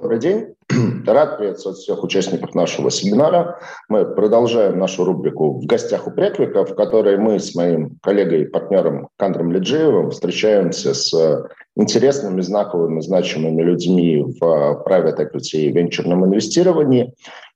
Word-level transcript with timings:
Добрый 0.00 0.20
день. 0.20 0.54
Рад 1.06 1.38
приветствовать 1.38 1.78
всех 1.78 2.04
участников 2.04 2.54
нашего 2.54 2.88
семинара. 2.88 3.58
Мы 3.88 4.04
продолжаем 4.04 4.78
нашу 4.78 5.04
рубрику 5.04 5.58
«В 5.58 5.66
гостях 5.66 6.06
у 6.06 6.12
Преквика», 6.12 6.64
в 6.64 6.76
которой 6.76 7.16
мы 7.18 7.40
с 7.40 7.56
моим 7.56 7.98
коллегой 8.00 8.42
и 8.42 8.44
партнером 8.44 9.08
Кандром 9.16 9.50
Леджиевым 9.50 10.12
встречаемся 10.12 10.94
с 10.94 11.48
интересными, 11.76 12.40
знаковыми, 12.42 13.00
значимыми 13.00 13.60
людьми 13.60 14.22
в 14.22 14.84
private 14.86 15.18
equity 15.18 15.62
и 15.62 15.72
венчурном 15.72 16.26
инвестировании. 16.26 17.12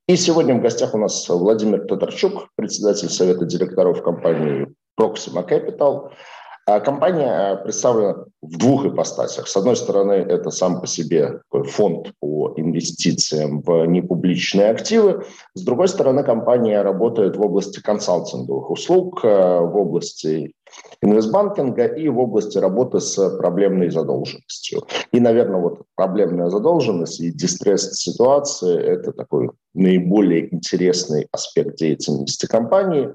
И 0.08 0.16
сегодня 0.16 0.56
в 0.56 0.62
гостях 0.62 0.94
у 0.94 0.98
нас 0.98 1.28
Владимир 1.28 1.86
Татарчук, 1.86 2.48
председатель 2.56 3.08
совета 3.08 3.44
директоров 3.44 4.02
компании 4.02 4.66
Proxima 4.98 5.48
Capital– 5.48 6.10
а 6.66 6.80
компания 6.80 7.54
э, 7.54 7.62
представлена 7.62 8.24
в 8.40 8.56
двух 8.56 8.86
ипостасях. 8.86 9.48
С 9.48 9.56
одной 9.56 9.76
стороны, 9.76 10.12
это 10.12 10.50
сам 10.50 10.80
по 10.80 10.86
себе 10.86 11.40
фонд 11.50 12.12
по 12.20 12.54
инвестициям 12.56 13.62
в 13.62 13.84
непубличные 13.86 14.70
активы. 14.70 15.24
С 15.54 15.62
другой 15.62 15.88
стороны, 15.88 16.22
компания 16.22 16.82
работает 16.82 17.36
в 17.36 17.40
области 17.42 17.80
консалтинговых 17.80 18.70
услуг, 18.70 19.24
э, 19.24 19.28
в 19.28 19.76
области 19.76 20.54
инвестбанкинга 21.02 21.86
и 21.86 22.08
в 22.08 22.18
области 22.18 22.58
работы 22.58 23.00
с 23.00 23.36
проблемной 23.38 23.90
задолженностью. 23.90 24.82
И, 25.10 25.20
наверное, 25.20 25.60
вот 25.60 25.82
проблемная 25.96 26.48
задолженность 26.48 27.20
и 27.20 27.30
дистресс-ситуации– 27.30 28.80
это 28.82 29.12
такой 29.12 29.50
наиболее 29.74 30.54
интересный 30.54 31.26
аспект 31.32 31.76
деятельности 31.76 32.46
компании. 32.46 33.10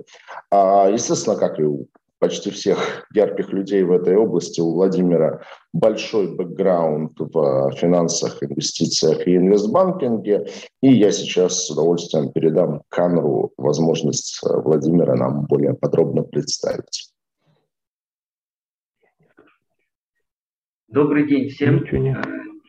А, 0.51 0.89
естественно, 0.89 1.35
как 1.35 1.59
и 1.59 1.63
у 1.63 1.87
почти 2.19 2.51
всех 2.51 3.07
ярких 3.13 3.51
людей 3.53 3.83
в 3.83 3.91
этой 3.91 4.15
области. 4.15 4.61
У 4.61 4.73
Владимира 4.73 5.41
большой 5.73 6.35
бэкграунд 6.35 7.19
в 7.19 7.71
финансах, 7.77 8.41
инвестициях 8.41 9.27
и 9.27 9.35
инвестбанкинге. 9.35 10.47
И 10.81 10.91
я 10.91 11.11
сейчас 11.11 11.65
с 11.65 11.71
удовольствием 11.71 12.31
передам 12.31 12.81
Канру 12.89 13.53
возможность 13.57 14.39
э, 14.43 14.61
Владимира 14.61 15.15
нам 15.15 15.45
более 15.45 15.73
подробно 15.73 16.23
представить. 16.23 17.11
Добрый 20.87 21.27
день 21.27 21.49
всем. 21.49 21.83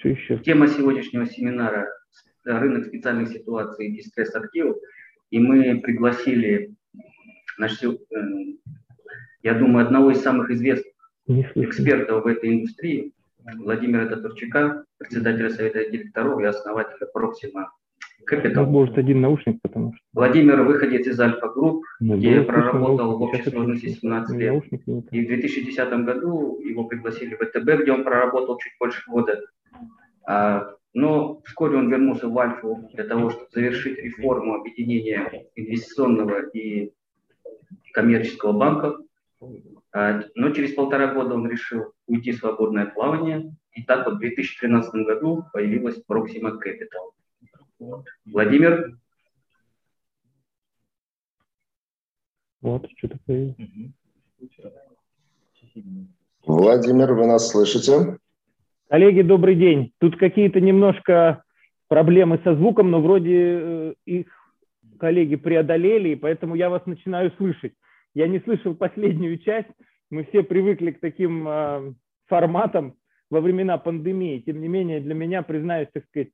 Еще? 0.05 0.39
Тема 0.39 0.69
сегодняшнего 0.69 1.27
семинара– 1.27 1.87
рынок 2.44 2.87
специальных 2.87 3.28
ситуаций 3.28 3.87
и 3.87 3.97
дистресс 3.97 4.34
активов. 4.34 4.77
И 5.31 5.39
мы 5.39 5.81
пригласили 5.81 6.75
наш 7.59 7.78
я 9.42 9.55
думаю, 9.55 9.86
одного 9.86 10.11
из 10.11 10.20
самых 10.20 10.50
известных 10.50 10.92
экспертов 11.27 12.25
в 12.25 12.27
этой 12.27 12.55
индустрии, 12.55 13.12
Владимира 13.56 14.06
Татарчука, 14.06 14.84
председателя 14.98 15.50
совета 15.50 15.89
директоров 15.91 16.41
и 16.41 16.44
основателя 16.44 17.06
Proxima 17.14 17.66
Capital. 18.31 18.66
Может, 18.66 18.98
один 18.98 19.20
наушник, 19.20 19.61
потому 19.62 19.94
что... 19.94 20.03
Владимир 20.12 20.62
выходец 20.62 21.06
из 21.06 21.19
Альфа 21.19 21.48
Групп, 21.48 21.84
где 22.00 22.42
проработал 22.42 23.16
в 23.16 23.22
общей 23.22 23.50
сложности 23.50 23.89
17 23.89 24.36
лет. 24.36 24.64
И 25.11 25.25
в 25.25 25.28
2010 25.28 26.05
году 26.05 26.59
его 26.61 26.84
пригласили 26.84 27.34
в 27.34 27.39
ВТБ, 27.39 27.83
где 27.83 27.92
он 27.92 28.05
проработал 28.05 28.59
чуть 28.59 28.72
больше 28.78 29.03
года. 29.11 29.41
А, 30.27 30.75
но 30.92 31.41
вскоре 31.44 31.78
он 31.78 31.91
вернулся 31.91 32.28
в 32.28 32.39
Альфу 32.39 32.89
для 32.92 33.05
того, 33.05 33.31
чтобы 33.31 33.47
завершить 33.53 33.98
реформу 33.98 34.55
объединения 34.55 35.47
инвестиционного 35.55 36.48
и 36.53 36.92
коммерческого 37.92 38.53
банка. 38.53 38.97
А, 39.92 40.20
но 40.34 40.50
через 40.50 40.75
полтора 40.75 41.14
года 41.14 41.34
он 41.34 41.48
решил 41.48 41.92
уйти 42.06 42.33
в 42.33 42.39
свободное 42.39 42.86
плавание, 42.86 43.55
и 43.72 43.83
так 43.84 44.06
вот 44.06 44.17
в 44.17 44.19
2013 44.19 44.92
году 45.06 45.44
появилась 45.53 46.03
Proxima 46.08 46.53
Capital. 46.58 48.03
Владимир? 48.27 48.98
Вот, 52.61 52.89
что-то 52.97 53.19
появилось. 53.25 53.56
Владимир, 56.44 57.12
вы 57.12 57.26
нас 57.26 57.50
слышите? 57.50 58.19
Коллеги, 58.88 59.22
добрый 59.22 59.55
день. 59.55 59.93
Тут 59.99 60.16
какие-то 60.16 60.60
немножко 60.60 61.44
проблемы 61.88 62.41
со 62.43 62.55
звуком, 62.56 62.91
но 62.91 63.00
вроде 63.00 63.34
э, 63.34 63.94
их 64.06 64.26
коллеги 64.99 65.37
преодолели, 65.37 66.10
и 66.10 66.16
поэтому 66.16 66.55
я 66.55 66.70
вас 66.70 66.84
начинаю 66.87 67.31
слышать. 67.37 67.75
Я 68.19 68.27
не 68.27 68.41
слышал 68.41 68.75
последнюю 68.75 69.39
часть. 69.39 69.69
Мы 70.11 70.25
все 70.25 70.43
привыкли 70.43 70.91
к 70.91 70.99
таким 70.99 71.47
э, 71.47 71.93
форматам 72.27 72.97
во 73.31 73.41
времена 73.41 73.79
пандемии. 73.79 74.41
Тем 74.41 74.61
не 74.61 74.67
менее, 74.67 74.99
для 74.99 75.15
меня, 75.15 75.43
признаюсь, 75.43 75.89
так 75.93 76.05
сказать, 76.06 76.31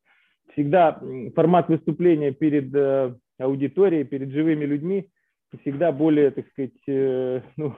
всегда 0.55 0.99
формат 1.35 1.69
выступления 1.69 2.33
перед 2.33 2.75
э, 2.75 3.15
аудиторией, 3.39 4.05
перед 4.05 4.31
живыми 4.31 4.65
людьми 4.65 5.11
всегда 5.61 5.93
более, 5.93 6.31
так 6.31 6.49
сказать, 6.53 6.73
э, 6.89 7.43
ну, 7.59 7.75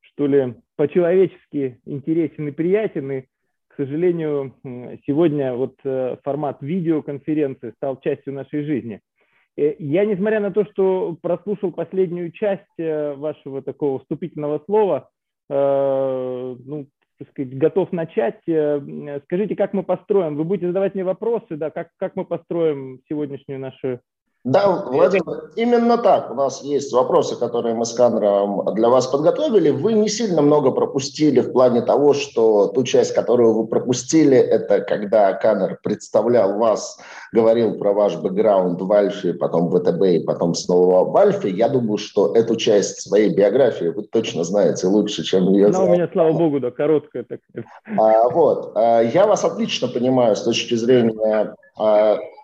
что 0.00 0.26
ли, 0.26 0.54
по-человечески 0.76 1.80
интересен 1.86 2.48
и 2.48 2.50
приятен. 2.50 3.10
И, 3.12 3.22
к 3.68 3.76
сожалению, 3.78 4.56
сегодня 5.06 5.54
вот 5.54 5.74
э, 5.84 6.18
формат 6.22 6.58
видеоконференции 6.60 7.72
стал 7.76 7.98
частью 8.00 8.34
нашей 8.34 8.64
жизни. 8.64 9.00
Э, 9.58 9.74
я, 9.80 10.04
несмотря 10.04 10.38
на 10.40 10.52
то, 10.52 10.64
что 10.66 11.16
прослушал 11.20 11.72
последнюю 11.72 12.30
часть 12.30 12.62
э, 12.78 13.14
вашего 13.14 13.60
такого 13.60 13.98
вступительного 13.98 14.62
слова, 14.64 15.10
э, 15.50 16.56
ну, 16.64 16.86
так 17.18 17.28
сказать, 17.30 17.58
готов 17.58 17.90
начать. 17.90 18.38
Скажите, 18.44 19.56
как 19.56 19.72
мы 19.72 19.82
построим? 19.82 20.36
Вы 20.36 20.44
будете 20.44 20.68
задавать 20.68 20.94
мне 20.94 21.02
вопросы, 21.02 21.56
да, 21.56 21.70
как, 21.70 21.88
как 21.96 22.14
мы 22.14 22.24
построим 22.24 23.00
сегодняшнюю 23.08 23.58
нашу 23.58 23.98
да, 24.44 24.84
Владимир, 24.86 25.50
именно 25.56 25.98
так. 25.98 26.30
У 26.30 26.34
нас 26.34 26.62
есть 26.62 26.92
вопросы, 26.92 27.36
которые 27.36 27.74
мы 27.74 27.84
с 27.84 27.92
Канром 27.92 28.72
для 28.74 28.88
вас 28.88 29.08
подготовили. 29.08 29.70
Вы 29.70 29.94
не 29.94 30.08
сильно 30.08 30.42
много 30.42 30.70
пропустили 30.70 31.40
в 31.40 31.52
плане 31.52 31.82
того, 31.82 32.14
что 32.14 32.68
ту 32.68 32.84
часть, 32.84 33.14
которую 33.14 33.52
вы 33.54 33.66
пропустили, 33.66 34.36
это 34.36 34.80
когда 34.80 35.32
Канр 35.34 35.78
представлял 35.82 36.56
вас, 36.56 36.98
говорил 37.32 37.78
про 37.78 37.92
ваш 37.92 38.16
бэкграунд 38.16 38.80
в 38.80 38.92
Альфе, 38.92 39.34
потом 39.34 39.68
в 39.68 39.78
ВТБ 39.78 40.02
и 40.04 40.20
потом 40.20 40.54
снова 40.54 41.04
в 41.04 41.16
Альфе. 41.16 41.50
Я 41.50 41.68
думаю, 41.68 41.98
что 41.98 42.32
эту 42.34 42.54
часть 42.54 43.02
своей 43.02 43.34
биографии 43.34 43.86
вы 43.86 44.04
точно 44.04 44.44
знаете 44.44 44.86
лучше, 44.86 45.24
чем 45.24 45.52
ее 45.52 45.66
Она 45.66 45.82
у 45.82 45.88
меня, 45.88 46.08
слава 46.12 46.32
богу, 46.32 46.60
да, 46.60 46.70
короткая 46.70 47.24
такая. 47.24 47.66
А, 47.98 48.28
вот. 48.28 48.72
А, 48.76 49.02
я 49.02 49.26
вас 49.26 49.44
отлично 49.44 49.88
понимаю 49.88 50.36
с 50.36 50.42
точки 50.42 50.74
зрения 50.74 51.54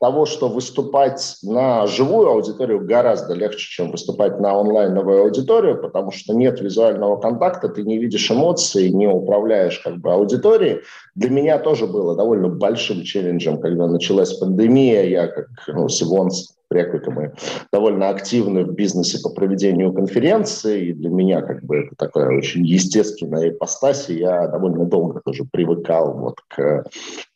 того, 0.00 0.26
что 0.26 0.48
выступать 0.48 1.36
на 1.42 1.86
живую 1.86 2.28
аудиторию 2.28 2.84
гораздо 2.84 3.34
легче, 3.34 3.68
чем 3.70 3.90
выступать 3.90 4.38
на 4.38 4.52
онлайновую 4.52 5.22
аудиторию, 5.22 5.80
потому 5.80 6.10
что 6.10 6.34
нет 6.34 6.60
визуального 6.60 7.16
контакта, 7.16 7.68
ты 7.68 7.82
не 7.82 7.98
видишь 7.98 8.30
эмоций, 8.30 8.90
не 8.90 9.06
управляешь 9.06 9.78
как 9.78 9.96
бы 9.96 10.12
аудиторией. 10.12 10.80
Для 11.14 11.30
меня 11.30 11.58
тоже 11.58 11.86
было 11.86 12.14
довольно 12.16 12.48
большим 12.48 13.02
челленджем, 13.02 13.60
когда 13.60 13.86
началась 13.86 14.34
пандемия. 14.34 15.04
Я 15.04 15.28
как 15.28 15.46
ну, 15.68 15.88
Реклика 15.88 16.53
мы 16.70 17.32
довольно 17.72 18.08
активны 18.08 18.64
в 18.64 18.72
бизнесе 18.72 19.18
по 19.22 19.30
проведению 19.30 19.92
конференций, 19.92 20.88
и 20.88 20.92
для 20.92 21.10
меня 21.10 21.42
как 21.42 21.62
бы 21.62 21.78
это 21.78 21.94
такая 21.96 22.36
очень 22.36 22.64
естественная 22.64 23.50
ипостась, 23.50 24.10
и 24.10 24.18
я 24.18 24.48
довольно 24.48 24.84
долго 24.84 25.20
тоже 25.24 25.44
привыкал 25.50 26.14
вот 26.14 26.40
к 26.48 26.84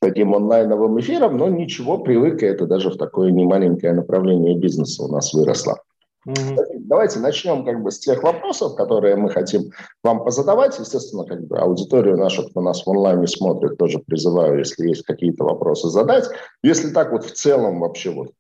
таким 0.01 0.35
онлайновым 0.35 0.99
эфирам, 1.01 1.37
но 1.37 1.49
ничего, 1.49 1.99
привык, 1.99 2.43
и 2.43 2.47
это 2.47 2.67
даже 2.67 2.91
в 2.91 2.97
такое 2.97 3.31
немаленькое 3.31 3.93
направление 3.93 4.57
бизнеса 4.57 5.05
у 5.05 5.09
нас 5.09 5.33
выросло. 5.33 5.79
Mm-hmm. 6.27 6.57
Давайте 6.81 7.21
начнем 7.21 7.65
как 7.65 7.83
бы 7.83 7.91
с 7.91 7.99
тех 7.99 8.23
вопросов, 8.23 8.75
которые 8.75 9.17
мы 9.17 9.31
хотим 9.31 9.71
вам 10.03 10.25
позадавать. 10.25 10.79
Естественно, 10.79 11.25
как 11.25 11.47
бы 11.47 11.59
аудиторию 11.59 12.19
нашу, 12.19 12.49
кто 12.49 12.61
нас 12.61 12.85
в 12.85 12.91
онлайне 12.91 13.27
смотрит, 13.27 13.79
тоже 13.79 14.01
призываю, 14.01 14.59
если 14.59 14.89
есть 14.89 15.05
какие-то 15.05 15.45
вопросы, 15.45 15.89
задать. 15.89 16.25
Если 16.63 16.91
так 16.91 17.13
вот 17.13 17.25
в 17.25 17.33
целом 17.33 17.81
вообще 17.81 18.11
вот 18.11 18.33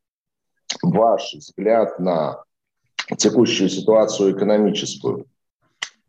ваш 0.82 1.35
взгляд 1.35 1.99
на 1.99 2.43
текущую 3.17 3.69
ситуацию 3.69 4.37
экономическую. 4.37 5.26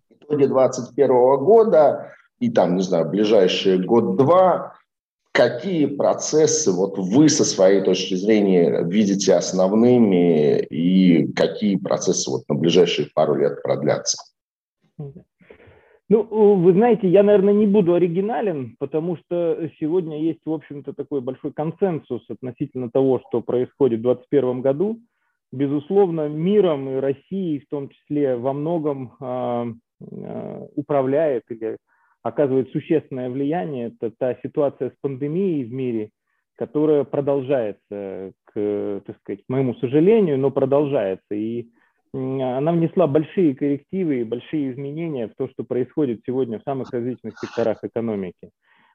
В 0.09 0.23
итоге 0.25 0.47
2021 0.47 1.07
года 1.37 2.13
и 2.39 2.49
там, 2.49 2.75
не 2.75 2.83
знаю, 2.83 3.09
ближайшие 3.09 3.79
год-два, 3.79 4.75
какие 5.31 5.85
процессы 5.85 6.71
вот 6.71 6.97
вы 6.97 7.29
со 7.29 7.45
своей 7.45 7.81
точки 7.81 8.15
зрения 8.15 8.83
видите 8.83 9.35
основными 9.35 10.59
и 10.59 11.31
какие 11.33 11.75
процессы 11.75 12.29
вот 12.29 12.43
на 12.47 12.55
ближайшие 12.55 13.09
пару 13.13 13.35
лет 13.35 13.61
продлятся? 13.61 14.17
Ну, 16.11 16.55
вы 16.55 16.73
знаете, 16.73 17.07
я, 17.07 17.21
наверное, 17.21 17.53
не 17.53 17.67
буду 17.67 17.93
оригинален, 17.93 18.75
потому 18.79 19.15
что 19.17 19.69
сегодня 19.79 20.19
есть, 20.19 20.39
в 20.43 20.51
общем-то, 20.51 20.93
такой 20.93 21.21
большой 21.21 21.53
консенсус 21.53 22.27
относительно 22.29 22.89
того, 22.89 23.21
что 23.27 23.41
происходит 23.41 23.99
в 23.99 24.03
2021 24.03 24.61
году. 24.61 24.99
Безусловно, 25.51 26.27
миром 26.27 26.89
и 26.89 26.95
Россией 26.95 27.59
в 27.59 27.69
том 27.69 27.89
числе 27.89 28.35
во 28.35 28.53
многом 28.53 29.13
э, 29.21 30.67
управляет 30.75 31.43
или 31.49 31.77
оказывает 32.23 32.71
существенное 32.71 33.29
влияние. 33.29 33.87
Это 33.87 34.11
та 34.17 34.35
ситуация 34.41 34.89
с 34.89 34.93
пандемией 35.01 35.63
в 35.63 35.71
мире, 35.71 36.09
которая 36.55 37.03
продолжается, 37.03 38.33
к, 38.45 39.01
так 39.05 39.17
сказать, 39.19 39.45
к 39.45 39.49
моему 39.49 39.75
сожалению, 39.75 40.39
но 40.39 40.49
продолжается. 40.49 41.35
И 41.35 41.67
она 42.13 42.71
внесла 42.71 43.07
большие 43.07 43.55
коррективы 43.55 44.21
и 44.21 44.23
большие 44.23 44.71
изменения 44.71 45.27
в 45.27 45.35
то, 45.35 45.47
что 45.49 45.63
происходит 45.63 46.21
сегодня 46.25 46.59
в 46.59 46.63
самых 46.63 46.91
различных 46.91 47.37
секторах 47.39 47.83
экономики. 47.83 48.49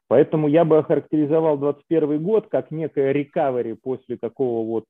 Поэтому 0.09 0.49
я 0.49 0.65
бы 0.65 0.79
охарактеризовал 0.79 1.57
2021 1.57 2.23
год 2.23 2.49
как 2.49 2.71
некое 2.71 3.13
рекавери 3.13 3.73
после 3.73 4.17
такого 4.17 4.67
вот 4.67 4.85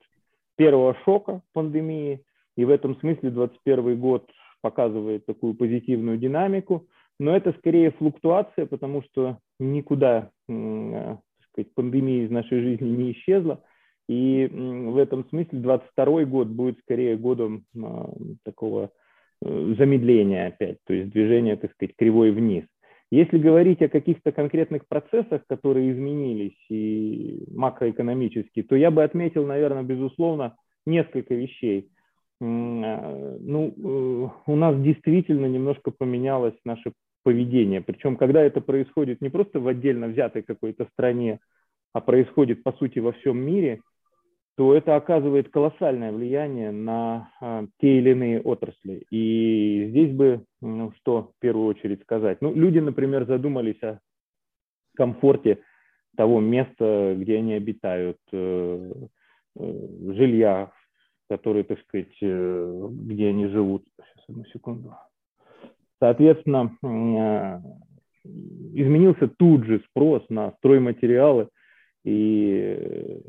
первого 0.57 0.97
шока 1.05 1.43
пандемии. 1.53 2.23
И 2.57 2.65
в 2.65 2.71
этом 2.71 2.99
смысле 3.01 3.31
2021 3.31 4.01
год 4.01 4.31
показывает 4.61 5.27
такую 5.27 5.55
позитивную 5.55 6.19
динамику. 6.19 6.87
Но 7.21 7.37
это 7.37 7.53
скорее 7.59 7.93
флуктуация, 7.93 8.67
потому 8.67 9.03
что 9.03 9.39
никуда 9.59 10.31
так 10.49 11.21
сказать, 11.53 11.75
пандемия 11.75 12.25
из 12.25 12.31
нашей 12.31 12.61
жизни 12.61 12.89
не 12.89 13.13
исчезла. 13.13 13.63
И 14.09 14.47
в 14.47 14.99
этом 14.99 15.27
смысле 15.31 15.61
22 15.61 16.25
год 16.25 16.49
будет 16.49 16.79
скорее 16.81 17.17
годом 17.17 17.65
а, 17.75 18.11
такого 18.45 18.91
э, 19.43 19.75
замедления 19.79 20.49
опять, 20.49 20.79
то 20.85 20.93
есть 20.93 21.11
движения, 21.11 21.57
так 21.57 21.73
сказать, 21.73 21.97
кривой 21.97 22.31
вниз. 22.31 22.65
Если 23.11 23.39
говорить 23.39 23.81
о 23.81 23.89
каких-то 23.89 24.33
конкретных 24.33 24.87
процессах, 24.89 25.43
которые 25.47 25.93
изменились 25.93 26.57
и 26.69 27.45
макроэкономически, 27.55 28.63
то 28.63 28.77
я 28.77 28.91
бы 28.91 29.05
отметил, 29.05 29.47
наверное, 29.47 29.85
безусловно, 29.85 30.57
несколько 30.85 31.35
вещей. 31.35 31.89
А, 32.43 33.37
ну, 33.41 33.69
э, 33.69 34.51
у 34.51 34.57
нас 34.57 34.79
действительно 34.83 35.47
немножко 35.47 35.93
поменялось 35.93 36.59
наше 36.67 36.93
поведение. 37.23 37.81
Причем, 37.81 38.19
когда 38.19 38.43
это 38.43 38.61
происходит 38.61 39.23
не 39.23 39.31
просто 39.31 39.61
в 39.61 39.67
отдельно 39.67 40.09
взятой 40.09 40.43
какой-то 40.43 40.87
стране, 40.93 41.39
а 41.95 42.03
происходит, 42.03 42.63
по 42.63 42.73
сути, 42.73 42.99
во 42.99 43.13
всем 43.13 43.39
мире– 43.39 43.81
то 44.57 44.75
это 44.75 44.95
оказывает 44.97 45.51
колоссальное 45.51 46.13
влияние 46.13 46.71
на 46.71 47.31
а, 47.41 47.67
те 47.81 47.99
или 47.99 48.11
иные 48.11 48.41
отрасли. 48.41 49.05
И 49.11 49.89
здесь 49.91 50.13
бы, 50.15 50.45
ну, 50.61 50.93
что 50.99 51.33
в 51.37 51.41
первую 51.41 51.67
очередь 51.67 52.03
сказать? 52.03 52.41
Ну, 52.41 52.55
люди, 52.55 52.79
например, 52.79 53.27
задумались 53.27 53.83
о 53.83 53.99
комфорте 54.97 55.59
того 56.17 56.41
места, 56.41 57.17
где 57.19 57.39
они 57.39 57.55
обитают, 57.55 58.19
э, 58.33 58.93
э, 59.59 59.89
жилья, 60.13 60.71
которые, 61.29 61.65
так 61.65 61.81
сказать, 61.81 62.17
э, 62.23 62.89
где 62.91 63.29
они 63.29 63.49
живут. 63.49 63.85
Сейчас, 63.97 64.25
одну 64.29 64.45
секунду. 64.47 64.95
Соответственно, 65.99 66.77
а, 66.83 67.61
изменился 68.73 69.27
тут 69.27 69.65
же 69.65 69.83
спрос 69.91 70.23
на 70.29 70.53
стройматериалы 70.59 71.49
и 72.05 73.21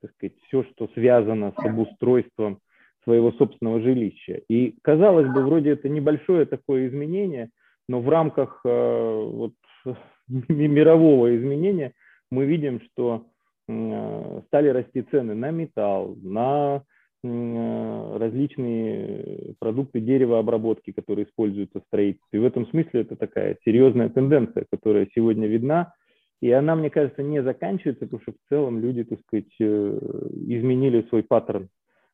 так 0.00 0.12
сказать, 0.12 0.34
все, 0.46 0.64
что 0.64 0.88
связано 0.94 1.52
с 1.52 1.64
обустройством 1.64 2.60
своего 3.04 3.32
собственного 3.32 3.80
жилища. 3.80 4.40
И 4.48 4.76
казалось 4.82 5.28
бы, 5.28 5.42
вроде 5.42 5.70
это 5.70 5.88
небольшое 5.88 6.44
такое 6.46 6.88
изменение, 6.88 7.50
но 7.88 8.00
в 8.00 8.08
рамках 8.08 8.60
э, 8.64 9.24
вот, 9.32 9.54
мирового 10.28 11.36
изменения 11.36 11.92
мы 12.30 12.44
видим, 12.44 12.80
что 12.82 13.26
э, 13.68 14.40
стали 14.46 14.68
расти 14.68 15.02
цены 15.02 15.34
на 15.34 15.50
металл, 15.50 16.16
на 16.22 16.82
э, 17.24 18.16
различные 18.18 19.54
продукты 19.58 20.00
деревообработки, 20.00 20.92
которые 20.92 21.26
используются 21.26 21.80
в 21.80 21.84
строительстве. 21.84 22.38
И 22.38 22.42
в 22.42 22.44
этом 22.44 22.66
смысле 22.68 23.00
это 23.00 23.16
такая 23.16 23.56
серьезная 23.64 24.10
тенденция, 24.10 24.66
которая 24.70 25.08
сегодня 25.14 25.46
видна, 25.46 25.94
и 26.40 26.50
она, 26.50 26.74
мне 26.74 26.90
кажется, 26.90 27.22
не 27.22 27.42
заканчивается, 27.42 28.06
потому 28.06 28.22
что 28.22 28.32
в 28.32 28.48
целом 28.48 28.80
люди, 28.80 29.04
так 29.04 29.20
сказать, 29.20 29.54
э, 29.60 29.98
изменили 30.46 31.06
свой 31.08 31.22
паттерн, 31.22 31.68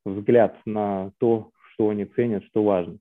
взгляд 0.05 0.57
на 0.67 1.13
то, 1.19 1.51
что 1.73 1.91
они 1.91 2.07
ценят, 2.07 2.45
что 2.45 2.65
важно. 2.65 2.99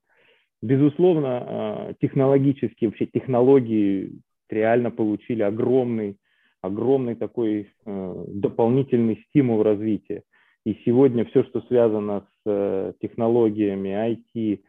Безусловно, 0.62 1.46
э, 1.48 1.94
технологически, 2.00 2.86
вообще 2.86 3.08
технологии 3.08 4.12
реально 4.50 4.92
получили 4.92 5.42
огромный, 5.42 6.18
огромный 6.62 7.16
такой 7.16 7.72
э, 7.86 8.26
дополнительный 8.28 9.26
стимул 9.28 9.64
развития. 9.64 10.22
И 10.64 10.80
сегодня 10.86 11.26
все, 11.26 11.44
что 11.44 11.62
связано 11.62 12.28
с 12.44 12.96
технологиями, 13.00 13.90
IT, 13.90 14.62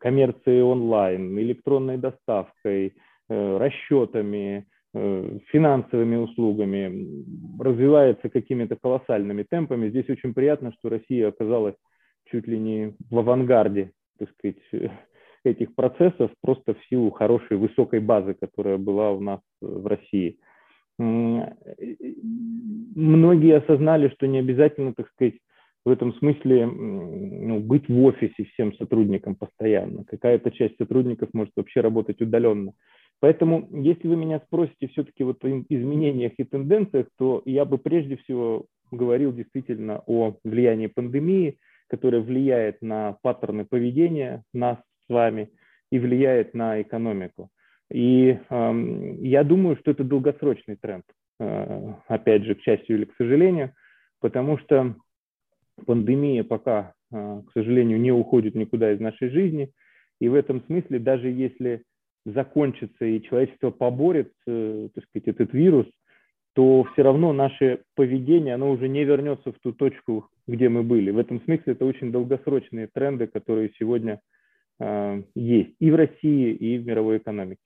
коммерцией 0.00 0.62
онлайн, 0.62 1.38
электронной 1.38 1.96
доставкой, 1.98 2.94
расчетами, 3.28 4.66
финансовыми 4.94 6.16
услугами, 6.16 7.62
развивается 7.62 8.28
какими-то 8.30 8.76
колоссальными 8.76 9.42
темпами. 9.42 9.90
Здесь 9.90 10.08
очень 10.08 10.32
приятно, 10.34 10.72
что 10.78 10.88
Россия 10.88 11.28
оказалась 11.28 11.74
чуть 12.30 12.46
ли 12.46 12.58
не 12.58 12.94
в 13.10 13.18
авангарде, 13.18 13.92
так 14.18 14.30
сказать, 14.30 14.56
этих 15.44 15.74
процессов, 15.74 16.30
просто 16.42 16.74
в 16.74 16.84
силу 16.88 17.10
хорошей 17.10 17.56
высокой 17.56 18.00
базы, 18.00 18.34
которая 18.34 18.78
была 18.78 19.12
у 19.12 19.20
нас 19.20 19.40
в 19.60 19.86
России. 19.86 20.38
Многие 20.98 21.76
осознали, 23.58 24.08
что 24.08 24.26
не 24.26 24.38
обязательно, 24.38 24.94
так 24.94 25.08
сказать, 25.10 25.34
в 25.88 25.90
этом 25.90 26.12
смысле 26.14 26.66
ну, 26.66 27.60
быть 27.60 27.88
в 27.88 28.04
офисе 28.04 28.44
всем 28.52 28.74
сотрудникам 28.74 29.34
постоянно. 29.34 30.04
Какая-то 30.04 30.50
часть 30.50 30.76
сотрудников 30.76 31.30
может 31.32 31.52
вообще 31.56 31.80
работать 31.80 32.20
удаленно. 32.20 32.74
Поэтому, 33.20 33.68
если 33.72 34.06
вы 34.06 34.16
меня 34.16 34.40
спросите 34.46 34.88
все-таки 34.88 35.24
вот 35.24 35.42
о 35.44 35.48
изменениях 35.48 36.32
и 36.36 36.44
тенденциях, 36.44 37.06
то 37.16 37.42
я 37.46 37.64
бы 37.64 37.78
прежде 37.78 38.16
всего 38.18 38.66
говорил 38.92 39.32
действительно 39.32 40.02
о 40.06 40.36
влиянии 40.44 40.88
пандемии, 40.88 41.56
которая 41.88 42.20
влияет 42.20 42.82
на 42.82 43.16
паттерны 43.22 43.64
поведения 43.64 44.44
нас 44.52 44.76
с 45.06 45.08
вами 45.08 45.50
и 45.90 45.98
влияет 45.98 46.52
на 46.54 46.82
экономику. 46.82 47.48
И 47.90 48.38
э, 48.38 49.16
я 49.20 49.42
думаю, 49.42 49.76
что 49.78 49.90
это 49.90 50.04
долгосрочный 50.04 50.76
тренд, 50.76 51.04
э, 51.40 51.92
опять 52.08 52.44
же, 52.44 52.54
к 52.54 52.60
счастью 52.60 52.98
или 52.98 53.04
к 53.06 53.16
сожалению, 53.16 53.72
потому 54.20 54.58
что 54.58 54.94
пандемия 55.84 56.44
пока, 56.44 56.94
э, 57.12 57.42
к 57.48 57.52
сожалению, 57.52 58.00
не 58.00 58.12
уходит 58.12 58.54
никуда 58.54 58.92
из 58.92 59.00
нашей 59.00 59.30
жизни. 59.30 59.72
И 60.20 60.28
в 60.28 60.34
этом 60.34 60.62
смысле, 60.66 60.98
даже 60.98 61.28
если 61.28 61.82
закончится 62.24 63.04
и 63.04 63.22
человечество 63.22 63.70
поборет, 63.70 64.32
э, 64.46 64.88
так 64.94 65.04
сказать, 65.04 65.28
этот 65.28 65.52
вирус, 65.52 65.86
то 66.54 66.84
все 66.92 67.02
равно 67.02 67.32
наше 67.32 67.82
поведение, 67.94 68.54
оно 68.54 68.70
уже 68.70 68.88
не 68.88 69.04
вернется 69.04 69.52
в 69.52 69.58
ту 69.60 69.72
точку, 69.72 70.28
где 70.46 70.68
мы 70.68 70.82
были. 70.82 71.10
В 71.10 71.18
этом 71.18 71.40
смысле 71.42 71.74
это 71.74 71.84
очень 71.84 72.10
долгосрочные 72.10 72.88
тренды, 72.88 73.26
которые 73.26 73.72
сегодня 73.78 74.20
э, 74.80 75.22
есть 75.34 75.74
и 75.78 75.90
в 75.90 75.94
России, 75.94 76.52
и 76.52 76.78
в 76.78 76.86
мировой 76.86 77.18
экономике. 77.18 77.60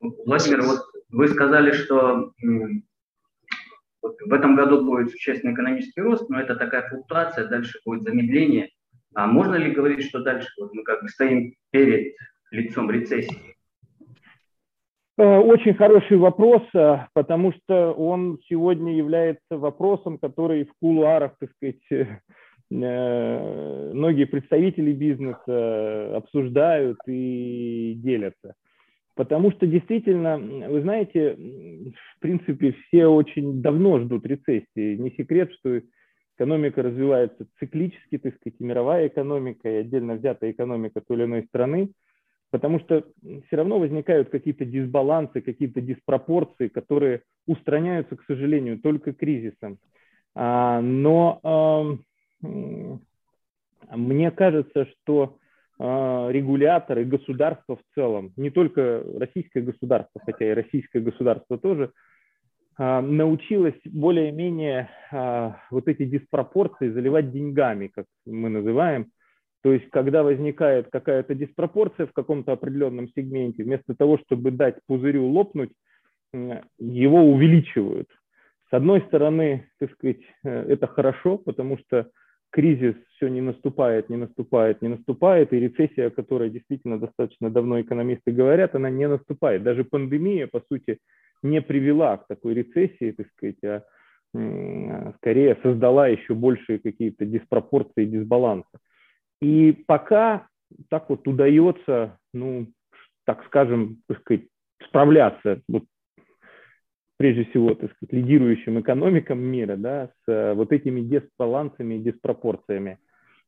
Владимир, 0.00 0.62
вот 0.62 0.80
вы 1.10 1.28
сказали, 1.28 1.72
что 1.72 2.32
вот 4.02 4.16
в 4.20 4.32
этом 4.32 4.56
году 4.56 4.84
будет 4.84 5.10
существенный 5.10 5.54
экономический 5.54 6.00
рост, 6.00 6.28
но 6.28 6.40
это 6.40 6.56
такая 6.56 6.88
флуктуация, 6.88 7.48
дальше 7.48 7.78
будет 7.84 8.02
замедление. 8.02 8.70
А 9.14 9.26
можно 9.26 9.54
ли 9.54 9.70
говорить, 9.70 10.04
что 10.04 10.22
дальше 10.22 10.48
вот 10.58 10.72
мы 10.74 10.82
как 10.82 11.02
бы 11.02 11.08
стоим 11.08 11.54
перед 11.70 12.14
лицом 12.50 12.90
рецессии? 12.90 13.52
Э, 15.18 15.38
очень 15.38 15.74
хороший 15.74 16.16
вопрос, 16.16 16.62
э, 16.74 17.06
потому 17.12 17.52
что 17.52 17.92
он 17.92 18.38
сегодня 18.48 18.96
является 18.96 19.58
вопросом, 19.58 20.18
который 20.18 20.64
в 20.64 20.72
кулуарах, 20.80 21.32
так 21.38 21.50
сказать, 21.52 21.82
э, 21.90 22.06
многие 22.70 24.24
представители 24.24 24.92
бизнеса 24.92 26.16
обсуждают 26.16 26.98
и 27.06 27.92
делятся. 27.96 28.54
Потому 29.14 29.52
что 29.52 29.66
действительно, 29.66 30.38
вы 30.38 30.80
знаете, 30.80 31.34
в 31.34 32.20
принципе, 32.20 32.72
все 32.72 33.06
очень 33.06 33.60
давно 33.60 34.00
ждут 34.00 34.24
рецессии. 34.24 34.96
Не 34.96 35.10
секрет, 35.10 35.52
что 35.58 35.82
экономика 36.36 36.82
развивается 36.82 37.46
циклически, 37.58 38.18
так 38.18 38.34
сказать, 38.36 38.56
и 38.58 38.64
мировая 38.64 39.08
экономика, 39.08 39.68
и 39.68 39.76
отдельно 39.76 40.14
взятая 40.14 40.52
экономика 40.52 41.02
той 41.02 41.18
или 41.18 41.24
иной 41.24 41.44
страны, 41.44 41.90
потому 42.50 42.80
что 42.80 43.04
все 43.46 43.56
равно 43.56 43.78
возникают 43.78 44.30
какие-то 44.30 44.64
дисбалансы, 44.64 45.42
какие-то 45.42 45.82
диспропорции, 45.82 46.68
которые 46.68 47.22
устраняются, 47.46 48.16
к 48.16 48.24
сожалению, 48.24 48.78
только 48.78 49.12
кризисом. 49.12 49.78
А, 50.34 50.80
но 50.80 51.98
мне 53.90 54.30
кажется, 54.30 54.86
что 54.86 55.36
регуляторы, 55.78 57.04
государства 57.04 57.76
в 57.76 57.94
целом, 57.94 58.32
не 58.36 58.50
только 58.50 59.02
российское 59.18 59.62
государство, 59.62 60.20
хотя 60.24 60.50
и 60.50 60.54
российское 60.54 61.00
государство 61.00 61.58
тоже, 61.58 61.92
а, 62.78 63.02
научилась 63.02 63.78
более-менее 63.84 64.88
а, 65.10 65.60
вот 65.70 65.88
эти 65.88 66.04
диспропорции 66.04 66.90
заливать 66.90 67.30
деньгами, 67.30 67.88
как 67.88 68.06
мы 68.24 68.48
называем. 68.48 69.10
То 69.62 69.72
есть, 69.72 69.90
когда 69.90 70.22
возникает 70.22 70.88
какая-то 70.90 71.34
диспропорция 71.34 72.06
в 72.06 72.12
каком-то 72.12 72.52
определенном 72.52 73.08
сегменте, 73.14 73.62
вместо 73.62 73.94
того, 73.94 74.18
чтобы 74.18 74.50
дать 74.50 74.76
пузырю 74.86 75.26
лопнуть, 75.26 75.70
его 76.78 77.22
увеличивают. 77.22 78.08
С 78.70 78.74
одной 78.74 79.02
стороны, 79.02 79.68
так 79.78 79.92
сказать, 79.92 80.22
э, 80.42 80.72
это 80.72 80.86
хорошо, 80.86 81.36
потому 81.36 81.76
что 81.76 82.08
кризис 82.52 82.94
все 83.16 83.28
не 83.28 83.40
наступает, 83.40 84.10
не 84.10 84.16
наступает, 84.16 84.82
не 84.82 84.88
наступает, 84.88 85.52
и 85.52 85.60
рецессия, 85.60 86.08
о 86.08 86.10
которой 86.10 86.50
действительно 86.50 87.00
достаточно 87.00 87.50
давно 87.50 87.80
экономисты 87.80 88.30
говорят, 88.30 88.74
она 88.74 88.90
не 88.90 89.08
наступает. 89.08 89.62
Даже 89.62 89.84
пандемия, 89.84 90.46
по 90.46 90.60
сути, 90.68 90.98
не 91.42 91.62
привела 91.62 92.18
к 92.18 92.26
такой 92.28 92.54
рецессии, 92.54 93.12
так 93.12 93.26
сказать, 93.32 93.64
а 93.64 93.82
скорее 95.16 95.58
создала 95.62 96.08
еще 96.08 96.34
большие 96.34 96.78
какие-то 96.78 97.24
диспропорции, 97.26 98.06
дисбалансы. 98.06 98.78
И 99.40 99.72
пока 99.86 100.46
так 100.88 101.10
вот 101.10 101.26
удается, 101.28 102.18
ну, 102.32 102.66
так 103.24 103.44
скажем, 103.46 103.98
так 104.08 104.20
сказать, 104.20 104.46
справляться 104.86 105.60
вот, 105.68 105.84
прежде 107.22 107.44
всего, 107.44 107.72
так 107.76 107.92
сказать, 107.92 108.12
лидирующим 108.12 108.80
экономикам 108.80 109.38
мира, 109.38 109.76
да, 109.76 110.08
с 110.08 110.28
э, 110.28 110.54
вот 110.54 110.72
этими 110.72 111.02
дисбалансами 111.02 111.94
и 111.94 112.02
диспропорциями. 112.02 112.98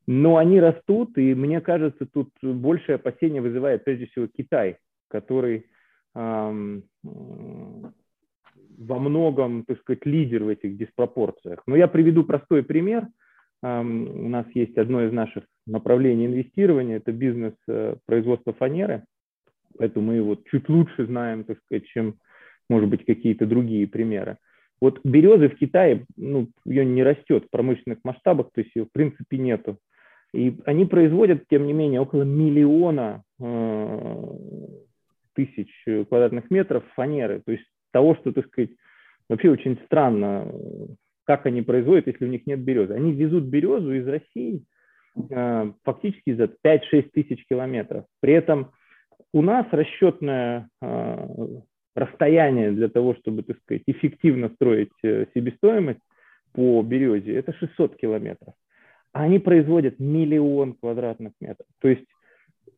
Но 0.07 0.37
они 0.37 0.61
растут, 0.61 1.19
и 1.19 1.35
мне 1.35 1.61
кажется, 1.61 2.07
тут 2.07 2.29
большее 2.41 2.97
опасение 2.97 3.43
вызывает 3.43 3.83
прежде 3.83 4.07
всего 4.07 4.29
Китай, 4.29 4.77
который 5.09 5.67
эм, 6.15 6.85
во 7.03 8.99
многом, 9.01 9.65
так 9.65 9.81
сказать, 9.81 10.07
лидер 10.07 10.45
в 10.45 10.49
этих 10.51 10.77
диспропорциях. 10.77 11.65
Но 11.67 11.75
я 11.75 11.89
приведу 11.89 12.23
простой 12.23 12.63
пример. 12.63 13.09
У 13.61 14.29
нас 14.29 14.47
есть 14.55 14.79
одно 14.79 15.03
из 15.03 15.13
наших 15.13 15.43
направлений 15.67 16.27
инвестирования, 16.27 16.99
это 16.99 17.11
бизнес 17.11 17.55
э, 17.67 17.97
производства 18.07 18.53
фанеры, 18.53 19.03
поэтому 19.77 20.07
мы 20.07 20.15
его 20.15 20.37
чуть 20.49 20.69
лучше 20.69 21.07
знаем, 21.07 21.43
так 21.43 21.59
сказать, 21.65 21.87
чем, 21.87 22.19
может 22.69 22.89
быть, 22.89 23.05
какие-то 23.05 23.47
другие 23.47 23.87
примеры. 23.87 24.39
Вот 24.81 25.01
березы 25.05 25.49
в 25.49 25.57
Китае, 25.57 26.05
ну, 26.17 26.49
ее 26.65 26.85
не 26.85 27.03
растет 27.03 27.45
в 27.45 27.51
промышленных 27.51 27.99
масштабах, 28.05 28.51
то 28.53 28.61
есть 28.61 28.75
ее 28.75 28.85
в 28.85 28.93
принципе 28.93 29.39
нету. 29.39 29.79
И 30.33 30.57
они 30.67 30.85
производят, 30.85 31.45
тем 31.49 31.67
не 31.67 31.73
менее, 31.73 32.01
около 32.01 32.25
миллиона 32.25 33.23
э, 33.41 34.29
тысяч 35.35 35.71
квадратных 36.09 36.51
метров 36.51 36.83
фанеры. 36.97 37.41
То 37.47 37.53
есть 37.53 37.65
того, 37.93 38.17
что, 38.17 38.33
так 38.33 38.47
сказать, 38.49 38.71
вообще 39.29 39.51
очень 39.51 39.79
странно, 39.87 40.53
как 41.25 41.47
они 41.47 41.63
производят, 41.63 42.07
если 42.09 42.25
у 42.25 42.29
них 42.29 42.47
нет 42.47 42.61
березы. 42.61 42.95
Они 42.95 43.13
везут 43.13 43.45
березу 43.45 43.93
из 43.93 44.07
России 44.07 44.65
э, 45.31 45.73
фактически 45.85 46.35
за 46.35 46.51
5-6 46.65 47.11
тысяч 47.13 47.47
километров. 47.49 48.05
При 48.21 48.35
этом 48.35 48.73
у 49.33 49.41
нас 49.41 49.67
расчетное 49.71 50.69
э, 50.83 51.29
расстояние 51.95 52.73
для 52.73 52.89
того, 52.89 53.15
чтобы, 53.15 53.43
так 53.43 53.59
сказать, 53.61 53.83
эффективно 53.87 54.49
строить 54.51 54.93
э, 55.03 55.27
себестоимость 55.35 56.01
по 56.53 56.83
березе, 56.83 57.35
это 57.35 57.53
600 57.53 57.97
километров. 57.97 58.55
А 59.13 59.25
они 59.25 59.39
производят 59.39 59.99
миллион 59.99 60.75
квадратных 60.75 61.33
метров. 61.41 61.67
То 61.81 61.89
есть 61.89 62.05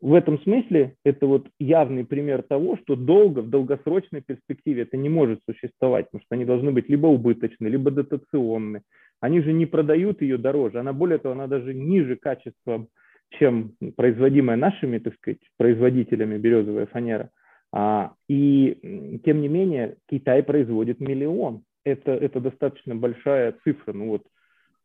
в 0.00 0.14
этом 0.14 0.40
смысле 0.42 0.94
это 1.04 1.26
вот 1.26 1.49
явный 1.58 2.04
пример 2.04 2.42
того, 2.42 2.76
что 2.76 2.96
долго, 2.96 3.40
в 3.40 3.50
долгосрочной 3.50 4.20
перспективе 4.20 4.82
это 4.82 4.96
не 4.96 5.08
может 5.08 5.40
существовать, 5.49 6.06
потому 6.06 6.23
что 6.23 6.35
они 6.35 6.44
должны 6.44 6.70
быть 6.70 6.88
либо 6.88 7.06
убыточны, 7.06 7.68
либо 7.68 7.90
дотационны. 7.90 8.82
Они 9.20 9.40
же 9.40 9.52
не 9.52 9.64
продают 9.64 10.20
ее 10.20 10.37
дороже, 10.37 10.80
она 10.80 10.92
более 10.92 11.18
того, 11.18 11.32
она 11.35 11.46
даже 11.46 11.73
ниже 11.73 12.16
качеством, 12.16 12.88
чем 13.30 13.73
производимая 13.96 14.56
нашими, 14.56 14.99
так 14.99 15.14
сказать, 15.14 15.40
производителями 15.56 16.37
березовая 16.38 16.87
фанера. 16.87 17.30
А, 17.78 18.14
и 18.26 19.21
тем 19.26 19.42
не 19.42 19.49
менее 19.49 19.97
Китай 20.09 20.42
производит 20.42 20.99
миллион. 20.99 21.62
Это, 21.85 22.12
это 22.12 22.40
достаточно 22.40 22.97
большая 22.97 23.54
цифра. 23.64 23.92
Ну 23.92 24.09
вот 24.09 24.23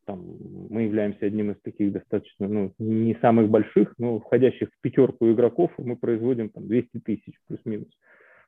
там, 0.06 0.22
мы 0.70 0.82
являемся 0.82 1.26
одним 1.26 1.52
из 1.52 1.62
таких 1.62 1.94
достаточно, 1.94 2.50
ну, 2.50 2.74
не 2.80 3.16
самых 3.22 3.48
больших, 3.48 3.94
но 3.98 4.20
входящих 4.20 4.68
в 4.68 4.82
пятерку 4.82 5.32
игроков, 5.32 5.72
мы 5.78 5.96
производим 5.96 6.50
там 6.50 6.68
200 6.68 7.00
тысяч 7.06 7.34
плюс-минус. 7.48 7.88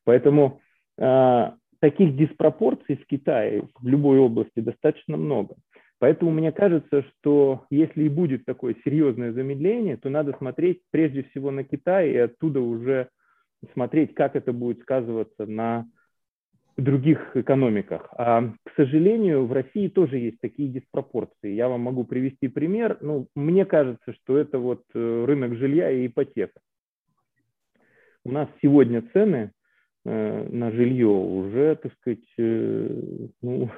Поэтому 0.04 0.60
э, 0.98 1.52
таких 1.80 2.18
диспропорций 2.18 2.98
в 2.98 3.08
Китае 3.08 3.70
в 3.80 3.88
любой 3.88 4.20
области 4.20 4.60
достаточно 4.60 5.16
много. 5.16 5.56
Поэтому 6.00 6.32
мне 6.32 6.52
кажется, 6.52 7.04
что 7.04 7.66
если 7.70 8.04
и 8.04 8.10
будет 8.10 8.44
такое 8.44 8.76
серьезное 8.84 9.32
замедление, 9.32 9.96
то 9.96 10.10
надо 10.10 10.36
смотреть 10.38 10.82
прежде 10.92 11.24
всего 11.24 11.50
на 11.50 11.64
Китай 11.64 12.12
и 12.12 12.18
оттуда 12.18 12.60
уже 12.60 13.08
смотреть, 13.74 14.14
как 14.14 14.36
это 14.36 14.52
будет 14.54 14.82
сказываться 14.82 15.46
на 15.46 15.88
других 16.78 17.36
экономиках. 17.36 18.08
А, 18.18 18.52
к 18.64 18.76
сожалению, 18.76 19.46
в 19.46 19.54
России 19.54 19.88
тоже 19.88 20.18
есть 20.18 20.40
такие 20.42 20.70
диспропорции. 20.70 21.54
Я 21.54 21.70
вам 21.70 21.82
могу 21.82 22.04
привести 22.04 22.48
пример. 22.48 22.98
Ну, 23.02 23.28
мне 23.36 23.66
кажется, 23.66 24.14
что 24.14 24.38
это 24.38 24.58
вот 24.58 24.84
э, 24.94 25.26
рынок 25.26 25.56
жилья 25.56 25.92
и 25.92 26.08
ипотека. 26.08 26.60
У 28.26 28.32
нас 28.32 28.48
сегодня 28.62 29.04
цены 29.14 29.52
э, 30.06 30.48
на 30.50 30.72
жилье 30.72 31.08
уже, 31.08 31.76
так 31.76 31.94
сказать, 32.00 32.26
э, 32.40 33.28
ну, 33.42 33.70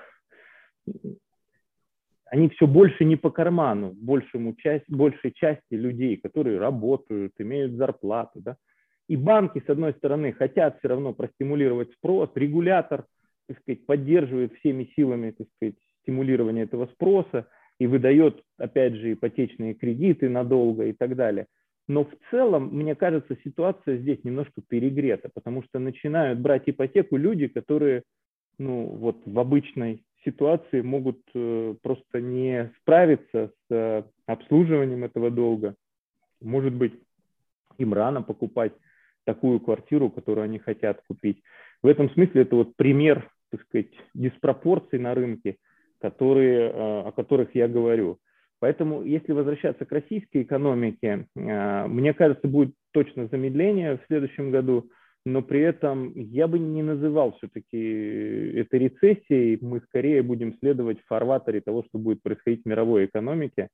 они 2.27 2.49
все 2.49 2.67
больше 2.67 3.05
не 3.05 3.15
по 3.15 3.29
карману, 3.29 3.93
большему 3.93 4.55
часть, 4.55 4.89
большей 4.89 5.31
части 5.33 5.73
людей, 5.73 6.17
которые 6.17 6.59
работают, 6.59 7.33
имеют 7.39 7.73
зарплату, 7.73 8.39
да, 8.41 8.57
и 9.07 9.15
банки, 9.15 9.63
с 9.65 9.69
одной 9.69 9.93
стороны, 9.93 10.33
хотят 10.33 10.79
все 10.79 10.87
равно 10.87 11.13
простимулировать 11.13 11.91
спрос, 11.93 12.29
регулятор, 12.35 13.05
так 13.47 13.59
сказать, 13.59 13.85
поддерживает 13.85 14.53
всеми 14.55 14.89
силами, 14.95 15.31
так 15.31 15.47
сказать, 15.55 15.75
стимулирование 16.01 16.63
этого 16.63 16.87
спроса 16.87 17.47
и 17.79 17.87
выдает, 17.87 18.41
опять 18.57 18.95
же, 18.95 19.13
ипотечные 19.13 19.73
кредиты 19.73 20.29
надолго 20.29 20.85
и 20.85 20.93
так 20.93 21.15
далее. 21.15 21.45
Но 21.87 22.05
в 22.05 22.11
целом, 22.31 22.69
мне 22.71 22.95
кажется, 22.95 23.37
ситуация 23.43 23.97
здесь 23.97 24.23
немножко 24.23 24.61
перегрета, 24.67 25.29
потому 25.31 25.61
что 25.63 25.77
начинают 25.77 26.39
брать 26.39 26.63
ипотеку 26.65 27.17
люди, 27.17 27.47
которые 27.47 28.03
ну, 28.57 28.85
вот 28.85 29.21
в 29.25 29.37
обычной 29.37 30.03
ситуации 30.23 30.81
могут 30.81 31.19
э, 31.35 31.75
просто 31.83 32.21
не 32.21 32.71
справиться 32.79 33.51
с 33.51 33.71
э, 33.71 34.03
обслуживанием 34.25 35.03
этого 35.03 35.29
долга. 35.29 35.75
Может 36.41 36.73
быть, 36.73 36.93
им 37.77 37.93
рано 37.93 38.23
покупать 38.23 38.73
такую 39.25 39.59
квартиру, 39.59 40.09
которую 40.09 40.45
они 40.45 40.59
хотят 40.59 41.01
купить. 41.07 41.41
В 41.83 41.87
этом 41.87 42.09
смысле 42.11 42.43
это 42.43 42.55
вот 42.55 42.75
пример, 42.75 43.29
так 43.51 43.61
сказать, 43.61 43.91
диспропорций 44.13 44.99
на 44.99 45.13
рынке, 45.13 45.57
которые, 45.99 46.69
э, 46.69 47.07
о 47.07 47.11
которых 47.11 47.55
я 47.55 47.67
говорю. 47.67 48.19
Поэтому, 48.59 49.03
если 49.03 49.33
возвращаться 49.33 49.85
к 49.85 49.91
российской 49.91 50.43
экономике, 50.43 51.27
э, 51.35 51.87
мне 51.87 52.13
кажется, 52.13 52.47
будет 52.47 52.73
точно 52.91 53.27
замедление 53.27 53.97
в 53.97 54.07
следующем 54.07 54.51
году, 54.51 54.89
но 55.25 55.41
при 55.41 55.61
этом 55.61 56.13
я 56.15 56.47
бы 56.47 56.59
не 56.59 56.83
называл 56.83 57.35
все-таки 57.37 58.57
это 58.57 58.77
рецессией, 58.77 59.57
мы 59.59 59.81
скорее 59.81 60.21
будем 60.21 60.55
следовать 60.59 61.01
в 61.01 61.07
фарватере 61.07 61.61
того, 61.61 61.83
что 61.89 61.97
будет 61.97 62.21
происходить 62.21 62.63
в 62.63 62.67
мировой 62.67 63.05
экономике. 63.05 63.69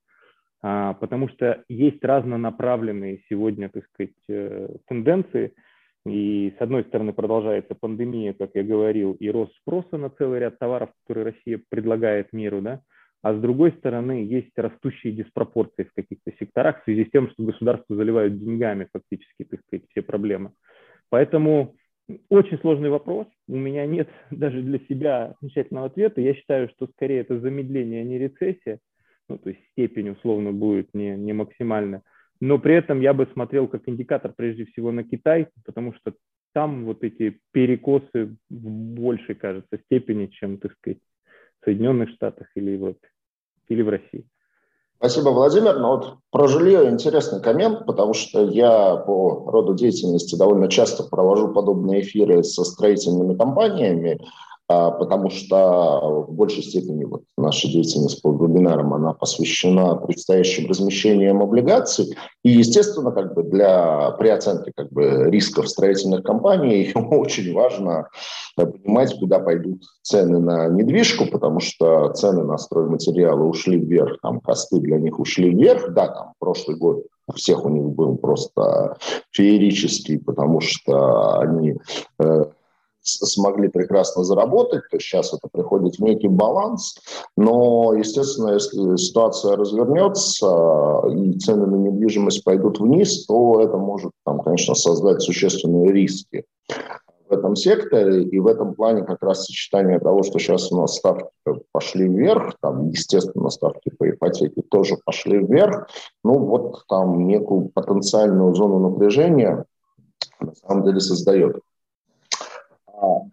А, 0.63 0.93
потому 0.93 1.27
что 1.29 1.63
есть 1.69 2.03
разнонаправленные 2.03 3.23
сегодня, 3.29 3.69
так 3.69 3.83
сказать, 3.87 4.13
э, 4.29 4.75
тенденции. 4.87 5.53
И 6.05 6.53
с 6.57 6.61
одной 6.61 6.83
стороны 6.83 7.13
продолжается 7.13 7.75
пандемия, 7.75 8.33
как 8.33 8.51
я 8.55 8.63
говорил, 8.63 9.13
и 9.13 9.29
рост 9.29 9.55
спроса 9.57 9.97
на 9.97 10.09
целый 10.09 10.39
ряд 10.39 10.57
товаров, 10.59 10.89
которые 11.03 11.33
Россия 11.33 11.61
предлагает 11.69 12.33
миру, 12.33 12.61
да, 12.61 12.81
а 13.21 13.35
с 13.35 13.39
другой 13.39 13.71
стороны 13.73 14.25
есть 14.25 14.51
растущие 14.57 15.13
диспропорции 15.13 15.83
в 15.83 15.93
каких-то 15.93 16.31
секторах 16.39 16.81
в 16.81 16.83
связи 16.85 17.05
с 17.05 17.11
тем, 17.11 17.29
что 17.29 17.43
государство 17.43 17.95
заливают 17.95 18.39
деньгами 18.39 18.87
фактически, 18.91 19.43
так 19.43 19.61
сказать, 19.67 19.85
все 19.89 20.01
проблемы. 20.01 20.53
Поэтому 21.09 21.75
очень 22.29 22.57
сложный 22.59 22.89
вопрос. 22.89 23.27
У 23.47 23.55
меня 23.55 23.85
нет 23.85 24.09
даже 24.31 24.61
для 24.63 24.79
себя 24.89 25.35
окончательного 25.37 25.87
ответа. 25.87 26.19
Я 26.19 26.33
считаю, 26.33 26.69
что 26.69 26.87
скорее 26.87 27.19
это 27.21 27.39
замедление, 27.39 28.01
а 28.01 28.05
не 28.05 28.17
рецессия 28.17 28.79
ну, 29.31 29.37
то 29.37 29.49
есть 29.49 29.61
степень 29.71 30.09
условно 30.09 30.51
будет 30.51 30.93
не, 30.93 31.15
не 31.15 31.31
максимальная. 31.33 32.03
Но 32.41 32.59
при 32.59 32.75
этом 32.75 32.99
я 32.99 33.13
бы 33.13 33.27
смотрел 33.33 33.67
как 33.67 33.87
индикатор 33.87 34.33
прежде 34.35 34.65
всего 34.65 34.91
на 34.91 35.03
Китай, 35.03 35.47
потому 35.65 35.93
что 35.93 36.13
там 36.53 36.85
вот 36.85 37.03
эти 37.03 37.39
перекосы 37.51 38.35
в 38.49 38.69
большей, 38.69 39.35
кажется, 39.35 39.79
степени, 39.85 40.25
чем, 40.27 40.57
так 40.57 40.73
сказать, 40.73 40.99
в 41.61 41.65
Соединенных 41.65 42.09
Штатах 42.09 42.47
или, 42.55 42.75
вот, 42.75 42.97
или 43.69 43.81
в 43.81 43.89
России. 43.89 44.25
Спасибо, 44.97 45.29
Владимир. 45.29 45.79
Но 45.79 45.95
вот 45.95 46.17
про 46.29 46.47
жилье 46.47 46.89
интересный 46.89 47.41
коммент, 47.41 47.85
потому 47.85 48.13
что 48.13 48.43
я 48.43 48.97
по 48.97 49.49
роду 49.49 49.73
деятельности 49.73 50.35
довольно 50.35 50.67
часто 50.67 51.03
провожу 51.03 51.53
подобные 51.53 52.01
эфиры 52.01 52.43
со 52.43 52.63
строительными 52.65 53.35
компаниями. 53.37 54.19
А, 54.71 54.91
потому 54.91 55.29
что 55.29 56.25
в 56.27 56.33
большей 56.33 56.63
степени 56.63 57.03
вот 57.03 57.23
наша 57.37 57.67
деятельность 57.67 58.21
по 58.21 58.31
вебинарам, 58.31 58.93
она 58.93 59.13
посвящена 59.13 59.95
предстоящим 59.95 60.69
размещениям 60.69 61.41
облигаций. 61.41 62.15
И, 62.43 62.51
естественно, 62.51 63.11
как 63.11 63.33
бы 63.33 63.43
для, 63.43 64.11
при 64.11 64.29
оценке 64.29 64.71
как 64.73 64.89
бы, 64.91 65.29
рисков 65.29 65.67
строительных 65.67 66.23
компаний 66.23 66.91
очень 66.95 67.53
важно 67.53 68.07
понимать, 68.55 69.19
куда 69.19 69.39
пойдут 69.39 69.83
цены 70.03 70.39
на 70.39 70.69
недвижку, 70.69 71.25
потому 71.25 71.59
что 71.59 72.09
цены 72.13 72.43
на 72.43 72.57
стройматериалы 72.57 73.45
ушли 73.45 73.77
вверх, 73.77 74.19
там 74.21 74.39
косты 74.39 74.79
для 74.79 74.97
них 74.99 75.19
ушли 75.19 75.49
вверх. 75.49 75.93
Да, 75.93 76.07
там 76.07 76.33
прошлый 76.39 76.77
год 76.77 77.03
у 77.27 77.33
всех 77.33 77.65
у 77.65 77.69
них 77.69 77.83
был 77.83 78.15
просто 78.15 78.97
феерический, 79.31 80.17
потому 80.19 80.61
что 80.61 81.39
они 81.39 81.75
э, 82.19 82.45
смогли 83.01 83.67
прекрасно 83.67 84.23
заработать, 84.23 84.83
то 84.91 84.99
сейчас 84.99 85.33
это 85.33 85.47
приходит 85.51 85.95
в 85.95 85.99
некий 85.99 86.27
баланс, 86.27 86.97
но, 87.35 87.93
естественно, 87.93 88.51
если 88.53 88.95
ситуация 88.97 89.55
развернется 89.55 91.01
и 91.09 91.37
цены 91.39 91.65
на 91.67 91.75
недвижимость 91.75 92.43
пойдут 92.43 92.79
вниз, 92.79 93.25
то 93.25 93.61
это 93.61 93.77
может, 93.77 94.11
там, 94.25 94.39
конечно, 94.39 94.75
создать 94.75 95.21
существенные 95.21 95.91
риски 95.91 96.45
в 97.29 97.33
этом 97.33 97.55
секторе, 97.55 98.23
и 98.23 98.39
в 98.39 98.47
этом 98.47 98.73
плане 98.73 99.03
как 99.03 99.23
раз 99.23 99.45
сочетание 99.45 99.99
того, 99.99 100.21
что 100.23 100.37
сейчас 100.37 100.71
у 100.71 100.81
нас 100.81 100.97
ставки 100.97 101.29
пошли 101.71 102.07
вверх, 102.07 102.55
там, 102.61 102.89
естественно, 102.89 103.49
ставки 103.49 103.89
по 103.97 104.09
ипотеке 104.09 104.61
тоже 104.69 104.97
пошли 105.05 105.37
вверх, 105.37 105.87
ну 106.23 106.37
вот 106.39 106.83
там 106.89 107.25
некую 107.27 107.69
потенциальную 107.69 108.53
зону 108.53 108.79
напряжения 108.79 109.65
на 110.41 110.53
самом 110.55 110.83
деле 110.83 110.99
создает. 110.99 111.61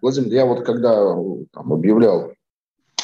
Владимир, 0.00 0.32
я 0.32 0.46
вот 0.46 0.64
когда 0.64 0.94
там, 1.52 1.72
объявлял 1.72 2.32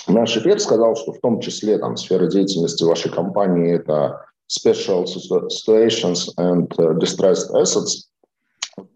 наш 0.06 0.36
эфир, 0.36 0.58
сказал, 0.60 0.96
что 0.96 1.12
в 1.12 1.20
том 1.20 1.40
числе 1.40 1.78
там, 1.78 1.96
сфера 1.96 2.26
деятельности 2.26 2.84
вашей 2.84 3.10
компании– 3.10 3.74
это 3.76 4.24
Special 4.50 5.04
Situations 5.04 6.28
and 6.38 6.72
э, 6.78 6.98
Distressed 6.98 7.52
Assets. 7.54 8.08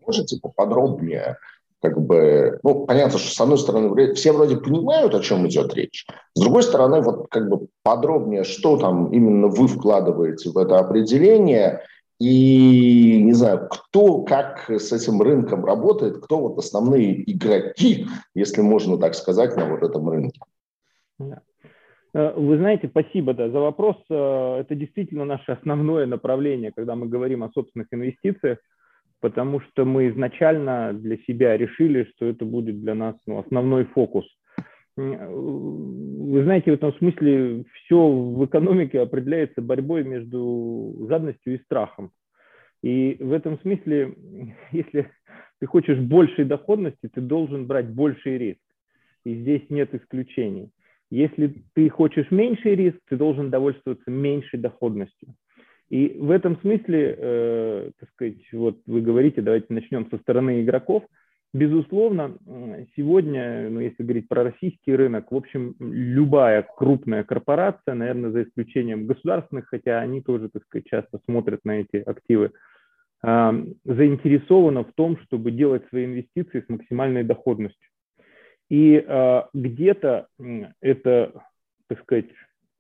Можете 0.07 0.39
поподробнее 0.41 1.37
как 1.81 2.01
бы, 2.01 2.59
ну, 2.63 2.87
понятно, 2.87 3.19
что 3.19 3.33
с 3.33 3.41
одной 3.41 3.59
стороны 3.59 4.15
все 4.15 4.33
вроде 4.33 4.57
понимают, 4.57 5.15
о 5.15 5.21
чем 5.21 5.47
идет 5.47 5.75
речь, 5.75 6.07
с 6.35 6.41
другой 6.41 6.63
стороны, 6.63 7.01
вот 7.01 7.29
как 7.31 7.49
бы 7.49 7.69
подробнее, 7.83 8.45
что 8.45 8.77
там 8.79 9.13
именно 9.13 9.47
вы 9.47 9.69
вкладываете 9.69 10.51
в 10.51 10.59
это 10.59 10.79
определение, 10.79 11.83
и 12.19 13.23
не 13.23 13.33
знаю, 13.33 13.69
кто 13.71 14.23
как 14.23 14.69
с 14.71 14.93
этим 14.93 15.23
рынком 15.23 15.65
работает, 15.65 16.19
кто 16.19 16.41
вот 16.41 16.59
основные 16.59 17.31
игроки, 17.31 18.07
если 18.35 18.61
можно 18.61 18.99
так 18.99 19.15
сказать, 19.15 19.57
на 19.57 19.67
вот 19.67 19.83
этом 19.83 20.09
рынке. 20.09 20.41
Э, 21.21 22.35
вы 22.35 22.57
знаете, 22.57 22.89
спасибо 22.89 23.35
да, 23.35 23.49
за 23.51 23.61
вопрос. 23.61 23.97
Э, 24.11 24.59
это 24.61 24.75
действительно 24.75 25.25
наше 25.25 25.53
основное 25.53 26.07
направление, 26.07 26.73
когда 26.75 26.97
мы 26.97 27.07
говорим 27.07 27.45
о 27.45 27.51
собственных 27.51 27.89
инвестициях, 27.93 28.59
потому 29.21 29.61
что 29.61 29.85
мы 29.85 30.09
изначально 30.11 30.93
для 30.93 31.19
себя 31.19 31.57
решили, 31.57 32.11
что 32.15 32.27
это 32.27 32.45
будет 32.45 32.81
для 32.81 32.95
нас 32.95 33.15
ну, 33.27 33.39
основной 33.39 33.85
фокус– 33.85 34.27
вы 34.99 36.43
знаете, 36.43 36.71
в 36.71 36.75
этом 36.75 36.93
смысле 36.95 37.65
все 37.73 38.09
в 38.09 38.45
экономике 38.45 39.01
определяется 39.01 39.63
борьбой 39.63 40.05
между 40.05 41.07
жадностью 41.09 41.55
и 41.55 41.63
страхом. 41.63 42.11
И 42.83 43.17
в 43.21 43.33
этом 43.33 43.61
смысле, 43.61 44.15
если 44.73 45.11
ты 45.61 45.67
хочешь 45.67 45.99
большей 45.99 46.45
доходности, 46.45 47.09
ты 47.13 47.21
должен 47.21 47.67
брать 47.67 47.89
больший 47.89 48.39
риск. 48.39 48.61
И 49.25 49.35
здесь 49.35 49.63
нет 49.69 49.95
исключений. 49.95 50.71
Если 51.11 51.63
ты 51.75 51.89
хочешь 51.89 52.31
меньший 52.31 52.75
риск, 52.75 52.99
ты 53.09 53.17
должен 53.17 53.51
довольствоваться 53.51 54.11
меньшей 54.11 54.59
доходностью. 54.59 55.35
И 55.89 56.19
в 56.21 56.31
этом 56.31 56.61
смысле, 56.61 57.17
э, 57.19 57.91
так 57.99 58.11
сказать, 58.11 58.37
вот 58.53 58.79
вы 58.87 59.01
говорите, 59.01 59.41
давайте 59.41 59.67
начнем 59.71 60.09
со 60.11 60.19
стороны 60.19 60.63
игроков– 60.63 61.05
Безусловно, 61.59 62.39
сегодня, 62.95 63.69
ну, 63.69 63.81
если 63.81 64.05
говорить 64.05 64.29
про 64.29 64.45
российский 64.45 64.95
рынок, 64.95 65.33
в 65.33 65.35
общем, 65.35 65.75
любая 65.81 66.63
крупная 66.63 67.25
корпорация, 67.25 67.95
наверное, 67.95 68.31
за 68.31 68.45
исключением 68.45 69.09
государственных, 69.09 69.67
хотя 69.67 69.99
они 69.99 70.21
тоже, 70.21 70.51
так 70.51 70.63
сказать, 70.63 70.87
часто 70.87 71.19
смотрят 71.25 71.65
на 71.65 71.81
эти 71.81 71.97
активы, 71.97 72.53
заинтересована 73.21 74.85
в 74.85 74.93
том, 74.93 75.19
чтобы 75.25 75.51
делать 75.51 75.83
свои 75.89 76.05
инвестиции 76.05 76.61
с 76.61 76.69
максимальной 76.69 77.25
доходностью. 77.25 77.91
И 78.71 79.05
а, 79.09 79.49
где-то 79.53 80.29
это, 80.81 81.43
так 81.89 82.01
сказать, 82.03 82.27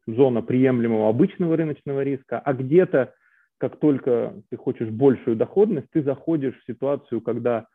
зона 0.06 0.40
приемлемого 0.40 1.08
обычного 1.08 1.56
рыночного 1.56 2.04
риска, 2.04 2.38
а 2.38 2.52
где-то, 2.52 3.12
как 3.58 3.80
только 3.80 4.34
ты 4.50 4.56
хочешь 4.56 4.88
большую 4.88 5.34
доходность, 5.34 5.88
ты 5.90 6.04
заходишь 6.04 6.56
в 6.60 6.72
ситуацию, 6.72 7.20
когда 7.20 7.66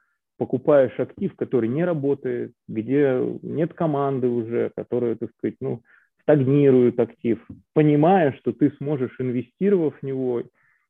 покупаешь 0.43 0.99
актив, 0.99 1.33
который 1.37 1.69
не 1.69 1.85
работает, 1.85 2.51
где 2.67 3.17
нет 3.43 3.73
команды 3.73 4.27
уже, 4.27 4.71
которая, 4.75 5.15
так 5.15 5.31
сказать, 5.37 5.55
ну, 5.61 5.81
стагнирует 6.21 6.99
актив, 6.99 7.39
понимая, 7.71 8.33
что 8.33 8.51
ты 8.51 8.73
сможешь, 8.77 9.15
инвестировав 9.19 9.97
в 9.97 10.03
него, 10.03 10.43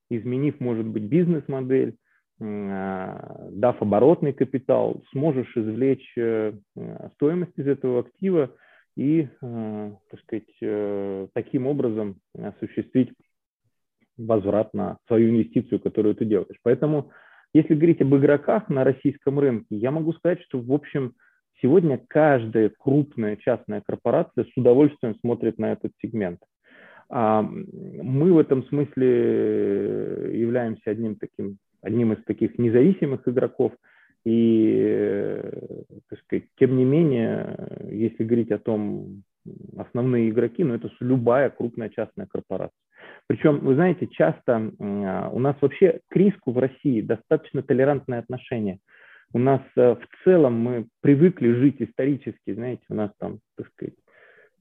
изменив, 0.10 0.60
может 0.60 0.88
быть, 0.88 1.04
бизнес-модель, 1.04 1.94
а, 2.42 3.48
дав 3.52 3.80
оборотный 3.80 4.34
капитал, 4.34 5.04
сможешь 5.12 5.56
извлечь 5.56 6.12
э, 6.18 6.54
стоимость 7.14 7.54
из 7.58 7.68
этого 7.68 8.00
актива 8.00 8.50
и, 8.96 9.28
э, 9.40 9.92
так 10.10 10.20
сказать, 10.22 10.56
э, 10.62 11.28
таким 11.34 11.68
образом 11.68 12.16
осуществить 12.36 13.14
возврат 14.18 14.74
на 14.74 14.98
свою 15.06 15.30
инвестицию, 15.30 15.80
которую 15.80 16.16
ты 16.16 16.26
делаешь. 16.26 16.58
Поэтому 16.64 17.12
если 17.54 17.76
говорить 17.76 18.02
об 18.02 18.16
игроках 18.16 18.70
на 18.70 18.84
российском 18.84 19.40
рынке, 19.40 19.76
я 19.76 19.92
могу 19.92 20.14
сказать, 20.14 20.42
что, 20.42 20.60
в 20.60 20.72
общем, 20.72 21.14
сегодня 21.62 22.00
каждая 22.08 22.72
крупная 22.78 23.38
частная 23.38 23.82
корпорация 23.82 24.46
с 24.46 24.58
удовольствием 24.58 25.16
смотрит 25.20 25.60
на 25.60 25.72
этот 25.72 25.92
сегмент. 26.02 26.40
А, 27.10 27.44
мы 27.44 28.34
в 28.34 28.40
этом 28.40 28.66
смысле 28.66 30.32
являемся 30.34 30.90
одним, 30.92 31.16
таким, 31.16 31.58
одним 31.82 32.14
из 32.14 32.24
таких 32.24 32.58
независимых 32.58 33.28
игроков. 33.28 33.74
И, 34.26 35.42
так 36.10 36.20
сказать, 36.22 36.46
тем 36.58 36.78
не 36.78 36.86
менее, 36.86 37.88
если 37.92 38.24
говорить 38.24 38.52
о 38.52 38.58
том, 38.58 39.24
основные 39.78 40.30
игроки, 40.30 40.64
ну, 40.64 40.74
это 40.74 40.90
любая 41.00 41.50
крупная 41.50 41.90
частная 41.90 42.26
корпорация. 42.26 42.78
Причем, 43.28 43.60
вы 43.60 43.76
знаете, 43.76 44.08
часто 44.08 44.72
а, 44.80 45.30
у 45.30 45.40
нас 45.40 45.56
вообще 45.62 46.00
к 46.10 46.16
риску 46.16 46.52
в 46.52 46.58
России 46.58 47.02
достаточно 47.02 47.62
толерантное 47.62 48.20
отношение. 48.20 48.80
У 49.34 49.40
нас 49.40 49.62
э, 49.76 49.96
в 49.96 50.24
целом 50.24 50.60
мы 50.60 50.88
привыкли 51.02 51.54
жить 51.54 51.78
исторически, 51.80 52.54
знаете, 52.54 52.84
у 52.90 52.94
нас 52.94 53.10
там, 53.18 53.40
так 53.58 53.68
сказать, 53.70 53.96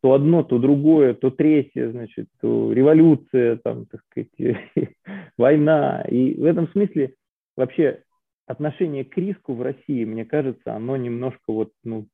то 0.01 0.15
одно, 0.15 0.43
то 0.43 0.59
другое, 0.59 1.15
то 1.15 1.31
третье, 1.31 1.91
значит, 1.91 2.27
то 2.41 2.73
революция, 2.73 3.57
там, 3.57 3.87
так 3.87 4.01
сказать, 4.11 4.57
война. 5.39 6.03
И 6.09 6.35
в 6.35 6.45
этом 6.45 6.69
смысле 6.69 7.15
вообще 7.57 8.03
отношение 8.47 9.05
к 9.05 9.17
риску 9.17 9.55
в 9.55 9.63
России, 9.63 10.05
мне 10.05 10.25
кажется, 10.25 10.75
оно 10.75 10.97
немножко 10.97 11.53
вот, 11.53 11.71
ну, 11.85 12.07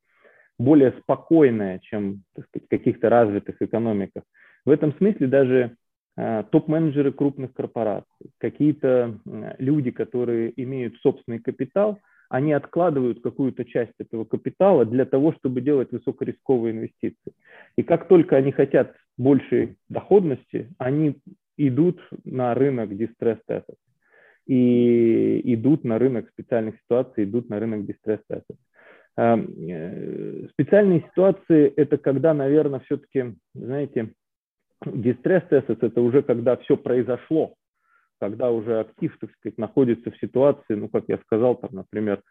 более 0.59 0.93
спокойное, 1.03 1.79
чем 1.81 2.23
сказать, 2.33 2.67
в 2.67 2.71
каких-то 2.71 3.09
развитых 3.09 3.61
экономиках. 3.61 4.25
В 4.65 4.71
этом 4.71 4.93
смысле 4.95 5.27
даже 5.27 5.77
Э, 6.21 6.43
топ-менеджеры 6.51 7.13
крупных 7.13 7.53
корпораций, 7.53 8.33
какие-то 8.39 9.21
люди, 9.59 9.93
которые 9.93 10.53
имеют 10.61 10.97
собственный 10.97 11.39
капитал, 11.39 12.01
они 12.29 12.53
откладывают 12.53 13.23
какую-то 13.23 13.65
часть 13.65 13.93
этого 14.01 14.25
капитала 14.25 14.85
для 14.85 15.05
того, 15.05 15.33
чтобы 15.35 15.61
делать 15.61 15.93
высокорисковые 15.93 16.75
инвестиции. 16.75 17.33
И 17.77 17.85
как 17.85 18.09
только 18.09 18.37
они 18.37 18.51
хотят 18.51 18.97
большей 19.17 19.77
доходности, 19.89 20.69
они 20.79 21.21
идут 21.57 22.01
на 22.25 22.53
рынок 22.55 22.91
distressed 22.91 23.47
assets. 23.49 23.77
И 24.47 25.55
идут 25.55 25.85
на 25.85 26.01
рынок 26.01 26.29
специальных 26.31 26.75
ситуаций, 26.81 27.25
идут 27.25 27.49
на 27.49 27.61
рынок 27.61 27.83
distressed 27.83 28.25
assets. 28.29 28.59
Эм, 29.19 29.53
э, 29.69 30.47
специальные 30.53 31.01
ситуации– 31.11 31.73
это 31.77 31.99
когда, 31.99 32.35
наверное, 32.35 32.79
все-таки, 32.81 33.35
знаете, 33.53 34.13
Дистресс 34.87 35.43
assets– 35.51 35.79
это 35.81 36.01
уже 36.01 36.23
когда 36.23 36.57
все 36.59 36.77
произошло, 36.77 37.55
когда 38.21 38.53
уже 38.53 38.79
актив, 38.79 39.17
так 39.21 39.33
сказать, 39.33 39.59
находится 39.59 40.13
в 40.13 40.19
ситуации, 40.19 40.75
ну, 40.77 40.89
как 40.89 41.07
я 41.09 41.19
сказал, 41.19 41.57
там, 41.57 41.71
например, 41.73 42.23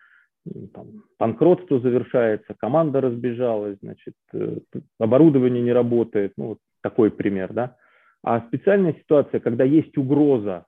там, 0.74 1.04
банкротство 1.20 1.82
завершается, 1.82 2.56
команда 2.58 3.02
разбежалась, 3.02 3.78
значит, 3.82 4.16
э, 4.32 4.60
оборудование 4.98 5.62
не 5.62 5.74
работает, 5.74 6.32
ну, 6.38 6.48
вот 6.48 6.60
такой 6.82 7.12
пример, 7.12 7.52
да. 7.52 7.76
А 8.24 8.48
специальная 8.48 8.94
ситуация, 8.94 9.42
когда 9.42 9.66
есть 9.66 9.98
угроза 9.98 10.66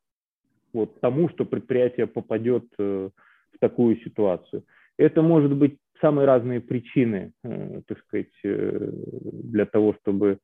вот 0.74 1.00
тому, 1.00 1.30
что 1.30 1.46
предприятие 1.46 2.08
попадет 2.08 2.66
э, 2.78 3.10
в 3.54 3.60
такую 3.60 3.96
ситуацию. 4.02 4.66
Это 4.98 5.22
может 5.22 5.56
быть 5.56 5.78
самые 6.02 6.26
разные 6.26 6.62
причины, 6.62 7.32
э, 7.44 7.82
так 7.88 8.00
сказать, 8.00 8.34
э, 8.44 8.92
для 9.44 9.66
того, 9.66 9.96
чтобы 10.02 10.40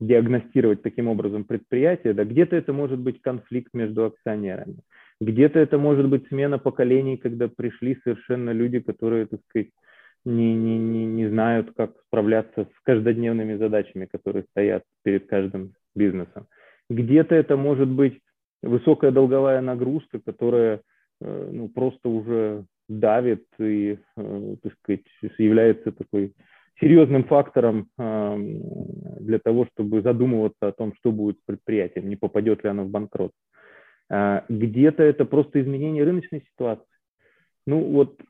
диагностировать 0.00 0.82
таким 0.82 1.08
образом 1.08 1.44
предприятие. 1.44 2.12
Да, 2.12 2.24
где-то 2.24 2.56
это 2.56 2.72
может 2.72 2.98
быть 2.98 3.20
конфликт 3.22 3.72
между 3.74 4.04
акционерами, 4.04 4.78
где-то 5.20 5.58
это 5.58 5.78
может 5.78 6.08
быть 6.08 6.26
смена 6.28 6.58
поколений, 6.58 7.16
когда 7.16 7.48
пришли 7.48 7.98
совершенно 8.02 8.50
люди, 8.50 8.80
которые, 8.80 9.26
так 9.26 9.40
сказать, 9.48 9.70
не, 10.24 10.54
не, 10.54 10.78
не, 10.78 11.06
не 11.06 11.28
знают, 11.28 11.72
как 11.76 11.92
справляться 12.06 12.64
с 12.64 12.82
каждодневными 12.84 13.56
задачами, 13.56 14.06
которые 14.06 14.44
стоят 14.50 14.84
перед 15.02 15.26
каждым 15.26 15.74
бизнесом. 15.94 16.46
Где-то 16.90 17.34
это 17.34 17.56
может 17.56 17.88
быть 17.88 18.20
высокая 18.62 19.10
долговая 19.10 19.60
нагрузка, 19.60 20.20
которая 20.20 20.80
э, 21.20 21.50
ну, 21.52 21.68
просто 21.68 22.08
уже 22.08 22.64
давит 23.00 23.44
и, 23.58 23.98
э, 24.16 24.56
так 24.62 24.72
сказать, 24.78 25.04
является 25.38 25.92
такой 25.92 26.34
серьезным 26.80 27.24
фактором 27.24 27.88
э, 27.98 28.36
для 29.20 29.38
того, 29.38 29.66
чтобы 29.72 30.02
задумываться 30.02 30.68
о 30.68 30.72
том, 30.72 30.94
что 30.96 31.12
будет 31.12 31.38
с 31.38 31.44
предприятием, 31.44 32.08
не 32.08 32.16
попадет 32.16 32.64
ли 32.64 32.70
оно 32.70 32.84
в 32.84 32.90
банкрот. 32.90 33.32
Где-то 34.48 35.02
это 35.02 35.24
просто 35.24 35.62
изменение 35.62 36.04
рыночной 36.04 36.44
ситуации. 36.52 36.84
Ну 37.66 37.80
вот, 37.80 38.20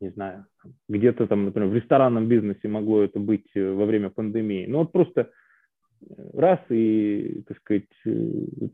не 0.00 0.08
знаю, 0.08 0.46
где-то 0.88 1.26
там, 1.26 1.44
например, 1.44 1.68
в 1.68 1.74
ресторанном 1.74 2.26
бизнесе 2.26 2.66
могло 2.66 3.02
это 3.02 3.18
быть 3.18 3.50
во 3.54 3.84
время 3.84 4.08
пандемии. 4.08 4.64
Ну 4.66 4.78
вот 4.78 4.92
просто 4.92 5.30
раз 6.34 6.60
и, 6.70 7.42
так 7.46 7.58
сказать, 7.58 7.84
э, 8.04 8.10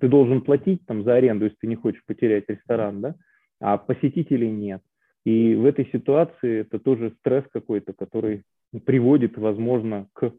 ты 0.01 0.09
должен 0.09 0.43
платить 0.43 0.85
там 0.87 1.05
за 1.05 1.15
аренду, 1.15 1.47
если 1.47 1.59
ты 1.59 1.67
не 1.67 1.77
хочешь 1.77 2.05
потерять 2.07 2.45
ресторан, 2.49 3.01
да, 3.01 3.15
а 3.63 3.79
посетителей 3.79 4.51
нет. 4.51 4.83
И 5.25 5.55
в 5.55 5.65
этой 5.65 5.89
ситуации 5.93 6.63
это 6.63 6.79
тоже 6.79 7.15
стресс 7.21 7.45
какой-то, 7.53 7.93
который 7.93 8.43
приводит, 8.85 9.39
возможно, 9.39 10.09
к 10.15 10.33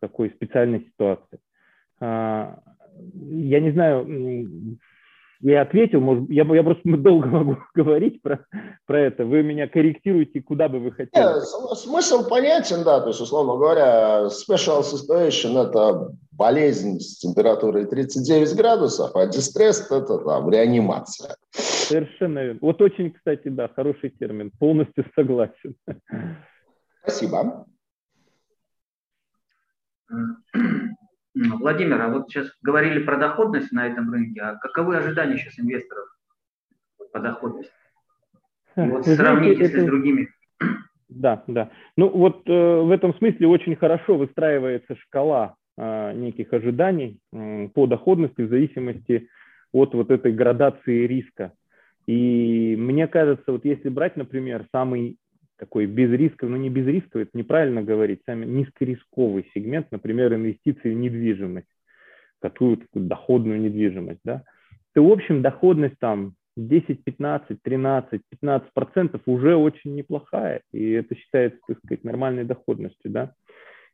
такой 0.00 0.30
специальной 0.30 0.80
ситуации. 0.80 1.38
А, 2.00 2.58
я 3.30 3.60
не 3.60 3.70
знаю, 3.70 4.78
я 5.40 5.62
ответил, 5.62 6.00
может, 6.00 6.28
я, 6.30 6.44
я 6.44 6.62
просто 6.62 6.82
долго 6.96 7.26
могу 7.28 7.56
говорить 7.74 8.22
про, 8.22 8.44
про 8.86 9.00
это. 9.00 9.24
Вы 9.24 9.42
меня 9.42 9.68
корректируете, 9.68 10.40
куда 10.40 10.68
бы 10.68 10.78
вы 10.78 10.92
хотели. 10.92 11.22
Нет, 11.22 11.44
смысл 11.78 12.28
понятен, 12.28 12.82
да. 12.84 13.00
То 13.00 13.08
есть, 13.08 13.20
условно 13.20 13.56
говоря, 13.56 14.26
special 14.26 14.82
situation– 14.82 15.58
это 15.68 16.10
болезнь 16.32 17.00
с 17.00 17.18
температурой 17.18 17.86
39 17.86 18.56
градусов, 18.56 19.14
а 19.14 19.26
дистресс– 19.26 19.88
это 19.90 20.18
там 20.18 20.50
реанимация. 20.50 21.36
Совершенно 21.88 22.44
верно. 22.44 22.58
Вот 22.62 22.82
очень, 22.82 23.12
кстати, 23.12 23.48
да, 23.48 23.68
хороший 23.68 24.10
термин. 24.10 24.50
Полностью 24.58 25.04
согласен. 25.14 25.76
Спасибо. 27.02 27.66
Владимир, 31.34 32.00
а 32.00 32.08
вот 32.08 32.30
сейчас 32.30 32.50
говорили 32.62 33.04
про 33.04 33.18
доходность 33.18 33.72
на 33.72 33.86
этом 33.86 34.10
рынке, 34.12 34.40
а 34.40 34.56
каковы 34.56 34.96
ожидания 34.96 35.36
сейчас 35.36 35.58
инвесторов 35.58 36.06
по 37.12 37.20
доходности? 37.20 37.72
И 38.76 38.80
вот 38.80 39.06
сравните 39.06 39.64
это... 39.64 39.80
с 39.80 39.84
другими. 39.84 40.28
Да, 41.08 41.44
да. 41.46 41.70
Ну 41.96 42.08
вот 42.08 42.42
э, 42.46 42.80
в 42.80 42.90
этом 42.90 43.14
смысле 43.14 43.46
очень 43.46 43.76
хорошо 43.76 44.16
выстраивается 44.16 44.96
шкала 44.96 45.54
э, 45.78 46.12
неких 46.14 46.52
ожиданий 46.52 47.20
э, 47.32 47.68
по 47.68 47.86
доходности 47.86 48.42
в 48.42 48.48
зависимости 48.48 49.28
от 49.72 49.94
вот 49.94 50.10
этой 50.10 50.32
градации 50.32 51.06
риска. 51.06 51.52
И 52.06 52.76
мне 52.76 53.08
кажется, 53.08 53.52
вот 53.52 53.64
если 53.64 53.88
брать, 53.88 54.16
например, 54.16 54.66
самый 54.72 55.18
такой 55.56 55.86
безрисковый, 55.86 56.56
ну 56.56 56.62
не 56.62 56.70
безрисковый, 56.70 57.24
это 57.24 57.36
неправильно 57.36 57.82
говорить, 57.82 58.20
сами 58.26 58.44
низкорисковый 58.44 59.50
сегмент, 59.54 59.90
например, 59.90 60.34
инвестиции 60.34 60.90
в 60.90 60.96
недвижимость, 60.96 61.66
такую 62.40 62.86
доходную 62.92 63.60
недвижимость, 63.60 64.20
да, 64.24 64.44
то 64.94 65.04
в 65.04 65.10
общем 65.10 65.42
доходность 65.42 65.98
там 65.98 66.34
10, 66.56 67.04
15, 67.04 67.62
13, 67.62 68.22
15 68.30 68.72
процентов 68.72 69.22
уже 69.26 69.56
очень 69.56 69.94
неплохая, 69.94 70.62
и 70.72 70.90
это 70.90 71.14
считается, 71.14 71.58
так 71.66 71.78
сказать, 71.78 72.04
нормальной 72.04 72.44
доходностью, 72.44 73.10
да. 73.10 73.32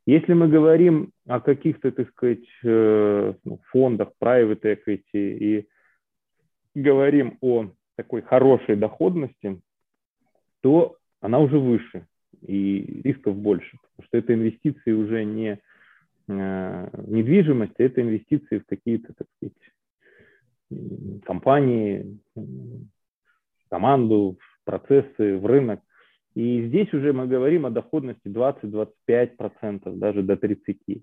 Если 0.05 0.33
мы 0.33 0.49
говорим 0.49 1.13
о 1.29 1.41
каких-то, 1.41 1.93
так 1.93 2.09
сказать, 2.11 2.45
э, 2.65 3.35
ну, 3.45 3.61
фондах, 3.71 4.11
private 4.21 4.63
equity 4.63 5.03
и 5.15 5.69
говорим 6.75 7.39
о 7.41 7.71
такой 7.97 8.23
хорошей 8.23 8.77
доходности, 8.77 9.61
то 10.61 10.97
она 11.21 11.39
уже 11.39 11.59
выше 11.59 12.07
и 12.47 13.03
рисков 13.05 13.37
больше, 13.37 13.79
потому 13.83 14.07
что 14.07 14.19
это 14.19 14.35
инвестиции 14.35 14.93
уже 14.93 15.25
не 15.25 15.59
э, 16.29 16.89
недвижимость, 17.07 17.75
а 17.79 17.83
это 17.83 18.03
инвестиции 18.03 18.59
в 18.59 18.67
какие-то, 18.67 19.13
так 19.15 19.27
сказать, 19.37 19.55
компании, 21.25 22.19
команду, 23.69 24.39
в 24.41 24.65
процессы, 24.65 25.37
в 25.37 25.47
рынок. 25.47 25.81
И 26.35 26.67
здесь 26.67 26.93
уже 26.95 27.13
мы 27.13 27.27
говорим 27.27 27.67
о 27.67 27.71
доходности 27.71 28.27
20-25%, 28.29 29.97
даже 29.97 30.23
до 30.23 30.35
30%. 30.35 31.03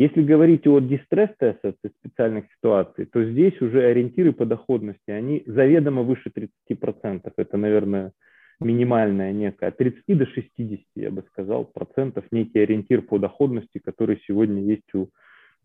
Если 0.00 0.22
говорить 0.22 0.66
о 0.66 0.80
distress 0.80 1.34
assets 1.42 1.76
специальных 1.98 2.46
ситуаций, 2.56 3.04
то 3.04 3.22
здесь 3.22 3.60
уже 3.60 3.84
ориентиры 3.84 4.32
по 4.32 4.46
доходности, 4.46 5.10
они 5.10 5.42
заведомо 5.44 6.02
выше 6.02 6.30
30%. 6.30 7.30
Это, 7.36 7.56
наверное, 7.58 8.12
минимальная 8.60 9.30
некая, 9.32 9.68
от 9.68 9.76
30 9.76 10.02
до 10.16 10.24
60, 10.24 10.86
я 10.94 11.10
бы 11.10 11.22
сказал, 11.28 11.66
процентов, 11.66 12.24
некий 12.30 12.60
ориентир 12.60 13.02
по 13.02 13.18
доходности, 13.18 13.76
который 13.76 14.22
сегодня 14.26 14.62
есть 14.62 14.94
у 14.94 15.10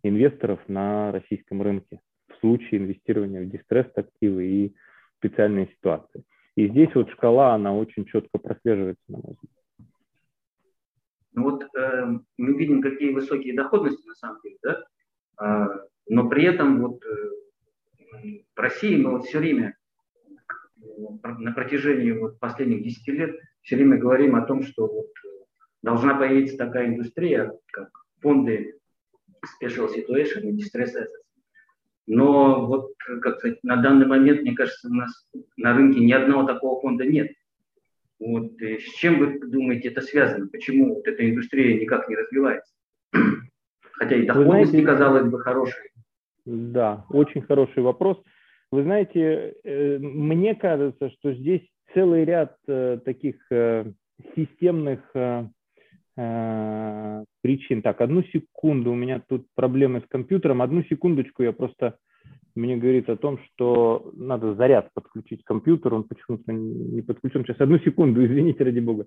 инвесторов 0.03 0.59
на 0.67 1.13
российском 1.13 1.61
рынке 1.61 2.01
в 2.27 2.37
случае 2.41 2.81
инвестирования 2.81 3.41
в 3.41 3.49
дистресс-активы 3.49 4.45
и 4.45 4.75
специальные 5.19 5.69
ситуации. 5.77 6.23
И 6.57 6.67
здесь 6.67 6.93
вот 6.93 7.09
шкала, 7.11 7.53
она 7.53 7.73
очень 7.73 8.03
четко 8.03 8.37
прослеживается, 8.37 9.01
на 9.07 9.19
мой 9.19 9.37
взгляд. 9.41 9.64
Ну 11.35 11.43
вот 11.43 11.63
э, 11.75 12.05
мы 12.37 12.57
видим, 12.57 12.81
какие 12.81 13.13
высокие 13.13 13.55
доходности 13.55 14.07
на 14.07 14.15
самом 14.15 14.39
деле, 14.41 14.57
да? 14.63 14.83
Э, 15.41 15.67
но 16.07 16.29
при 16.29 16.45
этом 16.45 16.81
вот 16.81 17.03
э, 17.05 18.39
в 18.55 18.59
России 18.59 19.01
мы 19.01 19.11
вот 19.11 19.25
все 19.25 19.39
время 19.39 19.77
на 21.23 21.51
протяжении 21.51 22.11
вот 22.11 22.39
последних 22.39 22.83
10 22.83 23.07
лет 23.09 23.39
все 23.61 23.75
время 23.75 23.97
говорим 23.97 24.35
о 24.35 24.45
том, 24.45 24.63
что 24.63 24.87
вот 24.87 25.07
должна 25.81 26.15
появиться 26.15 26.57
такая 26.57 26.87
индустрия, 26.87 27.51
как 27.71 27.89
фонды 28.21 28.79
Special 29.61 29.89
Situation 29.93 30.41
и 30.41 30.57
Distress 30.57 30.95
Assets. 30.95 31.25
Но 32.07 32.65
вот, 32.65 32.93
как 33.21 33.39
сказать, 33.39 33.63
на 33.63 33.77
данный 33.77 34.05
момент, 34.05 34.41
мне 34.41 34.55
кажется, 34.55 34.87
у 34.87 34.93
нас 34.93 35.27
на 35.57 35.75
рынке 35.75 35.99
ни 35.99 36.11
одного 36.11 36.43
такого 36.43 36.79
фонда 36.79 37.05
нет. 37.05 37.31
Вот, 38.19 38.53
с 38.61 38.93
чем 38.95 39.19
вы 39.19 39.39
думаете 39.39 39.89
это 39.89 40.01
связано? 40.01 40.47
Почему 40.47 40.95
вот 40.95 41.07
эта 41.07 41.29
индустрия 41.29 41.79
никак 41.79 42.07
не 42.07 42.15
развивается? 42.15 42.73
Хотя 43.91 44.15
и 44.15 44.25
доходность, 44.25 44.71
знаете, 44.71 44.87
казалось 44.87 45.29
бы, 45.29 45.39
хорошая. 45.39 45.89
Да, 46.45 47.05
очень 47.09 47.41
хороший 47.41 47.81
вопрос. 47.81 48.21
Вы 48.71 48.83
знаете, 48.83 49.55
э, 49.63 49.97
мне 49.99 50.55
кажется, 50.55 51.09
что 51.11 51.33
здесь 51.33 51.61
целый 51.93 52.25
ряд 52.25 52.55
э, 52.67 52.99
таких 53.03 53.35
э, 53.51 53.91
системных 54.35 54.99
причин. 57.41 57.81
Так, 57.81 57.99
одну 57.99 58.23
секунду, 58.23 58.93
у 58.93 58.95
меня 58.95 59.21
тут 59.27 59.47
проблемы 59.53 59.99
с 59.99 60.07
компьютером. 60.07 60.61
Одну 60.61 60.81
секундочку, 60.83 61.43
я 61.43 61.51
просто 61.51 61.97
мне 62.55 62.77
говорит 62.77 63.09
о 63.09 63.17
том, 63.17 63.39
что 63.39 64.11
надо 64.15 64.55
заряд 64.55 64.89
подключить 64.93 65.43
к 65.43 65.47
компьютеру, 65.47 65.97
он 65.97 66.03
почему-то 66.05 66.51
не 66.53 67.01
подключен. 67.01 67.43
Сейчас 67.43 67.59
одну 67.59 67.79
секунду, 67.79 68.25
извините, 68.25 68.63
ради 68.63 68.79
бога. 68.79 69.05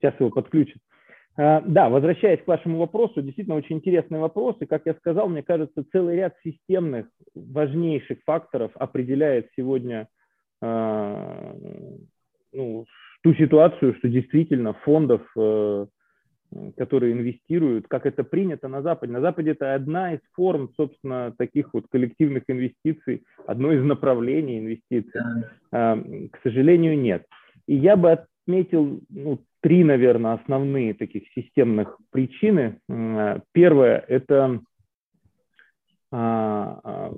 Сейчас 0.00 0.18
его 0.18 0.30
подключат. 0.30 0.78
А, 1.36 1.60
да, 1.60 1.88
возвращаясь 1.88 2.42
к 2.42 2.46
вашему 2.46 2.78
вопросу, 2.78 3.22
действительно 3.22 3.56
очень 3.56 3.76
интересный 3.76 4.18
вопрос. 4.18 4.56
И, 4.60 4.66
как 4.66 4.82
я 4.86 4.94
сказал, 4.94 5.28
мне 5.28 5.42
кажется, 5.42 5.84
целый 5.92 6.16
ряд 6.16 6.34
системных, 6.42 7.06
важнейших 7.34 8.18
факторов 8.24 8.72
определяет 8.74 9.50
сегодня 9.56 10.08
а, 10.60 11.54
ну, 12.52 12.86
ту 13.22 13.34
ситуацию, 13.34 13.94
что 13.96 14.08
действительно 14.08 14.74
фондов, 14.74 15.22
э, 15.36 15.86
которые 16.76 17.12
инвестируют, 17.12 17.88
как 17.88 18.06
это 18.06 18.24
принято 18.24 18.68
на 18.68 18.82
Западе. 18.82 19.12
На 19.12 19.20
Западе 19.20 19.52
это 19.52 19.74
одна 19.74 20.14
из 20.14 20.20
форм, 20.32 20.70
собственно, 20.76 21.34
таких 21.36 21.72
вот 21.72 21.86
коллективных 21.90 22.44
инвестиций, 22.48 23.24
одно 23.46 23.72
из 23.72 23.82
направлений 23.82 24.58
инвестиций. 24.58 25.20
А, 25.70 25.96
к 25.96 26.40
сожалению, 26.42 26.98
нет. 26.98 27.26
И 27.66 27.74
я 27.74 27.96
бы 27.96 28.12
отметил 28.12 29.00
ну, 29.08 29.40
три, 29.60 29.84
наверное, 29.84 30.34
основные 30.34 30.94
таких 30.94 31.24
системных 31.34 31.98
причины. 32.10 32.78
Первое– 33.52 34.04
это 34.08 34.60
а, 36.10 36.78
а, 36.84 37.12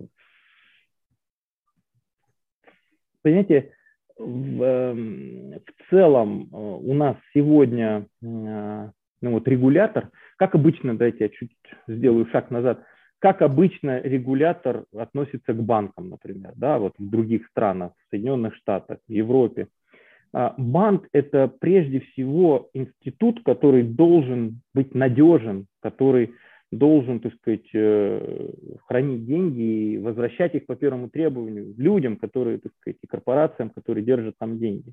понимаете, 3.23 3.73
в, 4.17 4.63
эм, 4.63 5.55
в 5.55 5.91
целом 5.91 6.49
э, 6.53 6.57
у 6.57 6.95
нас 6.95 7.17
сегодня 7.33 8.07
ну 9.25 9.33
вот, 9.33 9.49
регулятор, 9.49 10.11
как 10.37 10.55
обычно, 10.55 10.97
дайте 10.97 11.25
я 11.25 11.29
чуть 11.31 11.51
сделаю 11.89 12.27
шаг 12.27 12.51
назад, 12.51 12.85
как 13.21 13.41
обычно 13.41 14.03
регулятор 14.03 14.85
относится 14.95 15.55
к 15.55 15.63
банкам, 15.63 16.11
например, 16.11 16.53
да, 16.57 16.79
вот 16.79 16.93
в 16.99 17.09
других 17.09 17.47
странах, 17.49 17.93
в 17.97 18.11
Соединенных 18.11 18.55
Штатах, 18.55 18.99
в 19.09 19.11
Европе. 19.11 19.69
А, 20.35 20.55
банк– 20.59 21.09
это 21.13 21.49
прежде 21.49 22.01
всего 22.01 22.69
институт, 22.75 23.43
который 23.45 23.83
должен 23.83 24.61
быть 24.75 24.95
надежен, 24.95 25.67
который 25.81 26.35
должен, 26.71 27.21
так 27.21 27.33
сказать, 27.37 27.69
э, 27.73 28.51
хранить 28.87 29.25
деньги 29.25 29.63
и 29.63 29.99
возвращать 29.99 30.55
их 30.55 30.67
по 30.67 30.77
первому 30.77 31.09
требованию 31.09 31.73
людям, 31.79 32.17
которые, 32.17 32.59
так 32.59 32.73
сказать, 32.81 32.99
и 33.01 33.07
корпорациям, 33.07 33.71
которые 33.71 34.05
держат 34.05 34.35
там 34.39 34.59
деньги. 34.59 34.93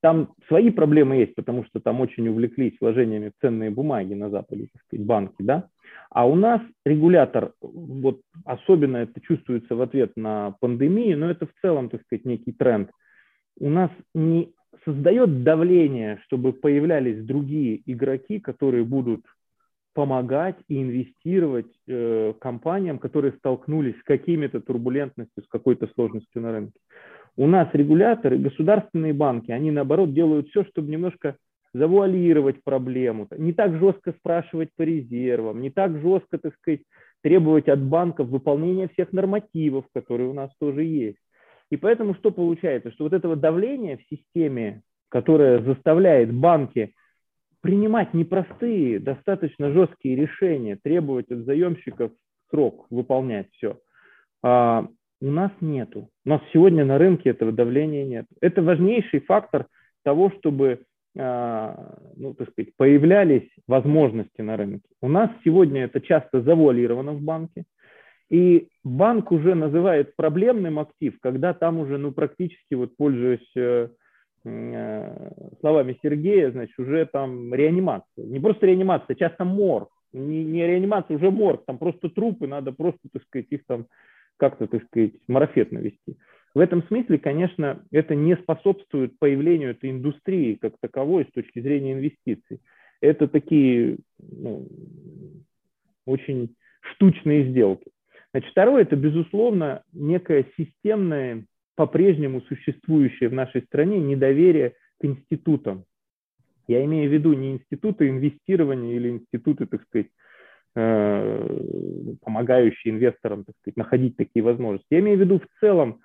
Там 0.00 0.34
свои 0.46 0.70
проблемы 0.70 1.16
есть, 1.16 1.34
потому 1.34 1.64
что 1.64 1.80
там 1.80 2.00
очень 2.00 2.28
увлеклись 2.28 2.76
вложениями 2.80 3.30
в 3.30 3.40
ценные 3.40 3.70
бумаги 3.70 4.14
на 4.14 4.30
Западе, 4.30 4.68
так 4.72 4.82
сказать, 4.82 5.04
банки, 5.04 5.36
да. 5.40 5.68
А 6.10 6.26
у 6.26 6.36
нас 6.36 6.60
регулятор, 6.84 7.52
вот 7.60 8.20
особенно 8.44 8.98
это 8.98 9.20
чувствуется 9.20 9.74
в 9.74 9.80
ответ 9.80 10.12
на 10.16 10.54
пандемию, 10.60 11.18
но 11.18 11.30
это 11.30 11.46
в 11.46 11.52
целом, 11.60 11.88
так 11.88 12.02
сказать, 12.02 12.24
некий 12.24 12.52
тренд, 12.52 12.90
у 13.58 13.68
нас 13.68 13.90
не 14.14 14.52
создает 14.84 15.42
давление, 15.42 16.20
чтобы 16.24 16.52
появлялись 16.52 17.24
другие 17.24 17.82
игроки, 17.84 18.38
которые 18.38 18.84
будут 18.84 19.24
помогать 19.94 20.56
и 20.68 20.80
инвестировать 20.80 21.72
э, 21.88 22.32
компаниям, 22.40 22.98
которые 22.98 23.32
столкнулись 23.32 23.98
с 23.98 24.04
какими-то 24.04 24.60
турбулентностью, 24.60 25.42
с 25.42 25.48
какой-то 25.48 25.88
сложностью 25.88 26.40
на 26.40 26.52
рынке. 26.52 26.78
У 27.38 27.46
нас 27.46 27.68
регуляторы, 27.72 28.36
государственные 28.36 29.12
банки, 29.12 29.52
они 29.52 29.70
наоборот 29.70 30.12
делают 30.12 30.48
все, 30.48 30.64
чтобы 30.64 30.90
немножко 30.90 31.36
завуалировать 31.72 32.64
проблему, 32.64 33.28
не 33.36 33.52
так 33.52 33.78
жестко 33.78 34.12
спрашивать 34.18 34.70
по 34.76 34.82
резервам, 34.82 35.62
не 35.62 35.70
так 35.70 36.00
жестко, 36.00 36.38
так 36.38 36.56
сказать, 36.56 36.80
требовать 37.22 37.68
от 37.68 37.80
банков 37.80 38.26
выполнения 38.26 38.88
всех 38.88 39.12
нормативов, 39.12 39.84
которые 39.94 40.28
у 40.28 40.32
нас 40.32 40.50
тоже 40.58 40.82
есть. 40.82 41.18
И 41.70 41.76
поэтому 41.76 42.16
что 42.16 42.32
получается? 42.32 42.90
Что 42.90 43.04
вот 43.04 43.12
этого 43.12 43.36
давления 43.36 43.98
в 43.98 44.02
системе, 44.12 44.82
которое 45.08 45.62
заставляет 45.62 46.34
банки 46.34 46.92
принимать 47.60 48.14
непростые, 48.14 48.98
достаточно 48.98 49.70
жесткие 49.70 50.16
решения, 50.16 50.76
требовать 50.82 51.30
от 51.30 51.44
заемщиков 51.44 52.10
срок 52.50 52.86
выполнять 52.90 53.46
все, 53.52 53.78
а, 54.42 54.88
у 55.20 55.30
нас 55.30 55.50
нету. 55.60 56.08
У 56.24 56.28
нас 56.28 56.40
сегодня 56.52 56.84
на 56.84 56.98
рынке 56.98 57.30
этого 57.30 57.52
давления 57.52 58.04
нет. 58.04 58.26
Это 58.40 58.62
важнейший 58.62 59.20
фактор 59.20 59.66
того, 60.04 60.30
чтобы 60.38 60.84
а, 61.16 61.96
ну, 62.16 62.34
так 62.34 62.50
сказать, 62.50 62.74
появлялись 62.76 63.48
возможности 63.66 64.40
на 64.40 64.56
рынке. 64.56 64.88
У 65.00 65.08
нас 65.08 65.30
сегодня 65.44 65.84
это 65.84 66.00
часто 66.00 66.42
завуалировано 66.42 67.12
в 67.12 67.22
банке, 67.22 67.64
и 68.30 68.68
банк 68.84 69.32
уже 69.32 69.54
называет 69.54 70.14
проблемным 70.14 70.78
актив, 70.78 71.18
когда 71.20 71.54
там 71.54 71.78
уже, 71.78 71.98
ну, 71.98 72.12
практически, 72.12 72.74
вот 72.74 72.96
пользуясь 72.96 73.50
э, 73.56 73.88
э, 74.44 75.30
словами 75.60 75.98
Сергея, 76.02 76.50
значит, 76.52 76.78
уже 76.78 77.06
там 77.06 77.52
реанимация. 77.54 78.24
Не 78.24 78.38
просто 78.38 78.66
реанимация, 78.66 79.16
часто 79.16 79.44
морг. 79.44 79.88
Не, 80.12 80.44
не 80.44 80.66
реанимация, 80.66 81.16
уже 81.16 81.30
морг, 81.30 81.64
там 81.66 81.78
просто 81.78 82.10
трупы, 82.10 82.46
надо 82.46 82.72
просто, 82.72 83.00
так 83.12 83.22
сказать, 83.24 83.46
их 83.50 83.64
там 83.66 83.86
как-то, 84.38 84.66
так 84.66 84.84
сказать, 84.86 85.12
марафет 85.26 85.72
навести. 85.72 86.16
В 86.54 86.60
этом 86.60 86.82
смысле, 86.84 87.18
конечно, 87.18 87.84
это 87.92 88.14
не 88.14 88.36
способствует 88.36 89.18
появлению 89.18 89.70
этой 89.70 89.90
индустрии 89.90 90.54
как 90.54 90.74
таковой 90.80 91.24
с 91.24 91.32
точки 91.32 91.60
зрения 91.60 91.92
инвестиций. 91.92 92.60
Это 93.00 93.28
такие 93.28 93.98
ну, 94.18 94.66
очень 96.06 96.56
штучные 96.80 97.50
сделки. 97.50 97.90
Значит, 98.32 98.50
второе– 98.50 98.82
это, 98.84 98.96
безусловно, 98.96 99.82
некое 99.92 100.46
системное, 100.56 101.44
по-прежнему 101.76 102.40
существующее 102.42 103.28
в 103.28 103.34
нашей 103.34 103.62
стране 103.62 104.00
недоверие 104.00 104.74
к 105.00 105.04
институтам. 105.04 105.84
Я 106.66 106.84
имею 106.84 107.08
в 107.08 107.12
виду 107.12 107.32
не 107.34 107.52
институты 107.52 108.08
инвестирования 108.08 108.96
или 108.96 109.10
институты, 109.10 109.66
так 109.66 109.82
сказать, 109.84 110.08
помогающие 110.74 112.94
инвесторам 112.94 113.44
так 113.44 113.54
сказать, 113.60 113.76
находить 113.76 114.16
такие 114.16 114.42
возможности. 114.42 114.86
Я 114.90 115.00
имею 115.00 115.18
в 115.18 115.20
виду 115.20 115.40
в 115.40 115.60
целом 115.60 116.00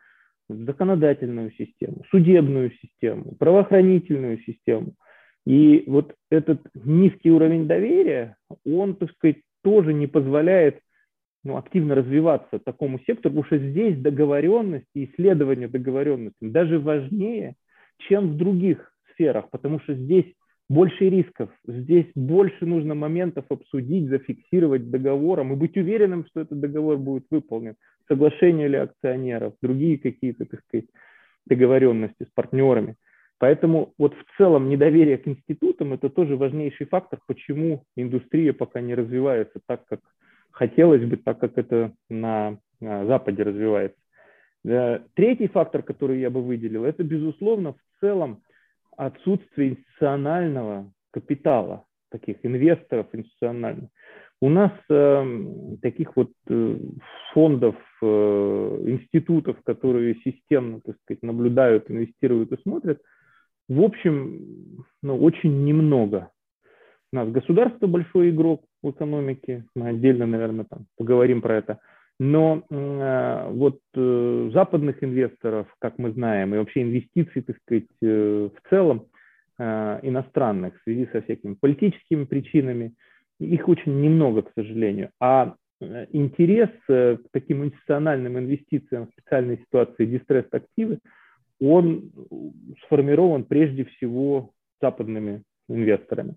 законодательную 0.50 1.52
систему, 1.52 2.04
судебную 2.10 2.72
систему, 2.82 3.36
правоохранительную 3.40 4.40
систему. 4.40 4.94
И 5.46 5.84
вот 5.88 6.16
этот 6.32 6.62
низкий 6.74 7.32
уровень 7.32 7.68
доверия, 7.68 8.38
он, 8.66 8.96
так 8.96 9.12
сказать, 9.12 9.38
тоже 9.64 9.94
не 9.94 10.08
позволяет 10.08 10.80
ну, 11.44 11.58
активно 11.58 11.96
развиваться 11.96 12.60
такому 12.60 13.00
сектору, 13.00 13.36
потому 13.36 13.44
что 13.44 13.58
здесь 13.58 14.00
договоренность 14.00 14.88
и 14.96 15.06
исследование 15.06 15.68
договоренности 15.68 16.38
даже 16.42 16.80
важнее, 16.80 17.56
чем 18.08 18.30
в 18.30 18.38
других 18.38 18.94
сферах, 19.12 19.50
потому 19.50 19.80
что 19.82 19.94
здесь 19.94 20.34
больше 20.74 21.10
рисков. 21.10 21.50
Здесь 21.68 22.08
больше 22.16 22.66
нужно 22.66 22.96
моментов 22.96 23.46
обсудить, 23.50 24.10
зафиксировать 24.10 24.90
договором 24.90 25.54
и 25.54 25.56
быть 25.56 25.78
уверенным, 25.78 26.26
что 26.26 26.42
этот 26.42 26.60
договор 26.60 26.98
будет 26.98 27.26
выполнен. 27.30 27.76
Соглашение 28.08 28.68
ли 28.68 28.78
акционеров, 28.78 29.54
другие 29.62 29.98
какие-то, 29.98 30.46
так 30.46 30.62
сказать, 30.68 30.88
договоренности 31.46 32.24
с 32.24 32.34
партнерами. 32.34 32.96
Поэтому 33.38 33.94
вот 33.98 34.14
в 34.16 34.38
целом 34.38 34.70
недоверие 34.70 35.18
к 35.18 35.28
институтам– 35.28 35.94
это 35.96 36.10
тоже 36.10 36.38
важнейший 36.38 36.88
фактор, 36.88 37.20
почему 37.28 37.84
индустрия 37.96 38.54
пока 38.54 38.82
не 38.82 38.96
развивается 38.96 39.60
так, 39.68 39.86
как 39.86 40.00
хотелось 40.52 41.04
бы, 41.04 41.18
так 41.18 41.40
как 41.40 41.58
это 41.58 41.94
на 42.10 42.58
Западе 42.80 43.44
развивается. 43.44 43.98
Третий 44.64 45.48
фактор, 45.48 45.84
который 45.84 46.20
я 46.20 46.30
бы 46.30 46.42
выделил, 46.42 46.86
это, 46.86 47.04
безусловно, 47.04 47.74
в 47.74 48.00
целом 48.00 48.42
отсутствие 48.98 49.72
институционального 49.72 50.92
капитала, 51.12 51.86
таких 52.10 52.38
инвесторов 52.44 53.08
институциональных. 53.14 53.90
У 54.42 54.50
нас 54.50 54.72
э, 54.90 55.46
таких 55.82 56.16
вот 56.16 56.32
э, 56.50 56.78
фондов, 57.34 57.76
э, 58.02 58.06
институтов, 58.88 59.58
которые 59.64 60.16
системно, 60.24 60.82
так 60.82 60.98
сказать, 61.04 61.24
наблюдают, 61.24 61.90
инвестируют 61.90 62.52
и 62.52 62.62
смотрят, 62.62 63.02
в 63.70 63.82
общем, 63.82 64.86
ну, 65.02 65.18
очень 65.18 65.64
немного. 65.64 66.30
У 67.14 67.16
нас 67.16 67.30
государство 67.30 67.88
большой 67.88 68.32
игрок 68.32 68.66
в 68.82 68.92
экономике, 68.92 69.66
мы 69.76 69.90
отдельно, 69.90 70.26
наверное, 70.26 70.66
там 70.66 70.88
поговорим 70.98 71.42
про 71.42 71.58
это– 71.58 71.80
но 72.24 72.64
э, 72.70 73.50
вот 73.52 73.82
э, 73.96 74.50
западных 74.54 75.04
инвесторов, 75.04 75.68
как 75.80 75.98
мы 75.98 76.14
знаем, 76.14 76.56
и 76.56 76.58
вообще 76.58 76.84
инвестиций, 76.84 77.42
так 77.42 77.58
сказать, 77.58 77.84
э, 78.02 78.50
в 78.56 78.70
целом 78.70 79.08
иностранных 79.60 80.76
в 80.76 80.84
связи 80.84 81.08
со 81.12 81.22
всякими 81.22 81.54
политическими 81.54 82.24
причинами, 82.26 82.96
их 83.40 83.70
очень 83.70 84.02
немного, 84.02 84.42
к 84.42 84.52
сожалению. 84.56 85.12
А 85.22 85.54
интерес 85.80 86.72
к 86.88 87.20
таким 87.32 87.64
институциональным 87.64 88.40
инвестициям 88.40 89.06
в 89.06 89.12
специальной 89.12 89.60
ситуации 89.60 90.08
дистресс-активы, 90.08 90.98
он 91.62 92.12
сформирован 92.84 93.44
прежде 93.44 93.86
всего 93.86 94.50
западными 94.82 95.44
инвесторами. 95.70 96.34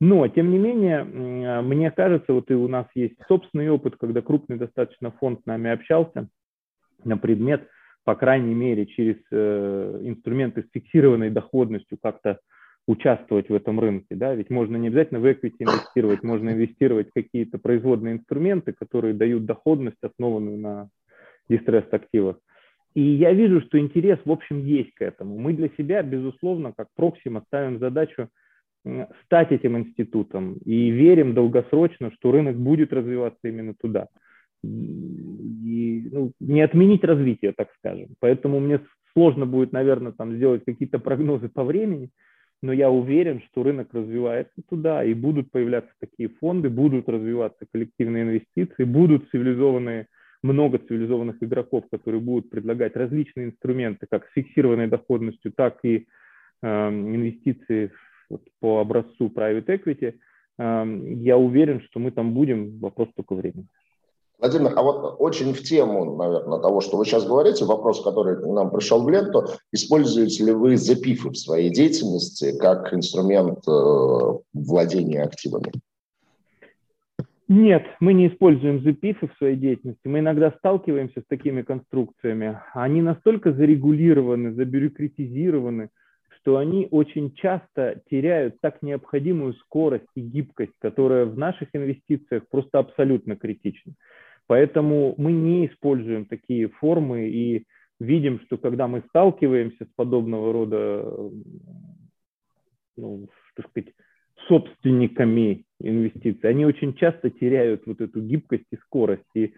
Но, 0.00 0.28
тем 0.28 0.50
не 0.50 0.58
менее, 0.58 1.02
мне 1.04 1.90
кажется, 1.90 2.32
вот 2.32 2.50
и 2.50 2.54
у 2.54 2.68
нас 2.68 2.86
есть 2.94 3.16
собственный 3.26 3.68
опыт, 3.68 3.96
когда 3.96 4.22
крупный 4.22 4.56
достаточно 4.56 5.10
фонд 5.10 5.40
с 5.42 5.46
нами 5.46 5.70
общался 5.70 6.28
на 7.04 7.16
предмет, 7.16 7.68
по 8.04 8.14
крайней 8.14 8.54
мере, 8.54 8.86
через 8.86 9.16
э, 9.32 10.00
инструменты 10.04 10.62
с 10.62 10.70
фиксированной 10.72 11.30
доходностью 11.30 11.98
как-то 12.00 12.38
участвовать 12.86 13.50
в 13.50 13.54
этом 13.54 13.78
рынке. 13.78 14.14
Да? 14.14 14.34
Ведь 14.34 14.50
можно 14.50 14.76
не 14.76 14.88
обязательно 14.88 15.20
в 15.20 15.26
equity 15.26 15.56
инвестировать, 15.58 16.22
можно 16.22 16.50
инвестировать 16.50 17.10
в 17.10 17.12
какие-то 17.12 17.58
производные 17.58 18.14
инструменты, 18.14 18.72
которые 18.72 19.14
дают 19.14 19.44
доходность, 19.44 19.98
основанную 20.00 20.58
на 20.58 20.88
дистресс-активах. 21.50 22.38
И 22.94 23.02
я 23.02 23.32
вижу, 23.32 23.60
что 23.60 23.78
интерес, 23.78 24.18
в 24.24 24.30
общем, 24.30 24.64
есть 24.64 24.94
к 24.94 25.02
этому. 25.02 25.38
Мы 25.38 25.52
для 25.52 25.68
себя, 25.76 26.02
безусловно, 26.02 26.72
как 26.74 26.88
Проксима 26.96 27.42
ставим 27.48 27.78
задачу 27.78 28.28
стать 29.24 29.52
этим 29.52 29.78
институтом 29.78 30.54
и 30.64 30.90
верим 30.90 31.34
долгосрочно, 31.34 32.10
что 32.12 32.32
рынок 32.32 32.56
будет 32.56 32.92
развиваться 32.92 33.48
именно 33.48 33.74
туда. 33.74 34.08
И, 34.64 36.08
ну, 36.10 36.32
не 36.40 36.62
отменить 36.62 37.04
развитие, 37.04 37.52
так 37.52 37.68
скажем. 37.78 38.08
Поэтому 38.20 38.60
мне 38.60 38.80
сложно 39.12 39.46
будет, 39.46 39.72
наверное, 39.72 40.12
там 40.12 40.34
сделать 40.34 40.64
какие-то 40.64 40.98
прогнозы 40.98 41.48
по 41.48 41.64
времени, 41.64 42.10
но 42.60 42.72
я 42.72 42.90
уверен, 42.90 43.40
что 43.42 43.62
рынок 43.62 43.88
развивается 43.92 44.54
туда, 44.68 45.04
и 45.04 45.14
будут 45.14 45.50
появляться 45.52 45.92
такие 46.00 46.28
фонды, 46.28 46.68
будут 46.68 47.08
развиваться 47.08 47.66
коллективные 47.72 48.24
инвестиции, 48.24 48.84
будут 48.84 49.30
цивилизованные 49.30 50.06
много 50.42 50.78
цивилизованных 50.78 51.36
игроков, 51.40 51.84
которые 51.90 52.20
будут 52.20 52.50
предлагать 52.50 52.96
различные 52.96 53.46
инструменты, 53.46 54.06
как 54.10 54.26
с 54.26 54.32
фиксированной 54.32 54.86
доходностью, 54.86 55.52
так 55.52 55.78
и 55.82 56.06
э, 56.62 56.88
инвестиции 56.88 57.90
вот, 58.30 58.42
по 58.60 58.80
образцу 58.80 59.28
private 59.28 59.66
equity, 59.66 60.14
э, 60.58 61.14
я 61.16 61.36
уверен, 61.36 61.80
что 61.82 62.00
мы 62.00 62.10
там 62.10 62.34
будем, 62.34 62.78
вопрос 62.78 63.08
только 63.14 63.34
времени. 63.34 63.66
Владимир, 64.38 64.72
а 64.76 64.82
вот 64.82 65.16
очень 65.18 65.52
в 65.52 65.62
тему, 65.62 66.16
наверное, 66.16 66.60
того, 66.60 66.80
что 66.80 66.96
вы 66.96 67.04
сейчас 67.04 67.26
говорите, 67.26 67.64
вопрос, 67.64 68.04
который 68.04 68.36
к 68.36 68.46
нам 68.46 68.70
пришел 68.70 69.02
в 69.02 69.10
ленту, 69.10 69.46
используете 69.72 70.44
ли 70.44 70.52
вы 70.52 70.76
запифы 70.76 71.30
в 71.30 71.36
своей 71.36 71.70
деятельности 71.70 72.56
как 72.56 72.94
инструмент 72.94 73.58
э, 73.66 74.38
владения 74.52 75.22
активами? 75.22 75.72
Нет, 77.48 77.84
мы 77.98 78.12
не 78.12 78.28
используем 78.28 78.82
запифы 78.82 79.26
в 79.26 79.36
своей 79.38 79.56
деятельности. 79.56 80.06
Мы 80.06 80.18
иногда 80.18 80.52
сталкиваемся 80.58 81.22
с 81.22 81.26
такими 81.26 81.62
конструкциями. 81.62 82.60
Они 82.74 83.00
настолько 83.00 83.52
зарегулированы, 83.52 84.52
забюрократизированы, 84.52 85.88
что 86.48 86.56
они 86.56 86.88
очень 86.90 87.34
часто 87.34 88.00
теряют 88.10 88.58
так 88.62 88.80
необходимую 88.80 89.52
скорость 89.52 90.08
и 90.14 90.22
гибкость, 90.22 90.72
которая 90.80 91.26
в 91.26 91.36
наших 91.36 91.68
инвестициях 91.74 92.48
просто 92.48 92.78
абсолютно 92.78 93.36
критична. 93.36 93.92
Поэтому 94.46 95.14
мы 95.18 95.32
не 95.32 95.66
используем 95.66 96.24
такие 96.24 96.68
формы 96.68 97.28
и 97.28 97.66
видим, 98.00 98.40
что 98.46 98.56
когда 98.56 98.88
мы 98.88 99.02
сталкиваемся 99.10 99.84
с 99.84 99.88
подобного 99.94 100.54
рода, 100.54 101.30
ну, 102.96 103.28
так 103.54 103.68
сказать, 103.68 103.92
собственниками 104.48 105.66
инвестиций, 105.80 106.48
они 106.48 106.64
очень 106.64 106.94
часто 106.94 107.28
теряют 107.28 107.82
вот 107.84 108.00
эту 108.00 108.22
гибкость 108.22 108.68
и 108.72 108.76
скорость. 108.76 109.28
И 109.34 109.52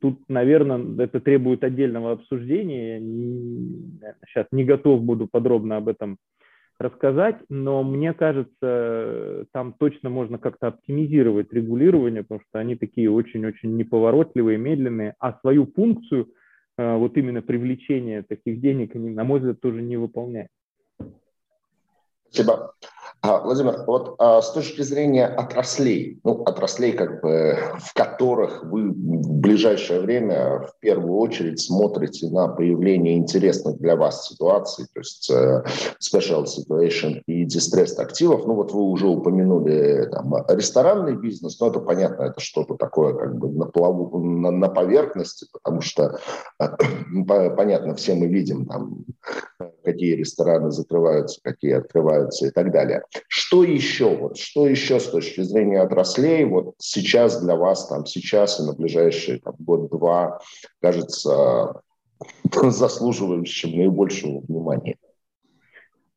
тут, 0.00 0.28
наверное, 0.28 1.04
это 1.04 1.20
требует 1.20 1.64
отдельного 1.64 2.12
обсуждения. 2.12 3.00
Сейчас 4.26 4.46
не 4.50 4.64
готов 4.64 5.02
буду 5.02 5.26
подробно 5.26 5.76
об 5.76 5.88
этом 5.88 6.18
рассказать, 6.78 7.36
но 7.48 7.82
мне 7.82 8.12
кажется, 8.12 9.46
там 9.52 9.72
точно 9.72 10.10
можно 10.10 10.38
как-то 10.38 10.68
оптимизировать 10.68 11.52
регулирование, 11.52 12.22
потому 12.22 12.40
что 12.48 12.58
они 12.58 12.76
такие 12.76 13.10
очень-очень 13.10 13.76
неповоротливые, 13.76 14.58
медленные, 14.58 15.14
а 15.18 15.38
свою 15.40 15.66
функцию, 15.66 16.28
э, 16.76 16.96
вот 16.96 17.16
именно 17.16 17.40
привлечения 17.40 18.22
таких 18.22 18.60
денег, 18.60 18.94
они, 18.94 19.10
на 19.10 19.24
мой 19.24 19.40
взгляд, 19.40 19.60
тоже 19.60 19.80
не 19.80 19.96
выполняют. 19.96 20.50
Спасибо. 22.28 22.72
А, 23.22 23.40
Владимир, 23.40 23.84
вот 23.86 24.14
а, 24.18 24.40
с 24.40 24.52
точки 24.52 24.82
зрения 24.82 25.26
отраслей, 25.26 26.20
ну, 26.22 26.42
отраслей, 26.42 26.92
как 26.92 27.22
бы, 27.22 27.58
в 27.78 27.94
которых 27.94 28.62
вы 28.64 28.90
в 28.90 29.32
ближайшее 29.40 30.00
время 30.00 30.60
в 30.60 30.78
первую 30.80 31.16
очередь 31.18 31.60
смотрите 31.60 32.28
на 32.28 32.48
появление 32.48 33.16
интересных 33.16 33.78
для 33.78 33.96
вас 33.96 34.28
ситуаций, 34.28 34.86
то 34.92 35.00
есть 35.00 35.30
uh, 35.30 35.66
special 35.98 36.44
situation 36.44 37.22
и 37.26 37.44
distressed 37.46 37.98
активов, 37.98 38.46
ну 38.46 38.54
вот 38.54 38.72
вы 38.72 38.82
уже 38.82 39.06
упомянули 39.06 40.08
там, 40.12 40.34
ресторанный 40.48 41.16
бизнес, 41.16 41.58
но 41.58 41.68
это 41.68 41.80
понятно, 41.80 42.24
это 42.24 42.40
что-то 42.40 42.74
такое 42.74 43.14
как 43.14 43.36
бы 43.36 43.50
на, 43.50 43.66
плаву, 43.66 44.18
на, 44.18 44.50
на 44.50 44.68
поверхности, 44.68 45.46
потому 45.52 45.80
что 45.80 46.20
понятно, 47.26 47.94
все 47.94 48.14
мы 48.14 48.26
видим 48.26 48.66
там, 48.66 49.04
какие 49.86 50.14
рестораны 50.14 50.70
закрываются, 50.72 51.40
какие 51.42 51.72
открываются 51.72 52.48
и 52.48 52.50
так 52.50 52.72
далее. 52.72 53.02
Что 53.28 53.62
еще? 53.62 54.16
Вот, 54.16 54.36
что 54.36 54.66
еще 54.66 54.98
с 54.98 55.08
точки 55.08 55.42
зрения 55.42 55.80
отраслей 55.80 56.44
вот 56.44 56.74
сейчас 56.78 57.40
для 57.42 57.54
вас, 57.54 57.88
там, 57.88 58.04
сейчас 58.04 58.60
и 58.60 58.64
на 58.64 58.74
ближайшие 58.74 59.40
год-два 59.58 60.40
кажется 60.80 61.82
заслуживающим 62.52 63.78
наибольшего 63.78 64.40
внимания? 64.40 64.96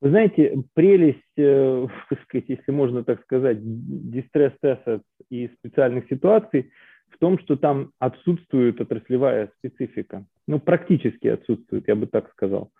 Вы 0.01 0.09
знаете, 0.09 0.63
прелесть, 0.73 1.19
э, 1.37 1.87
сказать, 2.23 2.49
если 2.49 2.71
можно 2.71 3.03
так 3.03 3.21
сказать, 3.21 3.59
дистресс 3.61 4.53
assets 4.63 5.03
и 5.29 5.49
специальных 5.59 6.07
ситуаций 6.09 6.71
в 7.09 7.17
том, 7.19 7.37
что 7.39 7.55
там 7.55 7.91
отсутствует 7.99 8.81
отраслевая 8.81 9.51
специфика. 9.59 10.25
Ну, 10.47 10.59
практически 10.59 11.27
отсутствует, 11.27 11.87
я 11.87 11.95
бы 11.95 12.07
так 12.07 12.31
сказал. 12.31 12.71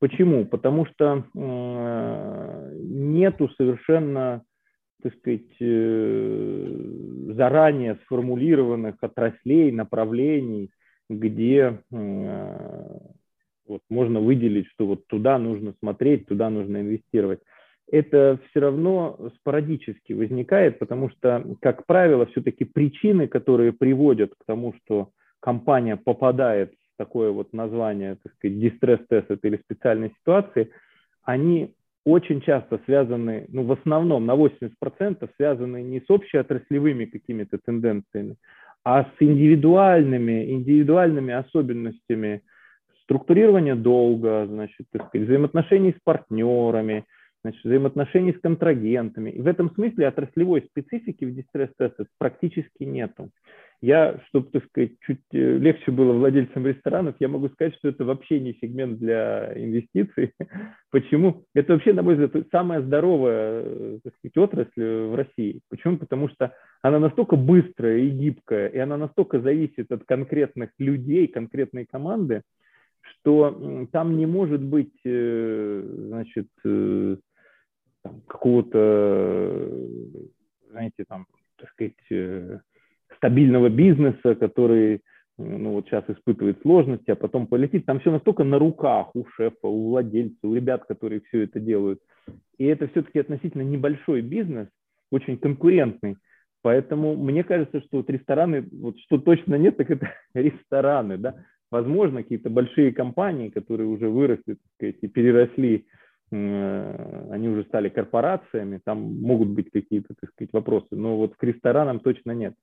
Почему? 0.00 0.46
Потому 0.46 0.86
что 0.86 1.24
э, 1.34 2.72
нету 2.74 3.50
совершенно, 3.50 4.42
так 5.02 5.14
сказать, 5.16 5.42
э, 5.60 7.34
заранее 7.34 7.98
сформулированных 8.06 8.96
отраслей, 9.02 9.70
направлений, 9.70 10.70
где 11.10 11.82
э, 11.92 12.98
вот, 13.68 13.82
можно 13.90 14.20
выделить, 14.20 14.68
что 14.68 14.86
вот 14.86 15.06
туда 15.06 15.38
нужно 15.38 15.74
смотреть, 15.80 16.26
туда 16.26 16.48
нужно 16.48 16.78
инвестировать. 16.80 17.40
Это 17.92 18.38
все 18.48 18.60
равно 18.60 19.30
спорадически 19.36 20.14
возникает, 20.14 20.78
потому 20.78 21.10
что, 21.10 21.44
как 21.60 21.84
правило, 21.84 22.24
все-таки 22.26 22.64
причины, 22.64 23.28
которые 23.28 23.74
приводят 23.74 24.32
к 24.32 24.44
тому, 24.46 24.74
что 24.82 25.10
компания 25.40 25.96
попадает 25.96 26.72
такое 27.00 27.30
вот 27.30 27.54
название, 27.54 28.18
так 28.22 28.34
сказать, 28.34 28.60
дистресс-тест 28.60 29.30
или 29.42 29.56
специальной 29.56 30.10
ситуации, 30.20 30.70
они 31.22 31.74
очень 32.04 32.42
часто 32.42 32.78
связаны, 32.84 33.46
ну, 33.48 33.62
в 33.62 33.72
основном 33.72 34.26
на 34.26 34.34
80% 34.34 35.30
связаны 35.36 35.82
не 35.82 36.00
с 36.00 36.10
общеотраслевыми 36.10 37.06
какими-то 37.06 37.56
тенденциями, 37.64 38.36
а 38.84 39.04
с 39.04 39.12
индивидуальными, 39.20 40.52
индивидуальными 40.52 41.32
особенностями 41.32 42.42
структурирования 43.04 43.76
долга, 43.76 44.46
значит, 44.46 44.86
так 44.92 45.06
сказать, 45.06 45.26
взаимоотношений 45.26 45.92
с 45.92 46.00
партнерами, 46.04 47.04
значит, 47.42 47.64
взаимоотношений 47.64 48.32
с 48.32 48.40
контрагентами. 48.40 49.30
И 49.30 49.40
в 49.40 49.46
этом 49.46 49.70
смысле 49.74 50.08
отраслевой 50.08 50.62
специфики 50.70 51.24
в 51.24 51.34
дистресс-тестах 51.34 52.06
практически 52.18 52.84
нету. 52.84 53.30
Я, 53.82 54.20
чтобы, 54.28 54.50
так 54.50 54.66
сказать, 54.66 54.92
чуть 55.00 55.22
э, 55.32 55.56
легче 55.56 55.90
было 55.90 56.12
владельцам 56.12 56.66
ресторанов, 56.66 57.14
я 57.18 57.28
могу 57.28 57.48
сказать, 57.48 57.74
что 57.76 57.88
это 57.88 58.04
вообще 58.04 58.38
не 58.38 58.52
сегмент 58.60 58.98
для 58.98 59.54
инвестиций. 59.56 60.34
Почему? 60.90 61.44
Это 61.54 61.72
вообще, 61.72 61.94
на 61.94 62.02
мой 62.02 62.16
взгляд, 62.16 62.46
самая 62.50 62.82
здоровая 62.82 63.62
э, 63.64 63.98
так 64.04 64.14
сказать, 64.16 64.36
отрасль 64.36 64.84
в 64.84 65.14
России. 65.14 65.60
Почему? 65.70 65.96
Потому 65.96 66.28
что 66.28 66.52
она 66.82 66.98
настолько 66.98 67.36
быстрая 67.36 68.00
и 68.00 68.10
гибкая, 68.10 68.68
и 68.68 68.76
она 68.76 68.98
настолько 68.98 69.40
зависит 69.40 69.90
от 69.90 70.04
конкретных 70.04 70.70
людей, 70.78 71.26
конкретной 71.26 71.86
команды, 71.86 72.42
что 73.00 73.86
там 73.92 74.18
не 74.18 74.26
может 74.26 74.62
быть, 74.62 74.92
э, 75.06 75.82
значит, 76.08 76.48
какого-то, 78.26 79.70
знаете, 80.70 81.04
там, 81.08 81.26
так 81.56 81.70
сказать, 81.70 82.62
стабильного 83.16 83.68
бизнеса, 83.68 84.34
который 84.34 85.02
ну, 85.40 85.72
вот 85.72 85.86
сейчас 85.86 86.04
испытывает 86.08 86.60
сложности, 86.62 87.10
а 87.10 87.16
потом 87.16 87.46
полетит. 87.46 87.86
Там 87.86 88.00
все 88.00 88.10
настолько 88.10 88.44
на 88.44 88.58
руках 88.58 89.14
у 89.14 89.24
шефа, 89.36 89.66
у 89.66 89.90
владельца, 89.90 90.38
у 90.42 90.54
ребят, 90.54 90.84
которые 90.84 91.22
все 91.28 91.44
это 91.44 91.60
делают. 91.60 92.00
И 92.58 92.64
это 92.64 92.88
все-таки 92.88 93.18
относительно 93.20 93.62
небольшой 93.62 94.20
бизнес, 94.20 94.68
очень 95.10 95.38
конкурентный. 95.38 96.16
Поэтому 96.62 97.16
мне 97.16 97.42
кажется, 97.42 97.80
что 97.80 97.98
вот 97.98 98.10
рестораны, 98.10 98.68
вот 98.70 98.98
что 99.00 99.18
точно 99.18 99.54
нет, 99.54 99.76
так 99.76 99.90
это 99.90 100.10
рестораны, 100.34 101.16
да. 101.16 101.36
Возможно, 101.70 102.22
какие-то 102.22 102.50
большие 102.50 102.92
компании, 102.92 103.48
которые 103.48 103.86
уже 103.88 104.08
выросли, 104.08 104.54
так 104.54 104.72
сказать, 104.74 104.96
и 105.02 105.08
переросли, 105.08 105.76
э, 105.76 105.82
они 106.32 107.48
уже 107.48 107.64
стали 107.64 107.88
корпорациями, 107.88 108.80
там 108.84 108.98
могут 108.98 109.48
быть 109.48 109.70
какие-то, 109.70 110.14
так 110.20 110.30
сказать, 110.30 110.52
вопросы, 110.52 110.88
но 110.92 111.16
вот 111.16 111.36
к 111.36 111.42
ресторанам 111.42 112.00
точно 112.00 112.32
нет. 112.32 112.54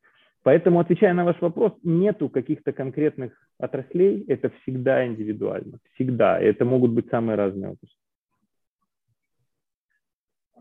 Поэтому, 0.43 0.79
отвечая 0.79 1.13
на 1.13 1.25
ваш 1.25 1.41
вопрос, 1.41 1.73
нету 1.83 2.29
каких-то 2.29 2.71
конкретных 2.71 3.33
отраслей, 3.59 4.23
это 4.29 4.49
всегда 4.61 5.05
индивидуально, 5.05 5.79
всегда. 5.93 6.41
И 6.41 6.45
это 6.45 6.63
могут 6.63 6.91
быть 6.91 7.09
самые 7.09 7.35
разные 7.35 7.71
отрасли. 7.71 7.97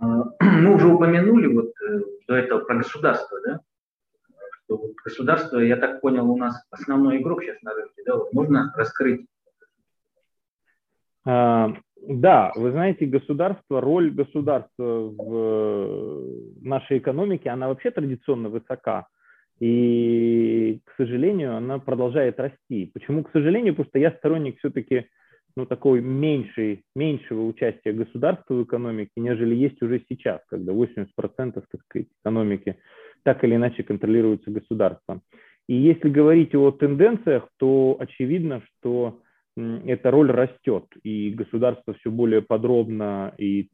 А, 0.01 0.25
мы 0.40 0.75
уже 0.75 0.88
упомянули 0.88 1.47
вот 1.47 1.73
э, 1.88 2.01
до 2.27 2.35
этого 2.35 2.64
про 2.64 2.79
государство, 2.79 3.38
да? 3.47 3.61
Что 4.64 4.83
государство, 5.05 5.59
я 5.59 5.77
так 5.77 6.01
понял, 6.01 6.29
у 6.29 6.37
нас 6.37 6.67
основной 6.71 7.19
игрок 7.19 7.44
сейчас 7.44 7.63
на 7.63 7.73
рынке, 7.73 8.02
да? 8.04 8.17
Вот 8.17 8.33
можно 8.33 8.73
раскрыть? 8.77 9.27
Да, 12.09 12.52
вы 12.54 12.71
знаете, 12.71 13.04
государство, 13.04 13.81
роль 13.81 14.13
государства 14.13 15.09
в 15.09 16.63
нашей 16.63 16.98
экономике, 16.98 17.50
она 17.50 17.69
вообще 17.69 17.90
традиционно 17.90 18.48
высока. 18.48 19.09
И, 19.59 20.81
к 20.85 20.94
сожалению, 20.96 21.57
она 21.57 21.79
продолжает 21.79 22.38
расти. 22.38 22.90
Почему, 22.94 23.25
к 23.25 23.33
сожалению? 23.33 23.75
Потому 23.75 23.88
что 23.88 23.98
я 23.98 24.13
сторонник 24.13 24.59
все-таки 24.59 25.07
ну, 25.57 25.67
такой 25.67 26.00
меньшей, 26.00 26.85
меньшего 26.94 27.44
участия 27.46 27.92
государства 27.92 28.54
в 28.54 28.63
экономике, 28.63 29.13
нежели 29.17 29.54
есть 29.54 29.83
уже 29.83 30.04
сейчас, 30.09 30.40
когда 30.48 30.73
80% 30.73 31.07
так 31.37 31.65
сказать, 31.65 32.09
экономики 32.23 32.77
так 33.25 33.42
или 33.42 33.57
иначе 33.57 33.83
контролируется 33.83 34.50
государством. 34.50 35.23
И 35.67 35.75
если 35.75 36.09
говорить 36.09 36.54
о 36.54 36.71
тенденциях, 36.71 37.48
то 37.59 37.96
очевидно, 37.98 38.63
что 38.79 39.21
эта 39.57 40.11
роль 40.11 40.31
растет, 40.31 40.85
и 41.02 41.31
государство 41.31 41.94
все 41.94 42.11
более 42.11 42.42
подробно 42.42 43.35
и 43.38 43.71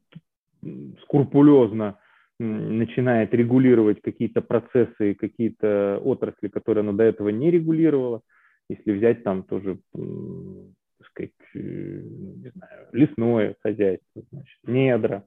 скрупулезно 1.03 1.97
начинает 2.39 3.33
регулировать 3.33 4.01
какие-то 4.01 4.41
процессы, 4.41 5.13
какие-то 5.13 5.99
отрасли, 6.03 6.47
которые 6.47 6.81
оно 6.81 6.93
до 6.93 7.03
этого 7.03 7.29
не 7.29 7.51
регулировало. 7.51 8.21
Если 8.69 8.91
взять 8.91 9.23
там 9.23 9.43
тоже, 9.43 9.77
так 9.93 11.07
сказать, 11.07 11.31
э, 11.53 11.59
не 11.59 12.49
знаю, 12.55 12.87
лесное 12.93 13.55
хозяйство, 13.61 14.23
значит, 14.31 14.57
недра, 14.65 15.25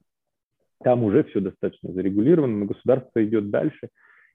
там 0.82 1.04
уже 1.04 1.24
все 1.24 1.40
достаточно 1.40 1.92
зарегулировано, 1.92 2.56
но 2.56 2.66
государство 2.66 3.24
идет 3.24 3.50
дальше. 3.50 3.88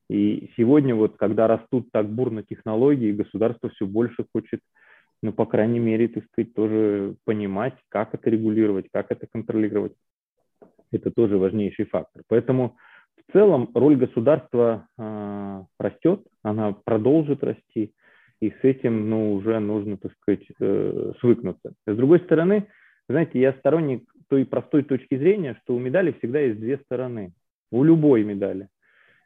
И 0.09 0.51
сегодня 0.57 0.95
вот, 0.95 1.17
когда 1.17 1.47
растут 1.47 1.89
так 1.91 2.09
бурно 2.09 2.43
технологии, 2.43 3.11
государство 3.11 3.69
все 3.69 3.85
больше 3.85 4.25
хочет, 4.33 4.59
ну, 5.21 5.33
по 5.33 5.45
крайней 5.45 5.79
мере, 5.79 6.07
так 6.07 6.25
сказать, 6.25 6.53
тоже 6.53 7.15
понимать, 7.25 7.75
как 7.89 8.13
это 8.13 8.29
регулировать, 8.29 8.87
как 8.91 9.11
это 9.11 9.27
контролировать. 9.27 9.93
Это 10.91 11.11
тоже 11.11 11.37
важнейший 11.37 11.85
фактор. 11.85 12.23
Поэтому 12.27 12.77
в 13.27 13.31
целом 13.31 13.69
роль 13.73 13.95
государства 13.95 14.87
э, 14.97 15.63
растет, 15.79 16.21
она 16.43 16.73
продолжит 16.73 17.43
расти, 17.43 17.93
и 18.41 18.49
с 18.49 18.63
этим 18.63 19.09
ну, 19.09 19.33
уже 19.33 19.59
нужно, 19.59 19.97
так 19.97 20.11
сказать, 20.13 20.45
э, 20.59 21.13
свыкнуться. 21.19 21.73
С 21.85 21.95
другой 21.95 22.19
стороны, 22.21 22.67
знаете, 23.07 23.39
я 23.39 23.53
сторонник 23.53 24.03
той 24.27 24.45
простой 24.45 24.83
точки 24.83 25.17
зрения, 25.17 25.57
что 25.61 25.75
у 25.75 25.79
медали 25.79 26.13
всегда 26.13 26.39
есть 26.39 26.59
две 26.59 26.77
стороны, 26.79 27.33
у 27.71 27.83
любой 27.83 28.23
медали. 28.23 28.69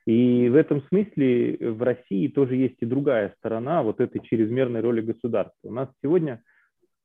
И 0.06 0.50
в 0.50 0.56
этом 0.56 0.84
смысле 0.84 1.58
в 1.60 1.82
России 1.82 2.28
тоже 2.28 2.56
есть 2.56 2.78
и 2.80 2.86
другая 2.86 3.34
сторона 3.40 3.82
вот 3.82 4.00
этой 4.00 4.22
чрезмерной 4.22 4.82
роли 4.82 5.02
государства. 5.02 5.68
У 5.68 5.72
нас 5.72 5.90
сегодня 6.04 6.44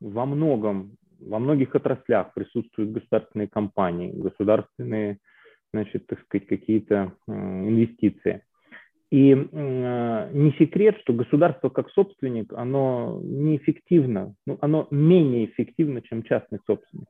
во 0.01 0.27
многом, 0.27 0.97
во 1.19 1.39
многих 1.39 1.75
отраслях 1.75 2.35
присутствуют 2.35 2.93
государственные 2.93 3.49
компании, 3.49 4.13
государственные, 4.13 5.19
значит, 5.73 6.07
так 6.07 6.21
сказать, 6.25 6.47
какие-то 6.47 7.15
инвестиции. 7.27 8.43
И 9.11 9.35
не 9.35 10.53
секрет, 10.59 10.97
что 11.01 11.13
государство 11.13 11.69
как 11.69 11.91
собственник, 11.91 12.53
оно 12.53 13.19
неэффективно, 13.25 14.35
ну, 14.47 14.59
оно 14.61 14.87
менее 14.91 15.47
эффективно, 15.47 16.01
чем 16.03 16.23
частный 16.23 16.61
собственник. 16.67 17.09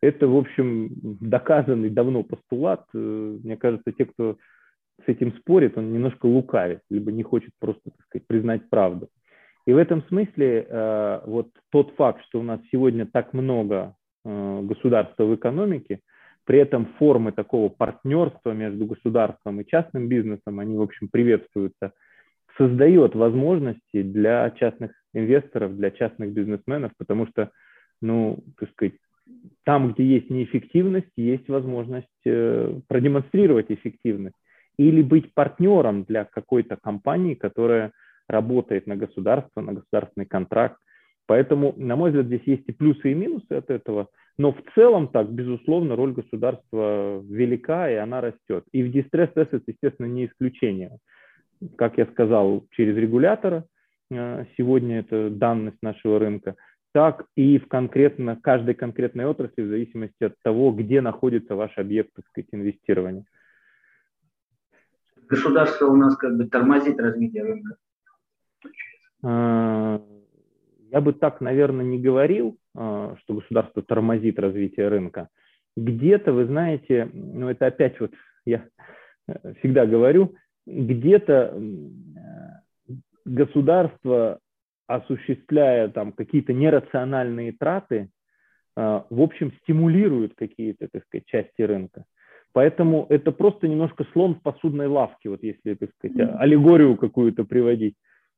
Это, 0.00 0.26
в 0.26 0.36
общем, 0.36 0.88
доказанный 1.20 1.90
давно 1.90 2.24
постулат. 2.24 2.84
Э, 2.92 2.98
мне 2.98 3.56
кажется, 3.56 3.92
те, 3.92 4.04
кто 4.04 4.36
с 5.04 5.08
этим 5.08 5.34
спорит, 5.36 5.76
он 5.78 5.92
немножко 5.92 6.26
лукавит, 6.26 6.80
либо 6.90 7.12
не 7.12 7.22
хочет 7.22 7.50
просто, 7.58 7.82
так 7.84 8.06
сказать, 8.06 8.26
признать 8.26 8.68
правду. 8.70 9.08
И 9.66 9.72
в 9.72 9.76
этом 9.76 10.02
смысле 10.08 10.66
э, 10.68 11.20
вот 11.26 11.48
тот 11.70 11.94
факт, 11.96 12.22
что 12.24 12.40
у 12.40 12.42
нас 12.42 12.60
сегодня 12.70 13.06
так 13.06 13.32
много 13.32 13.94
государства 14.24 15.24
в 15.24 15.34
экономике, 15.34 16.00
при 16.44 16.58
этом 16.58 16.86
формы 16.98 17.32
такого 17.32 17.68
партнерства 17.68 18.52
между 18.52 18.86
государством 18.86 19.60
и 19.60 19.66
частным 19.66 20.08
бизнесом, 20.08 20.58
они, 20.58 20.76
в 20.76 20.82
общем, 20.82 21.08
приветствуются, 21.08 21.92
создает 22.56 23.14
возможности 23.14 24.02
для 24.02 24.50
частных 24.50 24.92
инвесторов, 25.14 25.76
для 25.76 25.90
частных 25.90 26.32
бизнесменов, 26.32 26.92
потому 26.98 27.26
что, 27.28 27.50
ну, 28.00 28.42
так 28.58 28.70
сказать, 28.70 28.94
там, 29.64 29.92
где 29.92 30.04
есть 30.04 30.30
неэффективность, 30.30 31.12
есть 31.16 31.48
возможность 31.48 32.06
э, 32.26 32.80
продемонстрировать 32.88 33.70
эффективность 33.70 34.36
или 34.88 35.02
быть 35.02 35.34
партнером 35.34 36.04
для 36.04 36.24
какой-то 36.24 36.76
компании, 36.76 37.34
которая 37.34 37.92
работает 38.28 38.86
на 38.86 38.96
государство, 38.96 39.60
на 39.60 39.72
государственный 39.72 40.26
контракт. 40.26 40.78
Поэтому, 41.26 41.74
на 41.76 41.96
мой 41.96 42.10
взгляд, 42.10 42.26
здесь 42.26 42.42
есть 42.46 42.64
и 42.66 42.72
плюсы, 42.72 43.12
и 43.12 43.14
минусы 43.14 43.52
от 43.52 43.70
этого– 43.70 44.08
но 44.38 44.52
в 44.52 44.62
целом 44.74 45.08
так, 45.08 45.30
безусловно, 45.30 45.94
роль 45.94 46.12
государства 46.12 47.22
велика, 47.22 47.90
и 47.90 47.94
она 47.94 48.20
растет. 48.20 48.64
И 48.72 48.82
в 48.82 48.94
Distress 48.94 49.32
Assets, 49.34 49.62
естественно, 49.66 50.06
не 50.06 50.26
исключение. 50.26 50.98
Как 51.76 51.98
я 51.98 52.06
сказал, 52.06 52.66
через 52.70 52.96
регулятора, 52.96 53.64
э, 54.10 54.46
сегодня 54.56 55.00
это 55.00 55.30
данность 55.30 55.82
нашего 55.82 56.18
рынка, 56.18 56.56
так 56.92 57.24
и 57.36 57.58
в 57.58 57.68
конкретно, 57.68 58.36
каждой 58.36 58.74
конкретной 58.74 59.26
отрасли, 59.26 59.62
в 59.62 59.68
зависимости 59.68 60.24
от 60.24 60.34
того, 60.42 60.72
где 60.72 61.00
находится 61.00 61.54
ваш 61.54 61.76
объект 61.78 62.10
так 62.14 62.26
сказать, 62.26 62.48
инвестирования. 62.52 63.24
Государство 65.28 65.86
у 65.86 65.96
нас 65.96 66.16
как 66.16 66.36
бы 66.36 66.46
тормозит 66.46 66.98
развитие 67.00 67.42
рынка. 67.44 67.76
Э, 69.24 70.00
я 70.90 71.00
бы 71.00 71.12
так, 71.12 71.40
наверное, 71.40 71.84
не 71.84 71.98
говорил, 71.98 72.58
а, 72.74 73.16
что 73.20 73.34
государство 73.34 73.82
тормозит 73.82 74.38
развитие 74.38 74.88
рынка. 74.88 75.28
Где-то, 75.76 76.32
вы 76.32 76.46
знаете, 76.46 77.08
ну 77.12 77.48
это 77.48 77.66
опять 77.66 77.98
вот 78.00 78.12
я 78.44 78.66
э, 79.28 79.54
всегда 79.58 79.86
говорю, 79.86 80.34
где-то 80.66 81.58
государство, 83.24 84.38
осуществляя 84.86 85.88
там 85.88 86.12
какие-то 86.12 86.52
нерациональные 86.52 87.52
траты, 87.52 88.10
в 88.76 89.20
общем, 89.20 89.52
стимулирует 89.62 90.34
какие-то, 90.36 90.88
так 90.92 91.04
сказать, 91.04 91.26
части 91.26 91.62
рынка. 91.62 92.04
Поэтому 92.52 93.06
это 93.08 93.32
просто 93.32 93.66
немножко 93.66 94.04
слон 94.12 94.34
в 94.34 94.42
посудной 94.42 94.86
лавке, 94.86 95.30
вот 95.30 95.42
если, 95.42 95.74
так 95.74 95.90
сказать, 95.98 96.36
аллегорию 96.38 96.96
какую-то 96.96 97.44
приводить 97.44 97.94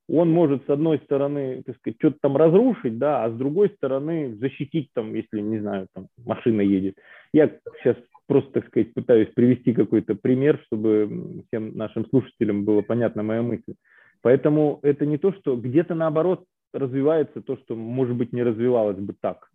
он 0.08 0.30
может 0.30 0.66
с 0.66 0.70
одной 0.70 0.98
стороны, 0.98 1.62
так 1.64 1.76
сказать, 1.76 1.96
что-то 1.98 2.18
там 2.20 2.36
разрушить, 2.36 2.98
да, 2.98 3.24
а 3.24 3.30
с 3.30 3.34
другой 3.34 3.70
стороны 3.70 4.34
защитить 4.36 4.90
там, 4.94 5.14
если, 5.14 5.40
не 5.40 5.60
знаю, 5.60 5.88
там 5.94 6.08
машина 6.24 6.60
едет. 6.60 6.96
Я 7.32 7.50
сейчас 7.82 7.96
просто, 8.26 8.52
так 8.52 8.66
сказать, 8.68 8.92
пытаюсь 8.92 9.28
привести 9.34 9.72
какой-то 9.72 10.14
пример, 10.14 10.60
чтобы 10.66 11.42
всем 11.48 11.76
нашим 11.76 12.06
слушателям 12.10 12.64
было 12.64 12.82
понятна 12.82 13.22
моя 13.22 13.42
мысль. 13.42 13.74
Поэтому 14.20 14.78
это 14.82 15.06
не 15.06 15.18
то, 15.18 15.32
что 15.32 15.56
где-то 15.56 15.94
наоборот 15.94 16.44
развивается 16.72 17.40
то, 17.40 17.56
что, 17.56 17.74
может 17.74 18.16
быть, 18.16 18.32
не 18.32 18.42
развивалось 18.42 18.98
бы 18.98 19.14
так. 19.18 19.50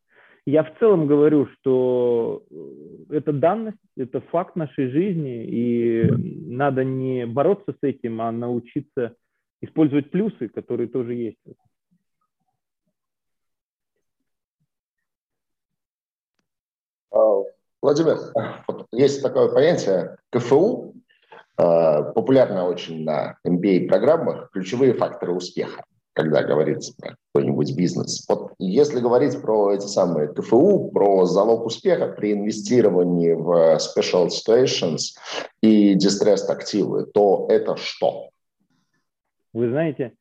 Я 0.45 0.63
в 0.63 0.77
целом 0.79 1.07
говорю, 1.07 1.47
что 1.47 2.43
это 3.09 3.33
данность, 3.33 3.77
это 3.97 4.21
факт 4.21 4.55
нашей 4.55 4.89
жизни, 4.89 5.45
и 5.45 6.09
надо 6.51 6.83
не 6.83 7.25
бороться 7.25 7.73
с 7.73 7.83
этим, 7.83 8.21
а 8.21 8.31
научиться 8.31 9.15
использовать 9.61 10.11
плюсы, 10.11 10.47
которые 10.49 10.87
тоже 10.87 11.13
есть. 11.13 11.37
А, 17.11 17.43
Владимир, 17.81 18.17
вот 18.67 18.87
есть 18.91 19.21
такое 19.21 19.49
понятие 19.53 20.17
КФУ, 20.31 20.93
а, 21.57 22.03
популярно 22.03 22.65
очень 22.65 23.03
на 23.03 23.37
MBA-программах, 23.45 24.51
ключевые 24.51 24.93
факторы 24.93 25.33
успеха, 25.33 25.83
когда 26.19 26.43
говорится 26.43 26.93
про 26.99 27.15
какой-нибудь 27.33 27.77
бизнес. 27.77 28.25
Вот 28.27 28.51
если 28.59 28.99
говорить 28.99 29.41
про 29.41 29.73
эти 29.73 29.85
самые 29.85 30.27
КФУ, 30.27 30.91
про 30.93 31.25
залог 31.25 31.65
успеха 31.65 32.07
при 32.07 32.33
инвестировании 32.33 33.33
в 33.33 33.77
special 33.77 34.27
situations 34.27 35.15
и 35.61 35.95
distressed 35.95 36.49
активы, 36.49 37.05
то 37.05 37.47
это 37.49 37.77
что? 37.77 38.31
Вы 39.53 39.69
знаете, 39.69 40.11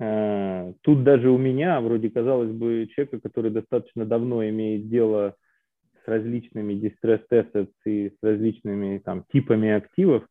э, 0.00 0.72
тут 0.80 1.04
даже 1.04 1.28
у 1.28 1.36
меня, 1.36 1.78
вроде 1.82 2.08
казалось 2.08 2.50
бы, 2.50 2.88
человека, 2.94 3.20
который 3.20 3.50
достаточно 3.50 4.06
давно 4.06 4.48
имеет 4.48 4.88
дело 4.88 5.34
с 6.04 6.08
различными 6.08 6.72
distressed 6.72 7.28
assets 7.30 7.72
и 7.84 8.08
с 8.08 8.16
различными 8.22 8.96
там, 8.98 9.24
типами 9.30 9.72
активов, 9.72 10.24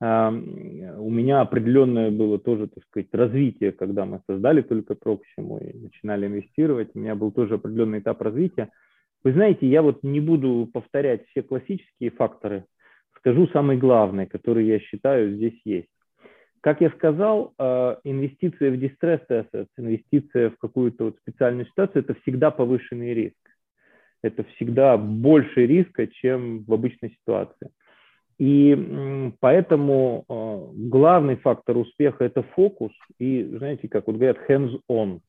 у 0.00 1.10
меня 1.10 1.40
определенное 1.40 2.10
было 2.10 2.38
тоже, 2.38 2.66
так 2.66 2.84
сказать, 2.84 3.08
развитие, 3.12 3.72
когда 3.72 4.04
мы 4.04 4.20
создали 4.26 4.60
только 4.62 4.94
Проксиму 4.94 5.58
и 5.58 5.72
начинали 5.78 6.26
инвестировать. 6.26 6.90
У 6.94 6.98
меня 6.98 7.14
был 7.14 7.30
тоже 7.30 7.54
определенный 7.54 8.00
этап 8.00 8.20
развития. 8.20 8.70
Вы 9.22 9.32
знаете, 9.32 9.66
я 9.66 9.82
вот 9.82 10.02
не 10.02 10.20
буду 10.20 10.68
повторять 10.72 11.26
все 11.28 11.42
классические 11.42 12.10
факторы, 12.10 12.64
скажу 13.16 13.46
самый 13.48 13.78
главный, 13.78 14.26
который 14.26 14.66
я 14.66 14.78
считаю 14.80 15.36
здесь 15.36 15.58
есть. 15.64 15.88
Как 16.60 16.80
я 16.80 16.90
сказал, 16.90 17.52
э, 17.58 17.96
инвестиция 18.04 18.70
в 18.70 18.74
distressed 18.74 19.28
assets, 19.28 19.68
инвестиция 19.76 20.50
в 20.50 20.58
какую-то 20.58 21.04
вот 21.04 21.16
специальную 21.18 21.66
ситуацию, 21.66 22.02
это 22.02 22.14
всегда 22.22 22.50
повышенный 22.50 23.14
риск. 23.14 23.36
Это 24.22 24.44
всегда 24.54 24.96
больше 24.96 25.66
риска, 25.66 26.06
чем 26.06 26.64
в 26.64 26.72
обычной 26.72 27.16
ситуации. 27.20 27.70
И 28.38 29.32
поэтому 29.40 30.24
э, 30.28 30.88
главный 30.88 31.36
фактор 31.36 31.76
успеха– 31.76 32.24
это 32.26 32.42
фокус 32.42 32.92
и, 33.18 33.44
знаете, 33.44 33.88
как 33.88 34.06
вот 34.06 34.16
говорят, 34.16 34.38
hands-on. 34.48 35.20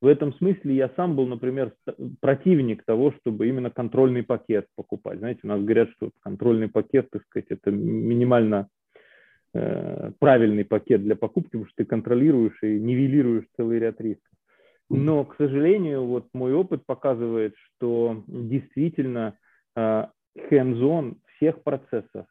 В 0.00 0.06
этом 0.06 0.32
смысле 0.34 0.76
я 0.76 0.90
сам 0.94 1.16
был, 1.16 1.26
например, 1.26 1.74
противник 2.20 2.84
того, 2.84 3.12
чтобы 3.20 3.48
именно 3.48 3.70
контрольный 3.70 4.22
пакет 4.22 4.66
покупать. 4.76 5.18
Знаете, 5.18 5.40
у 5.42 5.48
нас 5.48 5.60
говорят, 5.60 5.90
что 5.96 6.10
контрольный 6.20 6.68
пакет, 6.68 7.08
так 7.10 7.24
сказать, 7.24 7.46
это 7.48 7.72
минимально 7.72 8.68
э, 9.54 10.12
правильный 10.20 10.64
пакет 10.64 11.02
для 11.02 11.16
покупки, 11.16 11.50
потому 11.50 11.66
что 11.66 11.74
ты 11.78 11.84
контролируешь 11.84 12.62
и 12.62 12.78
нивелируешь 12.78 13.46
целый 13.56 13.80
ряд 13.80 14.00
рисков. 14.00 14.28
Но, 14.88 15.24
к 15.24 15.36
сожалению, 15.36 16.04
вот 16.04 16.28
мой 16.32 16.54
опыт 16.54 16.86
показывает, 16.86 17.54
что 17.56 18.22
действительно 18.28 19.36
э, 19.76 20.06
hands-on 20.50 21.16
всех 21.38 21.62
процессов, 21.62 22.26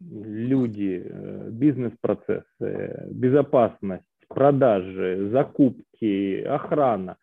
люди, 0.00 1.02
э, 1.04 1.48
бизнес-процессы, 1.50 3.08
безопасность, 3.10 4.04
продажи, 4.28 5.28
закупки, 5.30 6.42
охрана, 6.42 7.16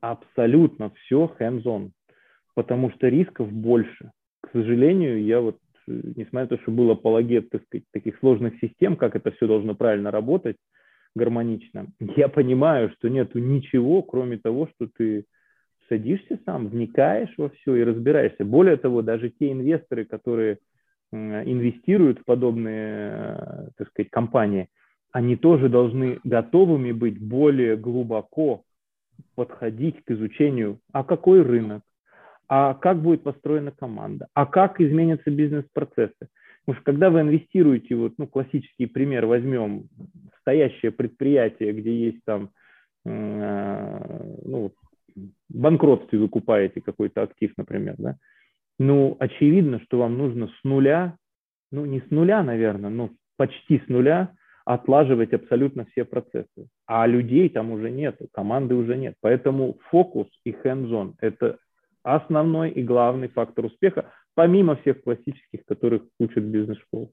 абсолютно 0.00 0.90
все 0.90 1.30
hands-on, 1.38 1.90
потому 2.54 2.90
что 2.90 3.08
рисков 3.08 3.52
больше. 3.52 4.10
К 4.42 4.50
сожалению, 4.52 5.22
я 5.22 5.40
вот, 5.40 5.58
несмотря 5.86 6.42
на 6.42 6.46
то, 6.48 6.58
что 6.58 6.70
был 6.70 6.90
апологет 6.90 7.50
так 7.50 7.62
сказать, 7.64 7.84
таких 7.92 8.18
сложных 8.18 8.58
систем, 8.60 8.96
как 8.96 9.16
это 9.16 9.30
все 9.32 9.46
должно 9.46 9.74
правильно 9.74 10.10
работать, 10.10 10.56
гармонично, 11.14 11.86
я 12.16 12.28
понимаю, 12.28 12.90
что 12.96 13.08
нету 13.08 13.38
ничего, 13.38 14.02
кроме 14.02 14.38
того, 14.38 14.68
что 14.74 14.88
ты 14.96 15.24
садишься 15.88 16.38
сам, 16.44 16.68
вникаешь 16.68 17.32
во 17.36 17.48
все 17.50 17.76
и 17.76 17.84
разбираешься. 17.84 18.44
Более 18.44 18.76
того, 18.76 19.02
даже 19.02 19.30
те 19.30 19.52
инвесторы, 19.52 20.04
которые 20.04 20.58
инвестируют 21.12 22.18
в 22.18 22.24
подобные, 22.24 23.36
э, 23.38 23.68
так 23.76 23.88
сказать, 23.88 24.10
компании, 24.10 24.68
они 25.12 25.36
тоже 25.36 25.68
должны 25.68 26.18
готовыми 26.24 26.90
быть 26.90 27.20
более 27.20 27.76
глубоко 27.76 28.64
подходить 29.36 30.02
к 30.04 30.10
изучению, 30.10 30.80
а 30.92 31.04
какой 31.04 31.42
рынок, 31.42 31.82
а 32.48 32.74
как 32.74 33.00
будет 33.00 33.22
построена 33.22 33.70
команда, 33.70 34.26
а 34.34 34.44
как 34.44 34.80
изменятся 34.80 35.30
бизнес-процессы. 35.30 36.28
Потому 36.64 36.80
что 36.80 36.92
когда 36.92 37.10
вы 37.10 37.20
инвестируете, 37.20 37.94
вот, 37.94 38.14
ну, 38.18 38.26
классический 38.26 38.86
пример 38.86 39.26
возьмем, 39.26 39.88
стоящее 40.40 40.90
предприятие, 40.90 41.72
где 41.72 42.06
есть 42.06 42.24
там, 42.24 42.50
э, 43.04 44.38
ну, 44.44 44.72
банкротстве 45.48 46.18
вы 46.18 46.28
купаете 46.28 46.80
какой-то 46.80 47.22
актив, 47.22 47.52
например, 47.56 47.94
да, 47.98 48.16
ну, 48.78 49.16
очевидно, 49.20 49.80
что 49.80 49.98
вам 49.98 50.18
нужно 50.18 50.48
с 50.48 50.64
нуля, 50.64 51.16
ну, 51.70 51.84
не 51.84 52.00
с 52.00 52.10
нуля, 52.10 52.42
наверное, 52.42 52.90
но 52.90 53.10
почти 53.36 53.78
с 53.78 53.88
нуля 53.88 54.34
отлаживать 54.64 55.32
абсолютно 55.32 55.84
все 55.86 56.04
процессы. 56.04 56.68
А 56.86 57.06
людей 57.06 57.48
там 57.48 57.70
уже 57.70 57.90
нет, 57.90 58.18
команды 58.32 58.74
уже 58.74 58.96
нет. 58.96 59.14
Поэтому 59.20 59.78
фокус 59.90 60.26
и 60.44 60.52
hands-on– 60.52 61.14
это 61.20 61.58
основной 62.02 62.70
и 62.70 62.82
главный 62.82 63.28
фактор 63.28 63.66
успеха, 63.66 64.10
помимо 64.34 64.76
всех 64.76 65.02
классических, 65.02 65.64
которых 65.66 66.02
учат 66.18 66.44
бизнес-школы. 66.44 67.10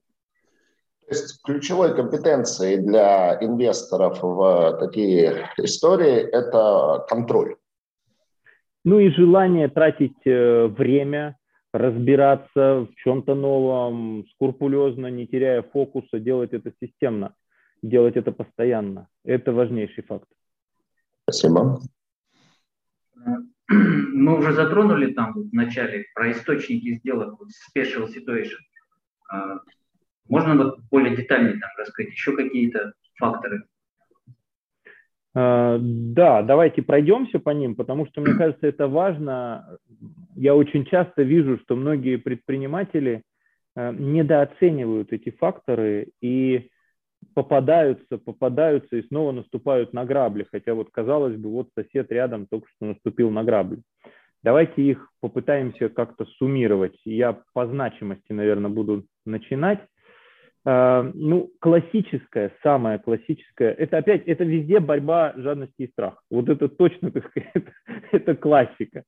То 1.02 1.08
есть 1.08 1.42
ключевой 1.42 1.94
компетенцией 1.94 2.78
для 2.78 3.36
инвесторов 3.40 4.22
в 4.22 4.78
такие 4.80 5.48
истории– 5.58 6.16
это 6.32 7.04
контроль. 7.08 7.56
Ну 8.84 8.98
и 8.98 9.10
желание 9.10 9.68
тратить 9.68 10.26
э, 10.26 10.66
время, 10.66 11.36
разбираться 11.72 12.86
в 12.90 12.94
чем-то 12.96 13.34
новом, 13.34 14.26
скрупулезно, 14.34 15.06
не 15.06 15.26
теряя 15.26 15.62
фокуса, 15.62 16.18
делать 16.18 16.52
это 16.52 16.72
системно, 16.82 17.34
делать 17.82 18.16
это 18.16 18.32
постоянно. 18.32 19.08
Это 19.24 19.52
важнейший 19.52 20.04
фактор. 20.04 20.36
Спасибо. 21.22 21.80
Мы 23.68 24.38
уже 24.38 24.52
затронули 24.52 25.12
там 25.12 25.32
в 25.32 25.52
начале 25.52 26.04
про 26.14 26.32
источники 26.32 26.98
сделок, 26.98 27.40
special 27.74 28.08
situation. 28.08 28.58
А, 29.30 29.60
можно 30.28 30.56
вот 30.56 30.80
более 30.90 31.16
детально 31.16 31.58
там 31.58 31.70
рассказать 31.78 32.12
еще 32.12 32.36
какие-то 32.36 32.92
факторы? 33.16 33.64
А, 35.34 35.78
да, 35.80 36.42
давайте 36.42 36.82
пройдемся 36.82 37.38
по 37.38 37.50
ним, 37.50 37.74
потому 37.74 38.06
что, 38.06 38.20
мне 38.20 38.34
кажется, 38.38 38.66
это 38.66 38.88
важно. 38.88 39.78
Я 40.34 40.54
очень 40.54 40.84
часто 40.84 41.22
вижу, 41.22 41.58
что 41.58 41.76
многие 41.76 42.16
предприниматели 42.16 43.22
а, 43.74 43.92
недооценивают 43.92 45.12
эти 45.12 45.30
факторы 45.30 46.08
и 46.20 46.68
попадаются, 47.34 48.18
попадаются 48.18 48.96
и 48.96 49.06
снова 49.06 49.32
наступают 49.32 49.92
на 49.92 50.04
грабли, 50.04 50.46
хотя 50.50 50.74
вот 50.74 50.90
казалось 50.90 51.36
бы, 51.36 51.50
вот 51.50 51.68
сосед 51.74 52.10
рядом 52.10 52.46
только 52.46 52.66
что 52.76 52.86
наступил 52.86 53.30
на 53.30 53.44
грабли. 53.44 53.82
Давайте 54.42 54.82
их 54.82 55.08
попытаемся 55.20 55.88
как-то 55.88 56.24
суммировать. 56.24 56.98
Я 57.04 57.38
по 57.54 57.66
значимости, 57.66 58.32
наверное, 58.32 58.70
буду 58.70 59.04
начинать. 59.24 59.80
А, 60.64 61.02
ну, 61.14 61.50
классическая, 61.60 62.52
самая 62.62 62.98
классическая, 62.98 63.72
это 63.72 63.98
опять, 63.98 64.22
это 64.26 64.44
везде 64.44 64.78
борьба 64.78 65.32
жадности 65.36 65.74
и 65.78 65.90
страха. 65.90 66.20
Вот 66.30 66.48
это 66.48 66.68
точно, 66.68 67.10
так 67.10 67.28
сказать, 67.28 67.52
это, 68.12 68.36
классика. 68.36 69.02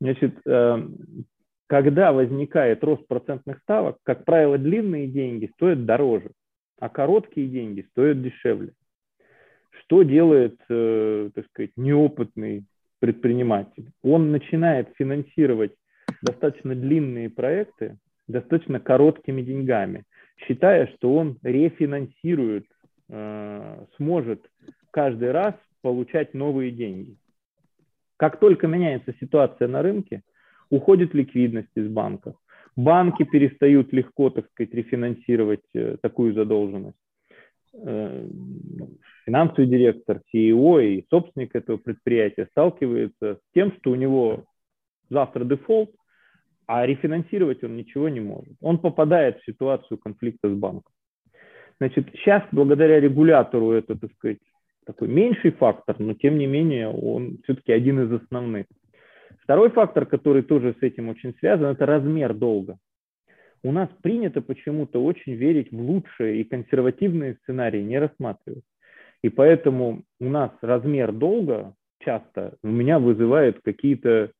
Значит, 0.00 0.34
а, 0.46 0.84
когда 1.68 2.12
возникает 2.12 2.82
рост 2.82 3.06
процентных 3.06 3.60
ставок, 3.60 3.98
как 4.02 4.24
правило, 4.24 4.58
длинные 4.58 5.06
деньги 5.06 5.50
стоят 5.54 5.84
дороже, 5.84 6.30
а 6.80 6.88
короткие 6.88 7.46
деньги 7.46 7.86
стоят 7.90 8.20
дешевле. 8.22 8.72
Что 9.82 10.02
делает, 10.02 10.58
э, 10.68 11.30
так 11.34 11.46
сказать, 11.46 11.70
неопытный 11.76 12.64
предприниматель? 12.98 13.90
Он 14.02 14.32
начинает 14.32 14.88
финансировать 14.96 15.72
достаточно 16.22 16.74
длинные 16.74 17.30
проекты 17.30 17.98
достаточно 18.26 18.80
короткими 18.80 19.42
деньгами– 19.42 20.04
считая, 20.46 20.86
что 20.94 21.14
он 21.14 21.38
рефинансирует, 21.42 22.66
э, 23.08 23.84
сможет 23.96 24.50
каждый 24.90 25.32
раз 25.32 25.54
получать 25.82 26.34
новые 26.34 26.70
деньги. 26.70 27.16
Как 28.16 28.40
только 28.40 28.66
меняется 28.66 29.14
ситуация 29.20 29.68
на 29.68 29.82
рынке, 29.82 30.22
уходит 30.70 31.14
ликвидность 31.14 31.70
из 31.74 31.88
банков. 31.88 32.36
Банки 32.76 33.24
перестают 33.24 33.92
легко, 33.92 34.30
так 34.30 34.48
сказать, 34.50 34.74
рефинансировать 34.74 35.64
э, 35.74 35.96
такую 36.00 36.34
задолженность. 36.34 36.96
Э, 37.74 38.28
финансовый 39.24 39.66
директор, 39.66 40.20
CEO 40.32 40.84
и 40.84 41.06
собственник 41.10 41.54
этого 41.54 41.76
предприятия 41.76 42.46
сталкивается 42.50 43.34
с 43.36 43.54
тем, 43.54 43.72
что 43.78 43.90
у 43.90 43.94
него 43.94 44.44
завтра 45.10 45.44
дефолт, 45.44 45.90
а 46.68 46.84
рефинансировать 46.86 47.64
он 47.64 47.76
ничего 47.76 48.10
не 48.10 48.20
может. 48.20 48.54
Он 48.60 48.78
попадает 48.78 49.38
в 49.38 49.44
ситуацию 49.46 49.96
конфликта 49.98 50.50
с 50.50 50.52
банком. 50.52 50.92
Значит, 51.80 52.08
сейчас 52.12 52.42
благодаря 52.52 53.00
регулятору 53.00 53.72
это, 53.72 53.98
так 53.98 54.12
сказать, 54.12 54.38
такой 54.84 55.08
меньший 55.08 55.52
фактор, 55.52 55.96
но 55.98 56.12
тем 56.12 56.36
не 56.36 56.46
менее 56.46 56.88
он 56.88 57.38
все-таки 57.44 57.72
один 57.72 58.00
из 58.02 58.12
основных. 58.22 58.66
Второй 59.42 59.70
фактор, 59.70 60.04
который 60.04 60.42
тоже 60.42 60.74
с 60.78 60.82
этим 60.82 61.08
очень 61.08 61.34
связан, 61.38 61.68
это 61.68 61.86
размер 61.86 62.34
долга. 62.34 62.76
У 63.62 63.72
нас 63.72 63.88
принято 64.02 64.42
почему-то 64.42 65.02
очень 65.02 65.34
верить 65.34 65.72
в 65.72 65.80
лучшие 65.80 66.40
и 66.40 66.44
консервативные 66.44 67.38
сценарии, 67.42 67.82
не 67.82 67.98
рассматривать. 67.98 68.64
И 69.22 69.30
поэтому 69.30 70.02
у 70.20 70.28
нас 70.28 70.50
размер 70.60 71.12
долга 71.12 71.74
часто 72.00 72.56
у 72.62 72.68
меня 72.68 72.98
вызывает 72.98 73.60
какие-то 73.62 74.32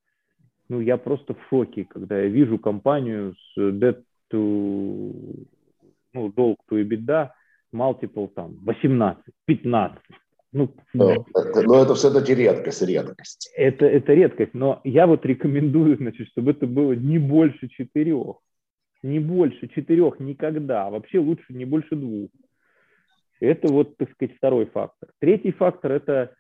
ну, 0.69 0.81
я 0.81 0.97
просто 0.97 1.35
в 1.35 1.39
шоке, 1.49 1.85
когда 1.85 2.19
я 2.19 2.29
вижу 2.29 2.59
компанию 2.59 3.35
с 3.35 3.59
debt 3.59 4.03
to, 4.33 5.47
ну, 6.13 6.33
долг 6.33 6.59
to 6.71 6.83
EBITDA, 6.83 7.31
multiple 7.73 8.29
там 8.35 8.57
18, 8.65 9.23
15. 9.47 9.99
Ну, 10.53 10.75
но, 10.95 11.11
это, 11.11 11.63
но 11.63 11.83
это 11.83 11.95
все-таки 11.95 12.35
редкость, 12.35 12.83
редкость. 12.83 13.53
Это, 13.55 13.85
это 13.85 14.15
редкость, 14.15 14.55
но 14.55 14.81
я 14.85 15.07
вот 15.07 15.27
рекомендую, 15.27 15.97
значит, 15.99 16.29
чтобы 16.29 16.53
это 16.53 16.67
было 16.67 16.93
не 16.93 17.19
больше 17.19 17.69
четырех. 17.69 18.37
Не 19.03 19.21
больше 19.21 19.69
четырех 19.69 20.19
никогда, 20.21 20.87
а 20.87 20.91
вообще 20.91 21.19
лучше 21.19 21.53
не 21.53 21.65
больше 21.65 21.95
двух. 21.95 22.31
Это 23.41 23.69
вот, 23.69 23.97
так 23.97 24.11
сказать, 24.13 24.37
второй 24.37 24.67
фактор. 24.67 25.11
Третий 25.21 25.53
фактор– 25.53 25.93
это 25.93 26.35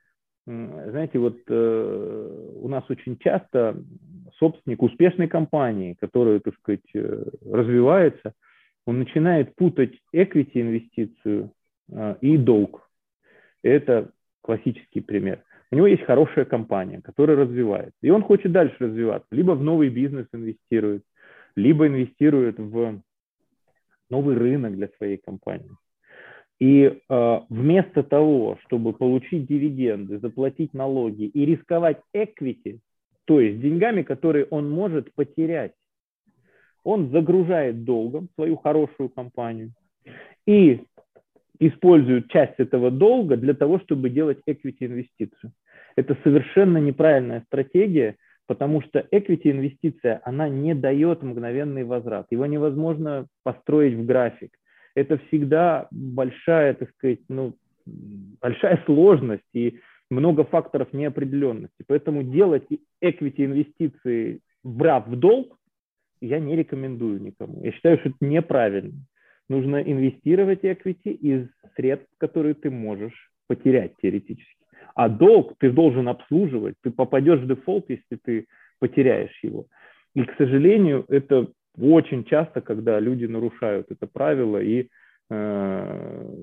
знаете, 0.48 1.18
вот 1.18 1.38
э, 1.46 2.52
у 2.62 2.68
нас 2.68 2.82
очень 2.88 3.18
часто 3.18 3.76
собственник 4.38 4.82
успешной 4.82 5.28
компании, 5.28 5.96
которая, 6.00 6.40
так 6.40 6.54
сказать, 6.56 6.88
э, 6.94 7.24
развивается, 7.50 8.32
он 8.86 8.98
начинает 8.98 9.54
путать 9.56 9.92
equity 10.14 10.52
инвестицию 10.54 11.52
э, 11.92 12.16
и 12.22 12.38
долг. 12.38 12.88
Это 13.62 14.10
классический 14.40 15.00
пример. 15.00 15.42
У 15.70 15.76
него 15.76 15.86
есть 15.86 16.04
хорошая 16.04 16.46
компания, 16.46 17.02
которая 17.02 17.36
развивается, 17.36 17.98
и 18.00 18.08
он 18.08 18.22
хочет 18.22 18.50
дальше 18.50 18.76
развиваться. 18.78 19.28
Либо 19.30 19.52
в 19.52 19.62
новый 19.62 19.90
бизнес 19.90 20.26
инвестирует, 20.32 21.02
либо 21.56 21.86
инвестирует 21.86 22.58
в 22.58 23.02
новый 24.08 24.36
рынок 24.36 24.74
для 24.76 24.88
своей 24.96 25.18
компании. 25.18 25.76
И 26.60 26.82
э, 27.08 27.40
вместо 27.48 28.02
того, 28.02 28.58
чтобы 28.64 28.92
получить 28.92 29.46
дивиденды, 29.46 30.18
заплатить 30.18 30.74
налоги 30.74 31.24
и 31.24 31.44
рисковать 31.44 32.00
equity, 32.14 32.80
то 33.26 33.40
есть 33.40 33.60
деньгами, 33.60 34.02
которые 34.02 34.46
он 34.46 34.68
может 34.68 35.12
потерять, 35.14 35.72
он 36.82 37.10
загружает 37.10 37.84
долгом 37.84 38.28
свою 38.34 38.56
хорошую 38.56 39.08
компанию 39.10 39.72
и 40.46 40.82
используют 41.60 42.30
часть 42.30 42.54
этого 42.58 42.90
долга 42.90 43.36
для 43.36 43.54
того, 43.54 43.78
чтобы 43.80 44.10
делать 44.10 44.38
equity 44.48 44.78
инвестицию. 44.80 45.52
Это 45.96 46.16
совершенно 46.22 46.78
неправильная 46.78 47.42
стратегия, 47.46 48.16
потому 48.46 48.80
что 48.82 49.00
equity 49.12 49.50
инвестиция, 49.50 50.20
она 50.24 50.48
не 50.48 50.74
дает 50.74 51.22
мгновенный 51.22 51.84
возврат. 51.84 52.26
Его 52.30 52.46
невозможно 52.46 53.26
построить 53.42 53.94
в 53.94 54.06
график. 54.06 54.52
Это 54.98 55.18
всегда 55.28 55.86
большая, 55.90 56.74
так 56.74 56.90
сказать, 56.90 57.20
ну, 57.28 57.54
большая 57.86 58.82
сложность 58.86 59.48
и 59.54 59.78
много 60.10 60.44
факторов 60.44 60.92
неопределенности. 60.92 61.84
Поэтому 61.86 62.22
делать 62.22 62.66
equity 63.02 63.44
инвестиции, 63.44 64.40
брав 64.64 65.06
в 65.06 65.16
долг, 65.16 65.56
я 66.20 66.40
не 66.40 66.56
рекомендую 66.56 67.22
никому. 67.22 67.62
Я 67.62 67.72
считаю, 67.72 67.98
что 67.98 68.08
это 68.08 68.18
неправильно. 68.20 68.98
Нужно 69.48 69.76
инвестировать 69.76 70.64
equity 70.64 71.12
из 71.12 71.48
средств, 71.76 72.08
которые 72.18 72.54
ты 72.54 72.70
можешь 72.70 73.30
потерять 73.46 73.92
теоретически. 74.02 74.56
А 74.94 75.08
долг 75.08 75.54
ты 75.58 75.70
должен 75.70 76.08
обслуживать. 76.08 76.74
Ты 76.82 76.90
попадешь 76.90 77.40
в 77.40 77.46
дефолт, 77.46 77.84
если 77.88 78.18
ты 78.22 78.46
потеряешь 78.80 79.38
его. 79.42 79.66
И, 80.14 80.24
к 80.24 80.36
сожалению, 80.36 81.04
это 81.08 81.48
очень 81.80 82.24
часто, 82.24 82.60
когда 82.60 83.00
люди 83.00 83.26
нарушают 83.26 83.90
это 83.90 84.06
правило 84.06 84.58
и, 84.58 84.88
э, 85.30 86.34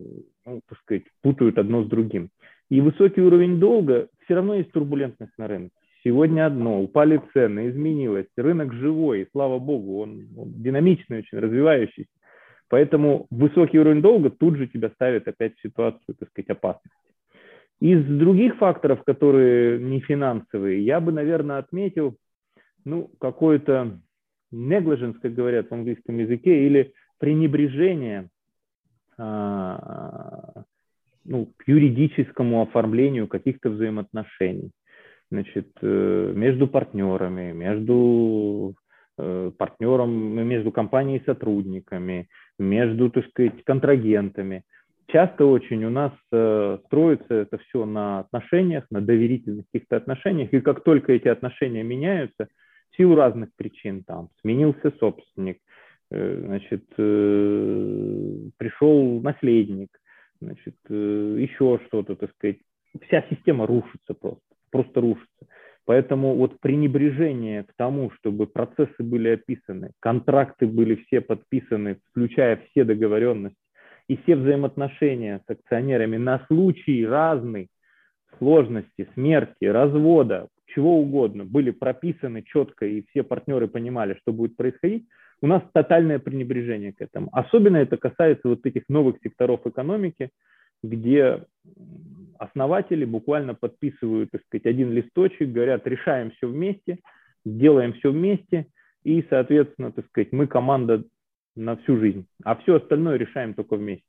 ну, 0.45 0.61
так 0.67 0.79
сказать, 0.79 1.03
путают 1.21 1.57
одно 1.57 1.83
с 1.83 1.87
другим. 1.87 2.29
И 2.69 2.81
высокий 2.81 3.21
уровень 3.21 3.59
долга, 3.59 4.07
все 4.23 4.35
равно 4.35 4.55
есть 4.55 4.71
турбулентность 4.71 5.37
на 5.37 5.47
рынке. 5.47 5.75
Сегодня 6.03 6.45
одно, 6.45 6.81
упали 6.81 7.21
цены, 7.33 7.69
изменилось, 7.69 8.27
рынок 8.37 8.73
живой, 8.73 9.27
слава 9.31 9.57
богу, 9.59 10.01
он, 10.01 10.27
он 10.37 10.53
динамичный, 10.61 11.19
очень 11.19 11.39
развивающийся. 11.39 12.09
Поэтому 12.69 13.27
высокий 13.29 13.79
уровень 13.79 14.01
долга 14.01 14.29
тут 14.29 14.57
же 14.57 14.67
тебя 14.67 14.89
ставит 14.89 15.27
опять 15.27 15.55
в 15.55 15.61
ситуацию, 15.61 16.15
так 16.19 16.29
сказать, 16.29 16.49
опасности. 16.49 16.91
Из 17.79 18.03
других 18.05 18.55
факторов, 18.57 19.03
которые 19.03 19.79
не 19.79 19.99
финансовые, 19.99 20.83
я 20.83 20.99
бы, 20.99 21.11
наверное, 21.11 21.57
отметил 21.57 22.15
ну, 22.85 23.09
какой-то 23.19 23.99
negligence, 24.53 25.15
как 25.21 25.33
говорят 25.33 25.69
в 25.69 25.73
английском 25.73 26.17
языке, 26.17 26.65
или 26.65 26.93
пренебрежение 27.19 28.29
а, 29.17 30.63
ну, 31.23 31.47
к 31.57 31.67
юридическому 31.67 32.61
оформлению 32.61 33.27
каких-то 33.27 33.69
взаимоотношений 33.69 34.71
значит, 35.31 35.69
э, 35.81 36.33
между 36.35 36.67
партнерами, 36.67 37.51
между 37.51 38.75
э, 39.17 39.51
партнером, 39.57 40.11
между 40.47 40.71
компанией 40.71 41.19
и 41.19 41.25
сотрудниками, 41.25 42.27
между, 42.59 43.09
так 43.09 43.27
сказать, 43.29 43.63
контрагентами. 43.63 44.63
Часто 45.07 45.45
очень 45.45 45.83
у 45.85 45.89
нас 45.89 46.11
э, 46.31 46.77
строится 46.85 47.33
это 47.33 47.57
все 47.57 47.85
на 47.85 48.19
отношениях, 48.19 48.85
на 48.89 49.01
доверительных 49.01 49.65
каких-то 49.71 49.97
отношениях, 49.97 50.53
и 50.53 50.61
как 50.61 50.83
только 50.83 51.13
эти 51.13 51.27
отношения 51.27 51.83
меняются, 51.83 52.47
силу 52.97 53.15
разных 53.15 53.49
причин, 53.55 54.03
там, 54.03 54.29
сменился 54.41 54.91
собственник, 54.99 55.59
значит, 56.09 56.85
пришел 58.57 59.21
наследник, 59.21 59.89
значит, 60.41 60.75
еще 60.89 61.79
что-то, 61.87 62.15
так 62.15 62.31
сказать, 62.33 62.59
вся 63.01 63.23
система 63.29 63.65
рушится 63.67 64.13
просто 64.13 64.41
просто 64.75 64.99
рушится. 64.99 65.47
Поэтому 65.85 66.35
вот 66.35 66.59
пренебрежение 66.59 67.63
к 67.63 67.73
тому, 67.77 68.11
чтобы 68.11 68.47
процессы 68.47 69.03
были 69.03 69.29
описаны, 69.29 69.91
контракты 70.01 70.67
были 70.67 70.95
все 70.95 71.21
подписаны, 71.21 71.99
включая 72.09 72.57
все 72.57 72.83
договоренности, 72.83 73.57
и 74.09 74.17
все 74.17 74.35
взаимоотношения 74.35 75.41
с 75.47 75.49
акционерами 75.49 76.17
на 76.17 76.45
случай 76.47 77.05
разной 77.05 77.69
сложности, 78.37 79.07
смерти, 79.13 79.65
развода, 79.65 80.47
чего 80.75 80.99
угодно, 80.99 81.45
были 81.45 81.71
прописаны 81.71 82.43
четко, 82.43 82.85
и 82.85 83.05
все 83.09 83.23
партнеры 83.23 83.67
понимали, 83.67 84.17
что 84.21 84.33
будет 84.33 84.55
происходить, 84.57 85.07
у 85.41 85.47
нас 85.47 85.63
тотальное 85.73 86.19
пренебрежение 86.19 86.93
к 86.93 87.01
этому. 87.01 87.29
Особенно 87.31 87.77
это 87.77 87.97
касается 87.97 88.49
вот 88.49 88.65
этих 88.65 88.83
новых 88.89 89.17
секторов 89.23 89.65
экономики, 89.65 90.29
где 90.83 91.45
основатели 92.37 93.05
буквально 93.05 93.55
подписывают, 93.55 94.31
так 94.31 94.41
сказать, 94.43 94.65
один 94.65 94.91
листочек, 94.91 95.49
говорят, 95.51 95.87
решаем 95.87 96.31
все 96.31 96.47
вместе, 96.47 96.99
делаем 97.45 97.93
все 97.93 98.11
вместе, 98.11 98.67
и, 99.03 99.25
соответственно, 99.29 99.91
так 99.91 100.05
сказать, 100.07 100.31
мы 100.31 100.47
команда 100.47 101.03
на 101.55 101.77
всю 101.77 101.97
жизнь, 101.97 102.25
а 102.43 102.55
все 102.55 102.75
остальное 102.75 103.17
решаем 103.17 103.53
только 103.53 103.75
вместе. 103.75 104.05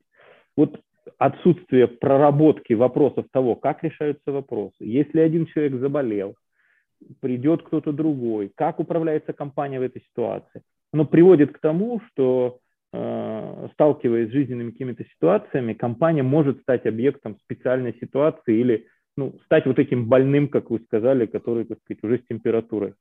Вот 0.57 0.81
отсутствие 1.17 1.87
проработки 1.87 2.73
вопросов 2.73 3.27
того, 3.31 3.55
как 3.55 3.83
решаются 3.83 4.31
вопросы. 4.31 4.75
Если 4.79 5.19
один 5.19 5.45
человек 5.45 5.79
заболел, 5.79 6.35
придет 7.21 7.63
кто-то 7.63 7.91
другой, 7.91 8.51
как 8.55 8.79
управляется 8.79 9.33
компания 9.33 9.79
в 9.79 9.83
этой 9.83 10.01
ситуации, 10.01 10.61
оно 10.91 11.05
приводит 11.05 11.53
к 11.53 11.59
тому, 11.59 12.01
что 12.11 12.59
Э, 12.93 13.67
сталкиваясь 13.73 14.29
с 14.29 14.31
жизненными 14.31 14.71
какими-то 14.71 15.03
ситуациями, 15.03 15.73
компания 15.73 16.23
может 16.23 16.61
стать 16.61 16.85
объектом 16.85 17.37
специальной 17.39 17.93
ситуации 17.99 18.57
или 18.59 18.87
ну, 19.17 19.37
стать 19.43 19.65
вот 19.65 19.77
этим 19.77 20.07
больным, 20.07 20.47
как 20.47 20.69
вы 20.69 20.79
сказали, 20.79 21.25
который, 21.25 21.65
так 21.65 21.79
сказать, 21.81 22.03
уже 22.03 22.19
с 22.19 22.27
температурой. 22.27 22.93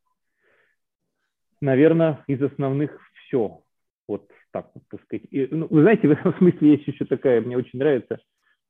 Наверное, 1.61 2.25
из 2.27 2.43
основных 2.43 2.99
все. 3.15 3.63
Вот 4.09 4.29
так 4.51 4.73
так 4.91 5.03
сказать. 5.05 5.27
И, 5.31 5.47
ну, 5.51 5.69
вы 5.71 5.83
знаете, 5.83 6.09
в 6.09 6.11
этом 6.11 6.35
смысле 6.35 6.73
есть 6.73 6.89
еще 6.89 7.05
такая, 7.05 7.41
мне 7.41 7.57
очень 7.57 7.79
нравится 7.79 8.19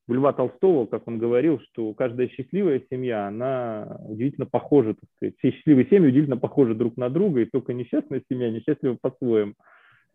у 0.08 0.14
Льва 0.14 0.32
Толстого, 0.32 0.86
как 0.86 1.08
он 1.08 1.18
говорил, 1.18 1.60
что 1.60 1.92
каждая 1.94 2.28
счастливая 2.28 2.82
семья, 2.90 3.26
она 3.26 3.98
удивительно 4.08 4.46
похожа, 4.46 4.94
так 4.94 5.10
сказать. 5.16 5.34
Все 5.38 5.50
счастливые 5.50 5.86
семьи 5.88 6.08
удивительно 6.08 6.36
похожи 6.36 6.74
друг 6.74 6.96
на 6.96 7.10
друга, 7.10 7.40
и 7.40 7.46
только 7.46 7.72
несчастная 7.72 8.22
семья 8.28 8.50
несчастлива 8.50 8.96
по-своему 9.00 9.54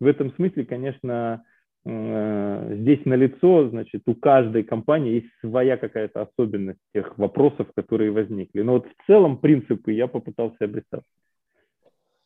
в 0.01 0.07
этом 0.07 0.33
смысле, 0.33 0.65
конечно, 0.65 1.43
э, 1.85 2.75
здесь 2.79 3.05
налицо, 3.05 3.69
значит, 3.69 4.01
у 4.07 4.15
каждой 4.15 4.63
компании 4.63 5.13
есть 5.13 5.27
своя 5.41 5.77
какая-то 5.77 6.23
особенность 6.23 6.79
тех 6.93 7.17
вопросов, 7.19 7.67
которые 7.75 8.11
возникли. 8.11 8.63
Но 8.63 8.73
вот 8.73 8.87
в 8.87 9.05
целом 9.05 9.37
принципы 9.37 9.91
я 9.91 10.07
попытался 10.07 10.65
обрисовать. 10.65 11.05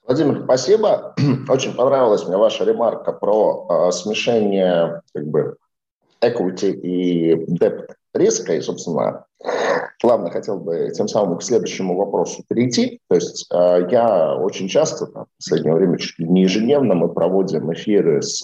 Владимир, 0.08 0.44
спасибо. 0.44 1.16
Очень 1.50 1.76
понравилась 1.76 2.26
мне 2.26 2.38
ваша 2.38 2.64
ремарка 2.64 3.12
про 3.12 3.68
э, 3.70 3.92
смешение 3.92 5.02
как 5.14 5.28
бы 5.28 5.58
equity 6.22 6.72
и 6.72 7.34
debt 7.34 7.88
риска. 8.14 8.56
И, 8.56 8.62
собственно, 8.62 9.26
плавно 10.02 10.32
хотел 10.32 10.60
бы 10.60 10.92
тем 10.94 11.08
самым 11.08 11.38
к 11.38 11.44
следующему 11.44 11.96
вопросу 11.96 12.44
перейти. 12.48 13.00
То 13.10 13.16
есть 13.16 13.48
э, 13.52 13.88
я 13.90 14.36
очень 14.36 14.68
часто, 14.68 15.06
в 15.08 15.28
последнее 15.38 15.76
время 15.76 15.98
чуть 15.98 16.20
ли 16.20 16.28
не 16.28 16.44
ежедневно, 16.44 16.96
мы 16.96 17.10
проводим 17.10 17.74
эфиры 17.74 18.22
с 18.22 18.44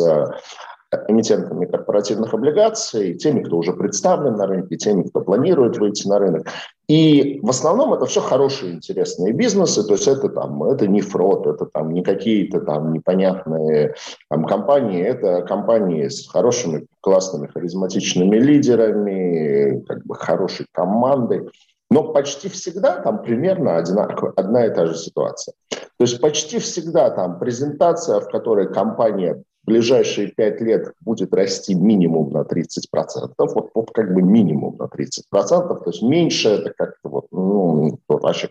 эмитентами 1.07 1.65
корпоративных 1.65 2.33
облигаций, 2.33 3.13
теми, 3.15 3.43
кто 3.43 3.57
уже 3.57 3.73
представлен 3.73 4.35
на 4.35 4.45
рынке, 4.45 4.75
теми, 4.75 5.03
кто 5.03 5.21
планирует 5.21 5.77
выйти 5.77 6.07
на 6.07 6.19
рынок. 6.19 6.47
И 6.87 7.39
в 7.41 7.49
основном 7.49 7.93
это 7.93 8.05
все 8.05 8.19
хорошие, 8.19 8.73
интересные 8.73 9.31
бизнесы, 9.31 9.83
то 9.85 9.93
есть 9.93 10.07
это, 10.07 10.27
там, 10.27 10.61
это 10.63 10.87
не 10.87 11.01
фрод, 11.01 11.47
это 11.47 11.65
там, 11.65 11.93
не 11.93 12.03
какие-то 12.03 12.59
там 12.59 12.91
непонятные 12.91 13.95
там, 14.29 14.45
компании, 14.45 15.01
это 15.01 15.41
компании 15.43 16.09
с 16.09 16.27
хорошими, 16.27 16.87
классными, 16.99 17.47
харизматичными 17.47 18.35
лидерами, 18.35 19.81
как 19.87 20.05
бы 20.05 20.15
хорошей 20.15 20.65
командой. 20.73 21.49
Но 21.89 22.11
почти 22.11 22.49
всегда 22.49 23.01
там 23.01 23.21
примерно 23.21 23.77
одинаково, 23.77 24.33
одна 24.35 24.65
и 24.65 24.73
та 24.73 24.85
же 24.85 24.95
ситуация. 24.95 25.53
То 25.69 26.05
есть 26.05 26.19
почти 26.19 26.59
всегда 26.59 27.09
там 27.11 27.37
презентация, 27.37 28.19
в 28.19 28.29
которой 28.29 28.73
компания 28.73 29.43
ближайшие 29.63 30.27
пять 30.27 30.61
лет 30.61 30.93
будет 31.01 31.33
расти 31.33 31.75
минимум 31.75 32.31
на 32.31 32.41
30%, 32.41 33.33
вот, 33.37 33.71
вот 33.73 33.91
как 33.91 34.13
бы 34.13 34.21
минимум 34.21 34.77
на 34.77 34.83
30%, 34.83 35.23
то 35.31 35.83
есть 35.85 36.01
меньше 36.01 36.49
это 36.49 36.73
как-то 36.75 37.09
вот, 37.09 37.27
ну, 37.31 37.99
вообще 38.07 38.49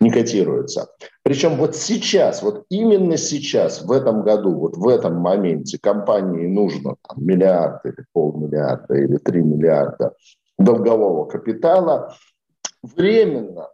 не 0.00 0.10
котируется. 0.10 0.88
Причем 1.22 1.56
вот 1.56 1.76
сейчас, 1.76 2.42
вот 2.42 2.64
именно 2.68 3.16
сейчас, 3.16 3.82
в 3.82 3.92
этом 3.92 4.22
году, 4.22 4.54
вот 4.54 4.76
в 4.76 4.88
этом 4.88 5.16
моменте 5.16 5.78
компании 5.80 6.46
нужно 6.46 6.96
там, 7.06 7.24
миллиард 7.24 7.84
или 7.84 8.04
полмиллиарда 8.12 8.94
или 8.94 9.16
три 9.18 9.42
миллиарда 9.42 10.14
долгового 10.58 11.26
капитала. 11.26 12.14
Временно 12.82 13.68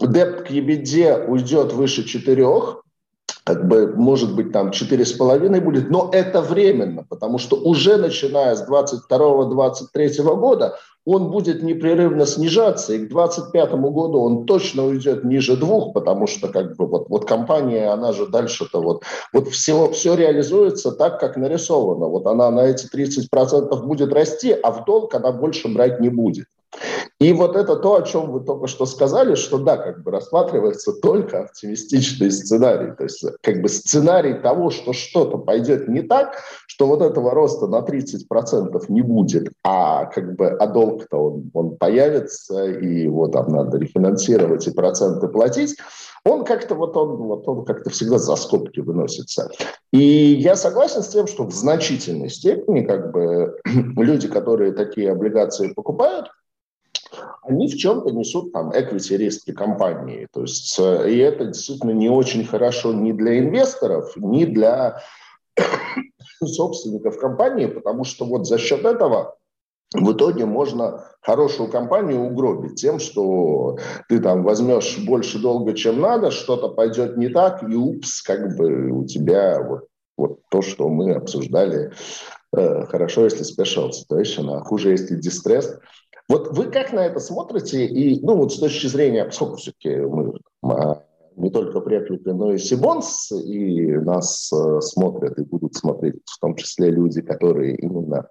депт 0.00 0.42
к 0.42 0.50
EBD 0.50 1.26
уйдет 1.26 1.72
выше 1.72 2.04
четырех, 2.04 2.79
как 3.50 3.66
бы, 3.66 3.92
может 3.96 4.36
быть, 4.36 4.52
там 4.52 4.70
4,5 4.70 5.60
будет, 5.60 5.90
но 5.90 6.08
это 6.12 6.40
временно, 6.40 7.04
потому 7.08 7.38
что 7.38 7.56
уже 7.56 7.96
начиная 7.96 8.54
с 8.54 8.64
22-23 8.68 10.36
года 10.36 10.76
он 11.04 11.32
будет 11.32 11.60
непрерывно 11.60 12.26
снижаться, 12.26 12.92
и 12.92 12.98
к 12.98 13.08
2025 13.08 13.72
году 13.72 14.20
он 14.20 14.46
точно 14.46 14.86
уйдет 14.86 15.24
ниже 15.24 15.56
двух, 15.56 15.92
потому 15.94 16.28
что 16.28 16.46
как 16.46 16.76
бы 16.76 16.86
вот, 16.86 17.08
вот 17.08 17.24
компания, 17.24 17.92
она 17.92 18.12
же 18.12 18.28
дальше-то 18.28 18.80
вот, 18.80 19.02
вот 19.32 19.48
все, 19.48 19.90
все 19.90 20.14
реализуется 20.14 20.92
так, 20.92 21.18
как 21.18 21.36
нарисовано. 21.36 22.06
Вот 22.06 22.26
она 22.26 22.50
на 22.52 22.60
эти 22.60 22.86
30% 22.86 23.82
будет 23.84 24.12
расти, 24.12 24.52
а 24.52 24.70
в 24.70 24.84
долг 24.84 25.12
она 25.14 25.32
больше 25.32 25.66
брать 25.66 25.98
не 25.98 26.08
будет. 26.08 26.46
И 27.18 27.32
вот 27.34 27.54
это 27.54 27.76
то, 27.76 27.96
о 27.96 28.02
чем 28.02 28.30
вы 28.32 28.40
только 28.40 28.66
что 28.66 28.86
сказали, 28.86 29.34
что 29.34 29.58
да, 29.58 29.76
как 29.76 30.02
бы 30.02 30.10
рассматривается 30.10 30.92
только 30.92 31.40
оптимистичный 31.40 32.30
сценарий. 32.30 32.92
То 32.96 33.04
есть 33.04 33.24
как 33.42 33.60
бы 33.60 33.68
сценарий 33.68 34.34
того, 34.34 34.70
что 34.70 34.92
что-то 34.92 35.36
пойдет 35.36 35.88
не 35.88 36.00
так, 36.00 36.36
что 36.66 36.86
вот 36.86 37.02
этого 37.02 37.32
роста 37.32 37.66
на 37.66 37.80
30% 37.80 38.84
не 38.88 39.02
будет, 39.02 39.52
а 39.62 40.06
как 40.06 40.36
бы 40.36 40.48
а 40.48 40.66
долг-то 40.66 41.18
он, 41.18 41.50
он 41.52 41.76
появится, 41.76 42.64
и 42.64 43.02
его 43.02 43.28
там 43.28 43.48
надо 43.48 43.76
рефинансировать 43.76 44.66
и 44.66 44.70
проценты 44.70 45.28
платить, 45.28 45.76
он 46.24 46.44
как-то 46.44 46.74
вот 46.74 46.96
он, 46.96 47.16
вот 47.16 47.48
он 47.48 47.64
как-то 47.64 47.90
всегда 47.90 48.18
за 48.18 48.36
скобки 48.36 48.80
выносится. 48.80 49.50
И 49.92 49.98
я 49.98 50.56
согласен 50.56 51.02
с 51.02 51.08
тем, 51.08 51.26
что 51.26 51.44
в 51.44 51.52
значительной 51.52 52.30
степени 52.30 52.82
как 52.82 53.12
бы 53.12 53.58
люди, 53.96 54.28
которые 54.28 54.72
такие 54.72 55.10
облигации 55.10 55.72
покупают, 55.72 56.30
они 57.42 57.68
в 57.68 57.76
чем-то 57.76 58.10
несут 58.10 58.52
там 58.52 58.70
equity 58.70 59.16
риски 59.16 59.52
компании. 59.52 60.28
То 60.32 60.42
есть, 60.42 60.78
э, 60.78 61.10
и 61.10 61.18
это 61.18 61.46
действительно 61.46 61.92
не 61.92 62.08
очень 62.08 62.44
хорошо 62.44 62.92
ни 62.92 63.12
для 63.12 63.38
инвесторов, 63.38 64.16
ни 64.16 64.44
для 64.44 65.00
собственников 66.44 67.18
компании, 67.18 67.66
потому 67.66 68.04
что 68.04 68.24
вот 68.24 68.46
за 68.46 68.58
счет 68.58 68.84
этого 68.84 69.36
в 69.92 70.12
итоге 70.12 70.46
можно 70.46 71.04
хорошую 71.20 71.68
компанию 71.68 72.20
угробить 72.20 72.76
тем, 72.76 73.00
что 73.00 73.76
ты 74.08 74.20
там 74.20 74.44
возьмешь 74.44 74.98
больше 74.98 75.40
долга, 75.40 75.74
чем 75.74 76.00
надо, 76.00 76.30
что-то 76.30 76.68
пойдет 76.68 77.16
не 77.16 77.28
так, 77.28 77.62
и 77.62 77.74
упс, 77.74 78.22
как 78.22 78.56
бы 78.56 78.90
у 78.92 79.04
тебя 79.04 79.60
вот, 79.60 79.88
вот 80.16 80.38
то, 80.48 80.62
что 80.62 80.88
мы 80.88 81.14
обсуждали, 81.14 81.92
э, 82.56 82.84
хорошо, 82.86 83.24
если 83.24 83.44
special 83.44 83.90
situation, 83.90 84.54
а 84.54 84.60
хуже, 84.60 84.90
если 84.90 85.18
distress. 85.18 85.80
Вот 86.30 86.56
вы 86.56 86.70
как 86.70 86.92
на 86.92 87.00
это 87.00 87.18
смотрите? 87.18 87.86
И, 87.86 88.24
ну, 88.24 88.36
вот 88.36 88.52
с 88.52 88.60
точки 88.60 88.86
зрения, 88.86 89.24
поскольку 89.24 89.56
все-таки 89.56 89.96
мы 89.96 90.38
а, 90.62 91.02
не 91.34 91.50
только 91.50 91.80
Преклика, 91.80 92.32
но 92.32 92.52
и 92.52 92.58
Сибонс, 92.58 93.32
и 93.32 93.96
нас 93.96 94.52
э, 94.52 94.80
смотрят 94.80 95.36
и 95.40 95.42
будут 95.42 95.74
смотреть 95.74 96.22
в 96.24 96.38
том 96.38 96.54
числе 96.54 96.90
люди, 96.90 97.20
которые 97.20 97.74
именно 97.74 98.28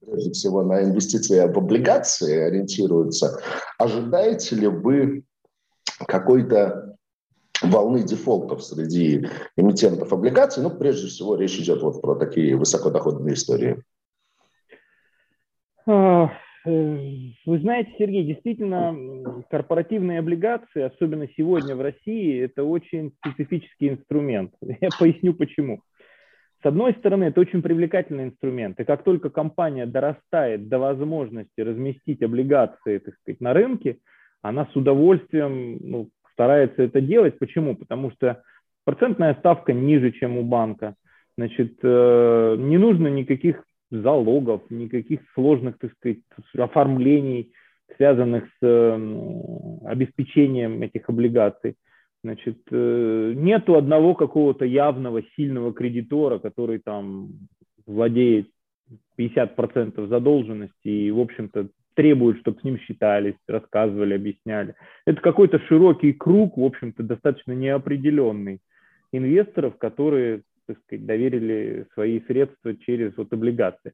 прежде 0.00 0.32
всего 0.32 0.62
на 0.62 0.84
инвестиции 0.84 1.46
в 1.46 1.58
облигации 1.58 2.34
ориентируются. 2.34 3.40
Ожидаете 3.76 4.56
ли 4.56 4.66
вы 4.66 5.24
какой-то 6.06 6.96
волны 7.60 8.04
дефолтов 8.04 8.64
среди 8.64 9.28
эмитентов 9.58 10.14
облигаций? 10.14 10.62
Ну, 10.62 10.70
прежде 10.70 11.08
всего, 11.08 11.36
речь 11.36 11.58
идет 11.58 11.82
вот 11.82 12.00
про 12.00 12.14
такие 12.14 12.56
высокодоходные 12.56 13.34
истории. 13.34 13.82
Э, 16.66 16.96
вы 17.46 17.58
знаете, 17.60 17.92
Сергей, 17.96 18.24
действительно, 18.24 18.94
корпоративные 19.50 20.18
облигации, 20.18 20.82
особенно 20.82 21.28
сегодня 21.36 21.76
в 21.76 21.80
России, 21.80 22.42
это 22.42 22.64
очень 22.64 23.12
специфический 23.18 23.90
инструмент. 23.90 24.52
Я 24.60 24.88
поясню 24.98 25.32
почему. 25.32 25.82
С 26.62 26.66
одной 26.66 26.94
стороны, 26.94 27.24
это 27.24 27.40
очень 27.40 27.62
привлекательный 27.62 28.24
инструмент, 28.24 28.80
и 28.80 28.84
как 28.84 29.04
только 29.04 29.30
компания 29.30 29.86
дорастает 29.86 30.68
до 30.68 30.80
возможности 30.80 31.60
разместить 31.60 32.22
облигации, 32.22 32.98
так 32.98 33.14
сказать, 33.20 33.40
на 33.40 33.52
рынке, 33.52 33.98
она 34.42 34.66
с 34.72 34.74
удовольствием 34.74 35.78
ну, 35.80 36.08
старается 36.32 36.82
это 36.82 37.00
делать. 37.00 37.38
Почему? 37.38 37.76
Потому 37.76 38.10
что 38.10 38.42
процентная 38.84 39.34
ставка 39.34 39.72
ниже, 39.72 40.10
чем 40.12 40.38
у 40.38 40.42
банка. 40.42 40.96
Значит, 41.36 41.78
э, 41.82 42.56
не 42.58 42.78
нужно 42.78 43.08
никаких 43.08 43.62
залогов, 43.90 44.62
никаких 44.70 45.20
сложных, 45.34 45.78
так 45.78 45.92
сказать, 45.94 46.18
оформлений, 46.54 47.52
связанных 47.96 48.44
с 48.60 49.00
обеспечением 49.84 50.82
этих 50.82 51.08
облигаций. 51.08 51.76
Значит, 52.24 52.58
э, 52.70 53.32
нету 53.36 53.76
одного 53.76 54.14
какого-то 54.14 54.64
явного 54.64 55.22
сильного 55.36 55.72
кредитора, 55.72 56.38
который 56.38 56.78
там 56.78 57.28
владеет 57.86 58.48
50% 59.16 60.08
задолженности 60.08 60.88
и, 60.88 61.10
в 61.10 61.20
общем-то, 61.20 61.68
требует, 61.94 62.38
чтобы 62.40 62.60
с 62.60 62.64
ним 62.64 62.78
считались, 62.78 63.36
рассказывали, 63.48 64.14
объясняли. 64.14 64.74
Это 65.06 65.20
какой-то 65.20 65.58
широкий 65.60 66.12
круг, 66.12 66.56
в 66.56 66.64
общем-то, 66.64 67.02
достаточно 67.02 67.52
неопределенный 67.52 68.60
инвесторов, 69.12 69.78
которые 69.78 70.42
так 70.66 70.78
сказать, 70.82 71.06
доверили 71.06 71.86
свои 71.94 72.20
средства 72.20 72.76
через 72.76 73.16
вот 73.16 73.32
облигации. 73.32 73.92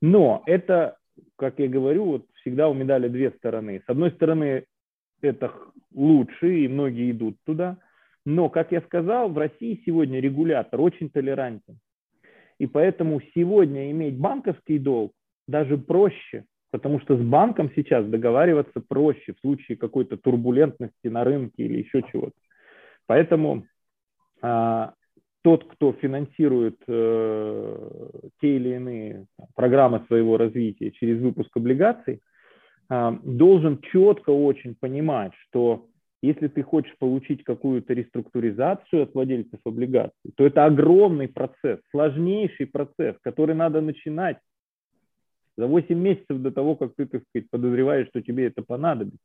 Но 0.00 0.42
это, 0.46 0.96
как 1.36 1.58
я 1.58 1.68
говорю, 1.68 2.04
вот 2.04 2.26
всегда 2.40 2.68
у 2.68 2.74
медали 2.74 3.08
две 3.08 3.30
стороны. 3.32 3.82
С 3.86 3.88
одной 3.88 4.10
стороны, 4.12 4.64
это 5.20 5.52
лучше, 5.94 6.60
и 6.60 6.68
многие 6.68 7.10
идут 7.12 7.36
туда. 7.44 7.78
Но, 8.24 8.48
как 8.48 8.72
я 8.72 8.80
сказал, 8.82 9.30
в 9.30 9.38
России 9.38 9.80
сегодня 9.84 10.20
регулятор 10.20 10.80
очень 10.80 11.10
толерантен. 11.10 11.78
И 12.58 12.66
поэтому 12.66 13.20
сегодня 13.34 13.90
иметь 13.90 14.16
банковский 14.16 14.78
долг 14.78 15.12
даже 15.48 15.76
проще, 15.76 16.44
потому 16.70 17.00
что 17.00 17.16
с 17.16 17.20
банком 17.20 17.70
сейчас 17.74 18.06
договариваться 18.06 18.80
проще 18.80 19.34
в 19.34 19.40
случае 19.40 19.76
какой-то 19.76 20.16
турбулентности 20.16 21.08
на 21.08 21.24
рынке 21.24 21.64
или 21.64 21.78
еще 21.78 22.02
чего-то. 22.12 22.36
Поэтому 23.06 23.66
а, 24.40 24.94
тот, 25.42 25.64
кто 25.64 25.92
финансирует 25.92 26.78
э, 26.86 28.10
те 28.40 28.56
или 28.56 28.76
иные 28.76 29.26
программы 29.54 30.04
своего 30.06 30.36
развития 30.36 30.92
через 30.92 31.20
выпуск 31.20 31.56
облигаций, 31.56 32.20
э, 32.90 33.12
должен 33.22 33.80
четко 33.92 34.30
очень 34.30 34.74
понимать, 34.74 35.32
что 35.48 35.86
если 36.22 36.46
ты 36.46 36.62
хочешь 36.62 36.96
получить 36.98 37.42
какую-то 37.42 37.92
реструктуризацию 37.92 39.02
от 39.02 39.14
владельцев 39.14 39.58
облигаций, 39.64 40.32
то 40.36 40.46
это 40.46 40.64
огромный 40.64 41.26
процесс, 41.26 41.80
сложнейший 41.90 42.66
процесс, 42.66 43.16
который 43.22 43.56
надо 43.56 43.80
начинать 43.80 44.38
за 45.56 45.66
8 45.66 45.98
месяцев 45.98 46.38
до 46.38 46.52
того, 46.52 46.76
как 46.76 46.94
ты, 46.94 47.06
так 47.06 47.24
сказать, 47.28 47.50
подозреваешь, 47.50 48.08
что 48.08 48.22
тебе 48.22 48.46
это 48.46 48.62
понадобится. 48.62 49.18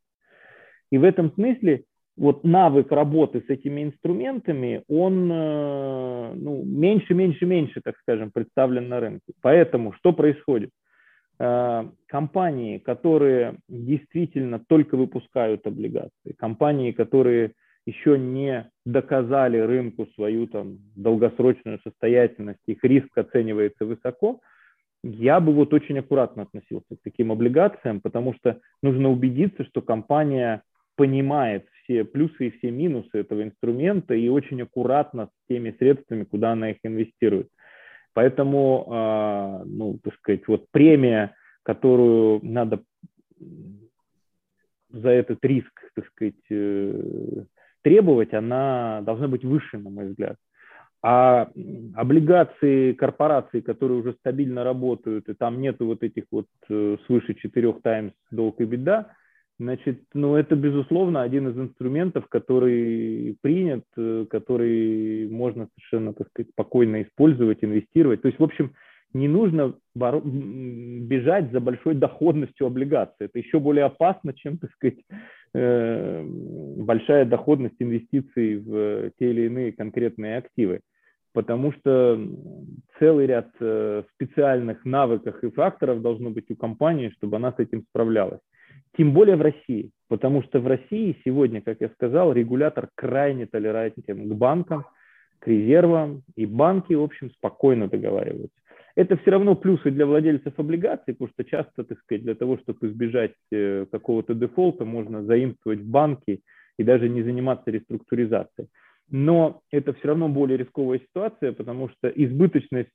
И 0.91 0.97
в 0.97 1.03
этом 1.03 1.31
смысле 1.33 1.83
вот 2.17 2.43
навык 2.43 2.91
работы 2.91 3.43
с 3.47 3.49
этими 3.49 3.83
инструментами, 3.83 4.83
он 4.89 5.31
э, 5.31 6.33
ну, 6.35 6.63
меньше, 6.65 7.13
меньше, 7.13 7.45
меньше, 7.45 7.79
так 7.81 7.95
скажем, 8.01 8.31
представлен 8.31 8.89
на 8.89 8.99
рынке. 8.99 9.33
Поэтому 9.41 9.93
что 9.93 10.13
происходит? 10.13 10.71
Э, 11.39 11.87
компании, 12.07 12.79
которые 12.79 13.57
действительно 13.69 14.59
только 14.59 14.97
выпускают 14.97 15.67
облигации, 15.67 16.33
компании, 16.37 16.91
которые 16.91 17.51
еще 17.85 18.17
не 18.17 18.69
доказали 18.85 19.59
рынку 19.59 20.07
свою 20.15 20.47
там, 20.47 20.79
долгосрочную 20.95 21.79
состоятельность, 21.83 22.59
их 22.65 22.83
риск 22.83 23.15
оценивается 23.15 23.85
высоко, 23.85 24.41
я 25.03 25.39
бы 25.39 25.53
вот 25.53 25.73
очень 25.73 25.99
аккуратно 25.99 26.43
относился 26.43 26.95
к 26.95 27.03
таким 27.03 27.31
облигациям, 27.31 28.01
потому 28.01 28.33
что 28.33 28.59
нужно 28.81 29.09
убедиться, 29.09 29.63
что 29.65 29.81
компания 29.81 30.63
понимает 30.95 31.67
все 31.87 32.03
плюсы 32.03 32.47
и 32.47 32.51
все 32.51 32.69
минусы 32.69 33.09
этого 33.13 33.43
инструмента 33.43 34.13
и 34.13 34.27
очень 34.27 34.61
аккуратно 34.61 35.27
с 35.27 35.47
теми 35.47 35.75
средствами, 35.79 36.25
куда 36.25 36.51
она 36.51 36.71
их 36.71 36.77
инвестирует. 36.83 37.47
Поэтому, 38.13 38.87
а, 38.89 39.63
ну, 39.65 39.99
так 40.03 40.15
сказать, 40.15 40.47
вот 40.47 40.65
премия, 40.71 41.35
которую 41.63 42.39
надо 42.43 42.81
за 44.89 45.09
этот 45.09 45.43
риск, 45.43 45.71
так 45.95 46.07
сказать, 46.07 46.33
э, 46.49 47.43
требовать, 47.83 48.33
она 48.33 49.01
должна 49.03 49.27
быть 49.27 49.43
выше, 49.43 49.77
на 49.77 49.89
мой 49.89 50.07
взгляд. 50.07 50.37
А 51.03 51.51
облигации 51.95 52.93
корпораций, 52.93 53.61
которые 53.61 53.99
уже 53.99 54.13
стабильно 54.13 54.63
работают, 54.63 55.29
и 55.29 55.33
там 55.33 55.61
нету 55.61 55.85
вот 55.85 56.03
этих 56.03 56.23
вот 56.31 56.47
э, 56.69 56.97
свыше 57.05 57.35
4 57.35 57.73
таймс 57.83 58.13
долг 58.31 58.59
и 58.61 58.65
беда, 58.65 59.13
Значит, 59.59 60.03
ну 60.13 60.35
это, 60.35 60.55
безусловно, 60.55 61.23
один 61.23 61.47
из 61.47 61.57
инструментов, 61.57 62.27
который 62.27 63.37
принят, 63.41 63.85
э, 63.97 64.25
который 64.29 65.27
можно 65.29 65.67
совершенно, 65.73 66.13
так 66.13 66.27
сказать, 66.29 66.51
спокойно 66.51 67.01
использовать, 67.01 67.63
инвестировать. 67.63 68.21
То 68.21 68.27
есть, 68.27 68.39
в 68.39 68.43
общем, 68.43 68.73
не 69.13 69.27
нужно 69.27 69.73
бежать 69.95 71.51
за 71.51 71.59
большой 71.59 71.95
доходностью 71.95 72.67
облигаций. 72.67 73.25
Это 73.25 73.39
еще 73.39 73.59
более 73.59 73.85
опасно, 73.85 74.33
чем, 74.33 74.59
так 74.59 74.71
сказать, 74.73 74.99
э, 75.55 76.23
большая 76.77 77.25
доходность 77.25 77.77
инвестиций 77.79 78.57
в 78.57 79.11
те 79.17 79.31
или 79.31 79.47
иные 79.47 79.71
конкретные 79.71 80.37
активы. 80.37 80.81
Потому 81.33 81.71
что 81.71 82.19
целый 82.99 83.25
ряд 83.25 83.49
э, 83.59 84.03
специальных 84.13 84.85
навыков 84.85 85.43
и 85.43 85.49
факторов 85.49 86.01
должно 86.01 86.29
быть 86.29 86.51
у 86.51 86.55
компании, 86.55 87.09
чтобы 87.17 87.37
она 87.37 87.53
с 87.53 87.59
этим 87.59 87.83
справлялась. 87.89 88.41
Тем 88.97 89.13
более 89.13 89.35
в 89.35 89.41
России, 89.41 89.91
потому 90.09 90.41
что 90.41 90.59
в 90.59 90.65
России 90.65 91.15
сегодня, 91.23 91.61
как 91.61 91.81
я 91.81 91.89
сказал, 91.89 92.33
регулятор 92.33 92.89
крайне 92.95 93.45
толерантен 93.45 94.27
к 94.27 94.33
банкам, 94.33 94.85
к 95.37 95.47
резервам, 95.47 96.23
и 96.35 96.47
банки, 96.47 96.93
в 96.93 97.03
общем, 97.03 97.29
спокойно 97.29 97.87
договариваются. 97.87 98.57
Это 98.95 99.15
все 99.17 99.29
равно 99.29 99.55
плюсы 99.55 99.91
для 99.91 100.07
владельцев 100.07 100.57
облигаций, 100.57 101.13
потому 101.13 101.29
что 101.29 101.43
часто, 101.43 101.83
так 101.83 101.99
сказать, 101.99 102.23
для 102.23 102.33
того, 102.33 102.57
чтобы 102.57 102.87
избежать 102.87 103.35
э, 103.51 103.85
какого-то 103.91 104.33
дефолта, 104.33 104.83
можно 104.83 105.23
заимствовать 105.23 105.81
в 105.81 105.87
банки 105.87 106.41
и 106.79 106.83
даже 106.83 107.07
не 107.07 107.21
заниматься 107.21 107.69
реструктуризацией. 107.69 108.67
Но 109.11 109.61
это 109.71 109.93
все 109.93 110.07
равно 110.07 110.27
более 110.27 110.57
рисковая 110.57 110.99
ситуация, 111.07 111.51
потому 111.51 111.89
что 111.89 112.07
избыточность 112.07 112.89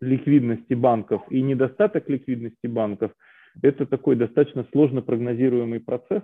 ликвидности 0.00 0.74
банков 0.74 1.22
и 1.30 1.40
недостаток 1.40 2.08
ликвидности 2.08 2.66
банков– 2.66 3.12
это 3.62 3.86
такой 3.86 4.16
достаточно 4.16 4.66
сложно 4.72 5.02
прогнозируемый 5.02 5.80
процесс. 5.80 6.22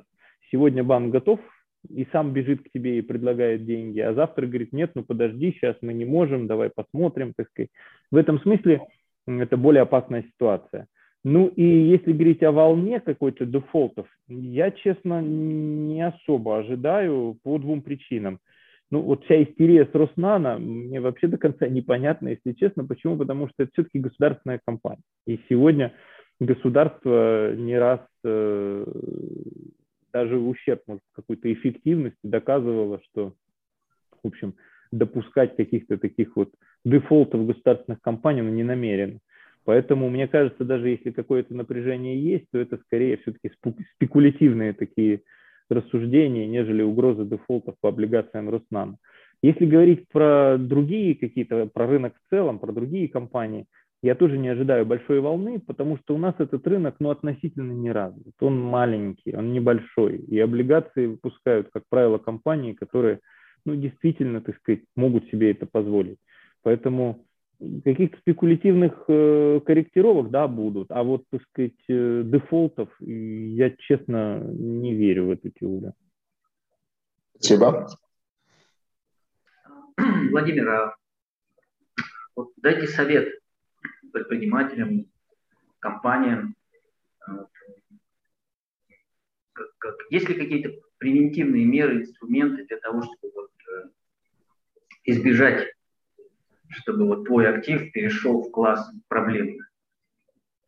Сегодня 0.51 0.83
банк 0.83 1.12
готов 1.12 1.41
и 1.89 2.07
сам 2.12 2.33
бежит 2.33 2.62
к 2.62 2.70
тебе 2.72 2.99
и 2.99 3.03
предлагает 3.03 3.64
деньги, 3.64 4.01
а 4.01 4.14
завтра 4.14 4.47
говорит, 4.47 4.72
нет, 4.72 4.93
ну 4.95 5.03
подожди, 5.03 5.53
сейчас 5.53 5.76
мы 5.81 5.95
не 5.95 6.05
можем, 6.05 6.47
давай 6.47 6.70
посмотрим, 6.70 7.33
так 7.35 7.49
сказать. 7.51 7.70
В 8.11 8.16
этом 8.16 8.41
смысле 8.41 8.83
это 9.26 9.57
более 9.57 9.83
опасная 9.83 10.22
ситуация. 10.22 10.87
Ну 11.22 11.49
и 11.49 11.62
если 11.62 12.12
говорить 12.12 12.43
о 12.43 12.53
волне 12.53 12.99
какой-то 13.01 13.45
дефолтов, 13.45 14.07
я, 14.28 14.70
честно, 14.70 15.20
не 15.20 16.07
особо 16.07 16.59
ожидаю 16.59 17.37
по 17.43 17.59
двум 17.59 17.83
причинам. 17.83 18.39
Ну 18.91 19.03
вот 19.03 19.24
вся 19.24 19.43
истерия 19.43 19.87
с 19.87 19.95
Роснано 19.95 20.59
мне 20.59 21.01
вообще 21.01 21.28
до 21.28 21.37
конца 21.37 21.66
непонятно, 21.68 22.28
если 22.28 22.53
честно. 22.53 22.85
Почему? 22.85 23.16
Потому 23.16 23.49
что 23.49 23.62
это 23.62 23.72
все-таки 23.72 23.99
государственная 23.99 24.61
компания. 24.64 25.03
И 25.26 25.39
сегодня 25.49 25.93
государство 26.41 27.55
не 27.55 27.78
раз 27.78 28.01
э, 28.24 28.84
даже 30.12 30.38
в 30.38 30.49
ущерб 30.49 30.82
может, 30.86 31.03
какой-то 31.12 31.53
эффективности 31.53 32.18
доказывало, 32.22 33.01
что, 33.05 33.34
в 34.22 34.26
общем, 34.26 34.55
допускать 34.91 35.57
каких-то 35.57 35.99
таких 35.99 36.34
вот 36.36 36.51
дефолтов 36.84 37.47
государственных 37.47 38.01
компаний 38.01 38.43
он 38.43 38.55
не 38.57 38.64
намерен. 38.64 39.20
Поэтому, 39.64 40.09
мне 40.09 40.26
кажется, 40.26 40.64
даже 40.64 40.88
если 40.88 41.11
какое-то 41.11 41.55
напряжение 41.55 42.20
есть, 42.20 42.47
то 42.51 42.59
это 42.59 42.78
скорее 42.86 43.18
все-таки 43.18 43.53
спекулятивные 43.95 44.72
такие 44.72 45.22
рассуждения, 45.68 46.47
нежели 46.49 46.82
угрозы 46.82 47.24
дефолтов 47.24 47.76
по 47.80 47.91
облигациям 47.91 48.49
Роснана. 48.49 48.97
Если 49.43 49.66
говорить 49.66 50.09
про 50.09 50.57
другие 50.59 51.14
какие-то, 51.14 51.66
про 51.66 51.86
рынок 51.86 52.14
в 52.16 52.30
целом, 52.30 52.59
про 52.59 52.72
другие 52.72 53.09
компании, 53.09 53.66
я 54.03 54.15
тоже 54.15 54.39
не 54.39 54.49
ожидаю 54.49 54.87
большой 54.87 55.21
волны, 55.21 55.61
потому 55.61 55.99
что 55.99 56.15
у 56.15 56.19
нас 56.19 56.35
этот 56.39 56.67
рынок 56.67 56.97
ну, 57.01 57.11
относительно 57.11 57.73
не 57.73 57.93
развит. 57.93 58.35
Он 58.41 58.59
маленький, 58.59 59.37
он 59.37 59.53
небольшой. 59.53 60.17
И 60.17 60.39
облигации 60.39 61.07
выпускают, 61.07 61.69
как 61.73 61.85
правило, 61.89 62.19
компании, 62.19 62.73
которые 62.73 63.21
ну, 63.65 63.77
действительно, 63.77 64.41
так 64.41 64.57
сказать, 64.57 64.81
могут 64.97 65.29
себе 65.29 65.51
это 65.51 65.67
позволить. 65.67 66.19
Поэтому 66.63 67.27
каких-то 67.85 68.19
спекулятивных 68.19 69.05
э, 69.09 69.61
корректировок, 69.67 70.31
да, 70.31 70.49
будут, 70.49 70.91
а 70.91 71.03
вот, 71.03 71.25
так 71.31 71.43
сказать, 71.43 71.75
э, 71.89 72.23
дефолтов 72.25 72.89
я, 73.01 73.71
честно, 73.71 74.41
не 74.41 74.95
верю 74.95 75.27
в 75.27 75.31
эту 75.31 75.51
теорию. 75.51 75.93
Спасибо. 77.35 77.87
Владимир, 80.31 80.69
а 80.71 80.95
вот 82.35 82.49
дайте 82.57 82.87
совет 82.87 83.39
предпринимателям, 84.13 85.07
компаниям. 85.79 86.55
Как, 89.53 89.95
есть 90.11 90.29
ли 90.29 90.35
какие-то 90.35 90.73
превентивные 90.99 91.65
меры, 91.65 92.03
инструменты 92.03 92.67
для 92.67 92.77
того, 92.79 93.03
чтобы 93.03 93.33
вот, 93.35 93.51
э, 93.69 93.89
избежать 95.05 95.69
чтобы 96.71 97.07
вот 97.07 97.25
твой 97.25 97.49
актив 97.49 97.93
перешел 97.93 98.43
в 98.43 98.51
класс 98.51 98.91
проблемных? 99.09 99.71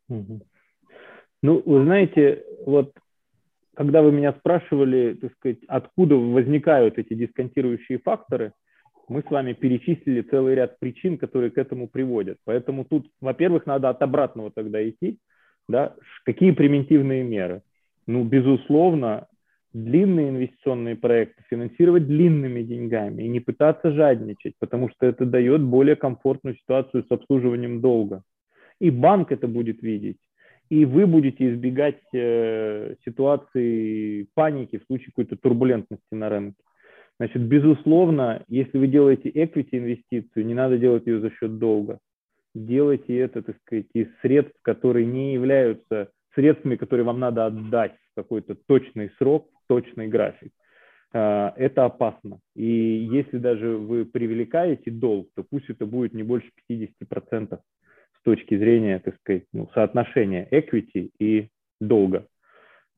Ну, 0.09 1.61
вы 1.65 1.83
знаете, 1.83 2.43
вот 2.65 2.93
когда 3.75 4.01
вы 4.01 4.11
меня 4.11 4.33
спрашивали, 4.33 5.15
так 5.15 5.33
сказать, 5.33 5.59
откуда 5.67 6.15
возникают 6.15 6.97
эти 6.97 7.13
дисконтирующие 7.15 7.99
факторы, 7.99 8.53
мы 9.13 9.21
с 9.21 9.29
вами 9.29 9.53
перечислили 9.53 10.21
целый 10.21 10.55
ряд 10.55 10.79
причин, 10.79 11.17
которые 11.19 11.51
к 11.51 11.57
этому 11.59 11.87
приводят. 11.87 12.37
Поэтому 12.45 12.83
тут, 12.83 13.07
во-первых, 13.21 13.67
надо 13.67 13.89
от 13.89 14.01
обратного 14.01 14.49
тогда 14.49 14.89
идти. 14.89 15.19
Да? 15.69 15.93
Какие 16.25 16.51
превентивные 16.51 17.23
меры? 17.23 17.61
Ну, 18.07 18.23
безусловно, 18.23 19.27
длинные 19.71 20.29
инвестиционные 20.29 20.95
проекты 20.95 21.43
финансировать 21.47 22.07
длинными 22.07 22.63
деньгами 22.63 23.21
и 23.21 23.29
не 23.29 23.39
пытаться 23.39 23.91
жадничать, 23.91 24.55
потому 24.59 24.89
что 24.89 25.05
это 25.05 25.25
дает 25.25 25.61
более 25.61 25.95
комфортную 25.95 26.55
ситуацию 26.57 27.03
с 27.03 27.11
обслуживанием 27.11 27.81
долга. 27.81 28.23
И 28.79 28.89
банк 28.89 29.31
это 29.31 29.47
будет 29.47 29.83
видеть, 29.83 30.17
и 30.69 30.85
вы 30.85 31.05
будете 31.05 31.53
избегать 31.53 32.01
э, 32.13 32.95
ситуации 33.05 34.27
паники 34.33 34.79
в 34.79 34.85
случае 34.85 35.07
какой-то 35.07 35.35
турбулентности 35.37 36.13
на 36.13 36.29
рынке. 36.29 36.57
Значит, 37.19 37.43
безусловно, 37.43 38.43
если 38.47 38.77
вы 38.77 38.87
делаете 38.87 39.29
equity 39.29 39.69
инвестицию, 39.71 40.45
не 40.45 40.53
надо 40.53 40.77
делать 40.77 41.05
ее 41.05 41.19
за 41.19 41.29
счет 41.31 41.57
долга. 41.59 41.99
Делайте 42.55 43.17
это, 43.17 43.41
так 43.41 43.57
сказать, 43.61 43.87
из 43.93 44.07
средств, 44.21 44.55
которые 44.61 45.05
не 45.05 45.33
являются 45.33 46.09
средствами, 46.35 46.75
которые 46.75 47.05
вам 47.05 47.19
надо 47.19 47.45
отдать 47.45 47.95
в 48.11 48.15
какой-то 48.15 48.55
точный 48.55 49.11
срок, 49.17 49.49
точный 49.67 50.07
график. 50.07 50.51
А, 51.13 51.53
это 51.55 51.85
опасно. 51.85 52.39
И 52.55 52.65
если 52.65 53.37
даже 53.37 53.77
вы 53.77 54.05
привлекаете 54.05 54.91
долг, 54.91 55.29
то 55.35 55.43
пусть 55.43 55.69
это 55.69 55.85
будет 55.85 56.13
не 56.13 56.23
больше 56.23 56.49
50% 56.69 57.59
с 58.17 58.23
точки 58.23 58.57
зрения, 58.57 58.99
так 58.99 59.15
сказать, 59.19 59.45
ну, 59.53 59.69
соотношения 59.73 60.47
equity 60.51 61.11
и 61.19 61.49
долга. 61.79 62.27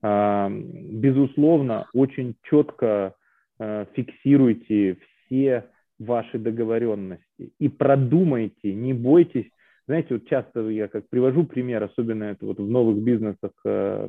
А, 0.02 0.50
безусловно, 0.50 1.88
очень 1.94 2.36
четко 2.44 3.16
фиксируйте 3.60 4.98
все 5.26 5.66
ваши 6.00 6.38
договоренности 6.38 7.52
и 7.60 7.70
продумайте, 7.70 8.74
не 8.74 8.94
бойтесь. 8.94 9.50
Знаете, 9.88 10.16
вот 10.16 10.28
часто 10.28 10.70
я 10.70 10.88
как 10.88 11.08
привожу 11.10 11.46
пример, 11.46 11.84
особенно 11.84 12.26
это 12.26 12.46
вот 12.46 12.60
в 12.60 12.70
новых 12.70 12.98
бизнесах 12.98 13.52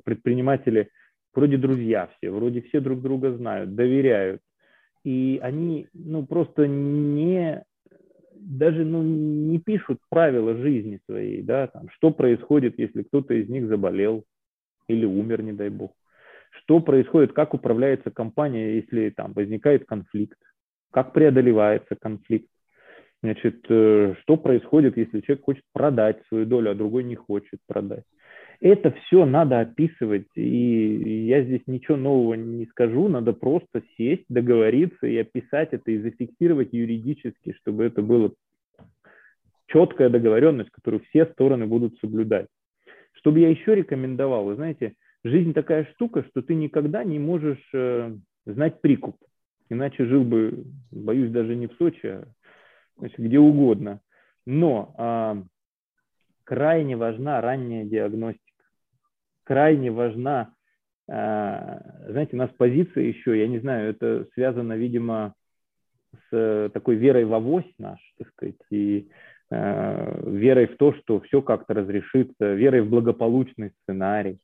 предприниматели– 0.05 0.88
вроде 1.36 1.59
друзья 1.59 2.11
все, 2.16 2.30
вроде 2.30 2.62
все 2.62 2.80
друг 2.80 3.03
друга 3.03 3.36
знают, 3.36 3.74
доверяют. 3.74 4.40
И 5.05 5.38
они, 5.40 5.86
ну, 5.92 6.26
просто 6.26 6.66
не, 6.66 7.62
даже, 8.34 8.84
ну, 8.84 9.03
не 9.03 9.61
пишут 9.61 10.01
правила 10.09 10.57
жизни 10.57 10.99
своей, 11.09 11.42
да, 11.42 11.68
там, 11.68 11.88
что 11.90 12.11
происходит, 12.11 12.78
если 12.78 13.03
кто-то 13.03 13.34
из 13.34 13.49
них 13.49 13.68
заболел 13.68 14.24
или 14.88 15.05
умер, 15.05 15.42
не 15.42 15.53
дай 15.53 15.68
бог. 15.68 15.92
Что 16.62 16.80
происходит, 16.80 17.32
как 17.32 17.54
управляется 17.54 18.11
компания, 18.11 18.76
если 18.76 19.11
там 19.11 19.32
возникает 19.32 19.86
конфликт, 19.86 20.38
как 20.90 21.12
преодолевается 21.12 21.96
конфликт. 21.96 22.48
Значит, 23.22 23.64
э, 23.68 24.14
что 24.22 24.36
происходит, 24.36 24.96
если 24.96 25.20
человек 25.20 25.44
хочет 25.44 25.64
продать 25.72 26.22
свою 26.28 26.46
долю, 26.46 26.70
а 26.70 26.74
другой 26.74 27.04
не 27.04 27.14
хочет 27.14 27.61
продать. 27.66 28.04
Это 28.61 28.90
все 28.92 29.26
надо 29.26 29.61
описывать, 29.61 30.28
и 30.34 31.26
я 31.26 31.42
здесь 31.42 31.62
ничего 31.66 31.96
нового 31.96 32.34
не 32.34 32.64
скажу, 32.66 33.09
надо 33.09 33.34
просто 33.34 33.82
сесть, 33.98 34.24
договориться 34.30 35.07
и 35.07 35.18
описать 35.18 35.70
это, 35.72 35.90
и 35.90 35.98
зафиксировать 35.98 36.72
юридически, 36.72 37.52
чтобы 37.61 37.84
это 37.84 38.00
было 38.00 38.32
четкая 39.66 40.09
договоренность, 40.09 40.70
которую 40.70 41.02
все 41.11 41.26
стороны 41.26 41.66
будут 41.66 41.98
соблюдать. 41.98 42.46
Чтобы 43.12 43.40
я 43.40 43.50
еще 43.50 43.74
рекомендовал, 43.74 44.44
вы 44.44 44.54
знаете, 44.54 44.94
жизнь 45.27 45.53
такая 45.53 45.85
штука, 45.95 46.24
что 46.24 46.43
ты 46.43 46.55
никогда 46.55 47.05
не 47.05 47.18
можешь 47.18 47.68
э, 47.72 48.14
знать 48.45 48.81
прикуп. 48.81 49.16
Иначе 49.68 50.07
жил 50.07 50.24
бы, 50.24 50.64
боюсь, 50.91 51.31
даже 51.31 51.57
не 51.57 51.66
в 51.66 51.74
Сочи, 51.74 52.07
а 52.07 52.29
значит, 52.99 53.18
где 53.18 53.39
угодно. 53.39 54.01
Но 54.47 54.95
а, 54.97 55.43
крайне 56.45 56.97
важна 56.97 57.41
ранняя 57.41 57.85
диагностика 57.85 58.47
крайне 59.47 59.91
важна. 59.91 60.53
А, 61.09 61.81
знаете, 62.09 62.31
у 62.35 62.39
нас 62.39 62.51
позиция 62.59 63.05
еще, 63.05 63.39
я 63.39 63.47
не 63.47 63.61
знаю, 63.61 63.91
это 63.91 64.27
связано, 64.35 64.74
видимо, 64.74 65.35
с 66.31 66.70
такой 66.74 66.97
верой 66.97 67.24
в 67.24 67.33
авось 67.33 67.72
наш, 67.79 68.01
так 68.18 68.29
сказать, 68.31 68.57
и 68.70 69.09
э, 69.51 70.31
верой 70.31 70.66
в 70.66 70.77
то, 70.77 70.95
что 70.95 71.20
все 71.20 71.43
как-то 71.43 71.74
разрешится, 71.74 72.55
верой 72.55 72.81
в 72.81 72.91
благополучный 72.91 73.72
сценарий. 73.83 74.39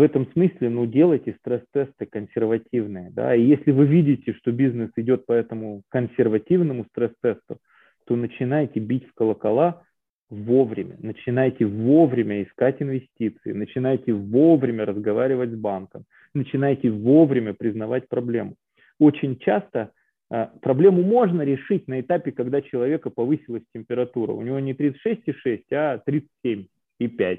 В 0.00 0.02
этом 0.02 0.26
смысле, 0.32 0.70
ну, 0.70 0.86
делайте 0.86 1.36
стресс-тесты 1.40 2.06
консервативные, 2.06 3.10
да, 3.10 3.34
и 3.34 3.42
если 3.42 3.70
вы 3.70 3.84
видите, 3.84 4.32
что 4.32 4.50
бизнес 4.50 4.90
идет 4.96 5.26
по 5.26 5.34
этому 5.34 5.82
консервативному 5.90 6.86
стресс-тесту, 6.86 7.58
то 8.06 8.16
начинайте 8.16 8.80
бить 8.80 9.06
в 9.06 9.12
колокола 9.12 9.82
вовремя, 10.30 10.96
начинайте 11.00 11.66
вовремя 11.66 12.42
искать 12.44 12.80
инвестиции, 12.80 13.52
начинайте 13.52 14.14
вовремя 14.14 14.86
разговаривать 14.86 15.50
с 15.50 15.56
банком, 15.56 16.04
начинайте 16.32 16.88
вовремя 16.90 17.52
признавать 17.52 18.08
проблему. 18.08 18.54
Очень 18.98 19.36
часто 19.36 19.90
а, 20.30 20.46
проблему 20.62 21.02
можно 21.02 21.42
решить 21.42 21.88
на 21.88 22.00
этапе, 22.00 22.32
когда 22.32 22.62
человека 22.62 23.10
повысилась 23.10 23.64
температура. 23.74 24.32
У 24.32 24.40
него 24.40 24.60
не 24.60 24.72
36,6, 24.72 25.64
а 25.72 26.00
37,5. 26.08 27.38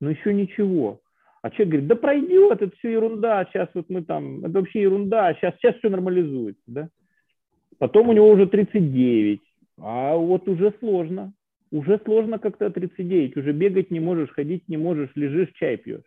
Но 0.00 0.08
еще 0.08 0.32
ничего. 0.32 1.02
А 1.42 1.50
человек 1.50 1.68
говорит, 1.68 1.88
да 1.88 1.96
пройдет, 1.96 2.60
это 2.60 2.76
все 2.76 2.92
ерунда, 2.92 3.46
сейчас 3.46 3.68
вот 3.74 3.86
мы 3.88 4.02
там, 4.02 4.44
это 4.44 4.60
вообще 4.60 4.82
ерунда, 4.82 5.34
сейчас, 5.34 5.54
сейчас 5.56 5.76
все 5.76 5.88
нормализуется. 5.88 6.62
Да? 6.66 6.88
Потом 7.78 8.08
у 8.10 8.12
него 8.12 8.28
уже 8.28 8.46
39, 8.46 9.40
а 9.78 10.16
вот 10.16 10.48
уже 10.48 10.74
сложно. 10.80 11.32
Уже 11.72 12.00
сложно 12.04 12.38
как-то 12.38 12.68
39, 12.68 13.36
уже 13.36 13.52
бегать 13.52 13.92
не 13.92 14.00
можешь, 14.00 14.30
ходить 14.30 14.68
не 14.68 14.76
можешь, 14.76 15.10
лежишь, 15.14 15.52
чай 15.54 15.76
пьешь. 15.76 16.02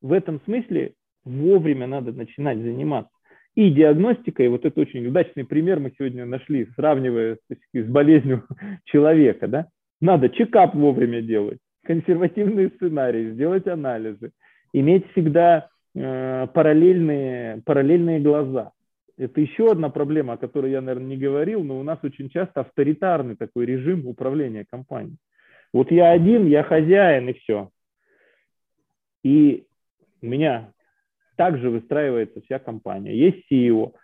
В 0.00 0.12
этом 0.12 0.40
смысле 0.44 0.92
вовремя 1.24 1.88
надо 1.88 2.12
начинать 2.12 2.58
заниматься 2.58 3.10
и 3.56 3.70
диагностикой, 3.70 4.48
вот 4.48 4.64
это 4.64 4.80
очень 4.80 5.06
удачный 5.06 5.44
пример 5.44 5.80
мы 5.80 5.90
сегодня 5.98 6.26
нашли, 6.26 6.68
сравнивая 6.76 7.38
с 7.72 7.86
болезнью 7.86 8.44
человека, 8.84 9.48
да, 9.48 9.66
надо 10.00 10.28
чекап 10.28 10.74
вовремя 10.74 11.22
делать, 11.22 11.58
консервативные 11.84 12.68
сценарии, 12.68 13.32
сделать 13.32 13.66
анализы, 13.66 14.32
иметь 14.80 15.10
всегда 15.12 15.68
э, 15.94 16.46
параллельные, 16.52 17.62
параллельные 17.64 18.20
глаза. 18.20 18.72
Это 19.16 19.40
еще 19.40 19.70
одна 19.70 19.88
проблема, 19.88 20.34
о 20.34 20.36
которой 20.36 20.70
я, 20.70 20.82
наверное, 20.82 21.08
не 21.08 21.16
говорил, 21.16 21.64
но 21.64 21.80
у 21.80 21.82
нас 21.82 21.98
очень 22.02 22.28
часто 22.28 22.60
авторитарный 22.60 23.36
такой 23.36 23.64
режим 23.64 24.06
управления 24.06 24.66
компанией. 24.70 25.16
Вот 25.72 25.90
я 25.90 26.10
один, 26.10 26.46
я 26.46 26.62
хозяин 26.62 27.30
и 27.30 27.32
все. 27.32 27.70
И 29.24 29.64
у 30.20 30.26
меня 30.26 30.72
также 31.36 31.70
выстраивается 31.70 32.42
вся 32.42 32.58
компания. 32.58 33.16
Есть 33.16 33.50
CEO. 33.50 33.94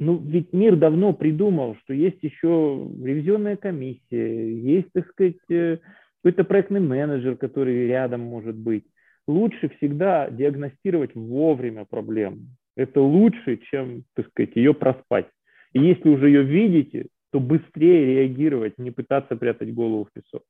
Ну, 0.00 0.18
ведь 0.18 0.52
мир 0.52 0.74
давно 0.74 1.12
придумал, 1.12 1.76
что 1.84 1.94
есть 1.94 2.22
еще 2.22 2.90
ревизионная 3.02 3.56
комиссия, 3.56 4.52
есть, 4.52 4.92
так 4.92 5.08
сказать, 5.10 5.36
э, 5.48 5.78
какой-то 6.22 6.42
проектный 6.42 6.80
менеджер, 6.80 7.36
который 7.36 7.86
рядом 7.86 8.22
может 8.22 8.56
быть. 8.56 8.84
Лучше 9.26 9.68
всегда 9.76 10.30
диагностировать 10.30 11.14
вовремя 11.14 11.84
проблему. 11.84 12.38
Это 12.76 13.00
лучше, 13.00 13.56
чем, 13.70 14.04
так 14.14 14.28
сказать, 14.28 14.54
ее 14.54 14.74
проспать. 14.74 15.26
И 15.72 15.80
если 15.80 16.08
уже 16.08 16.28
ее 16.28 16.42
видите, 16.42 17.08
то 17.32 17.40
быстрее 17.40 18.06
реагировать, 18.06 18.78
не 18.78 18.90
пытаться 18.90 19.36
прятать 19.36 19.74
голову 19.74 20.04
в 20.04 20.12
песок. 20.12 20.42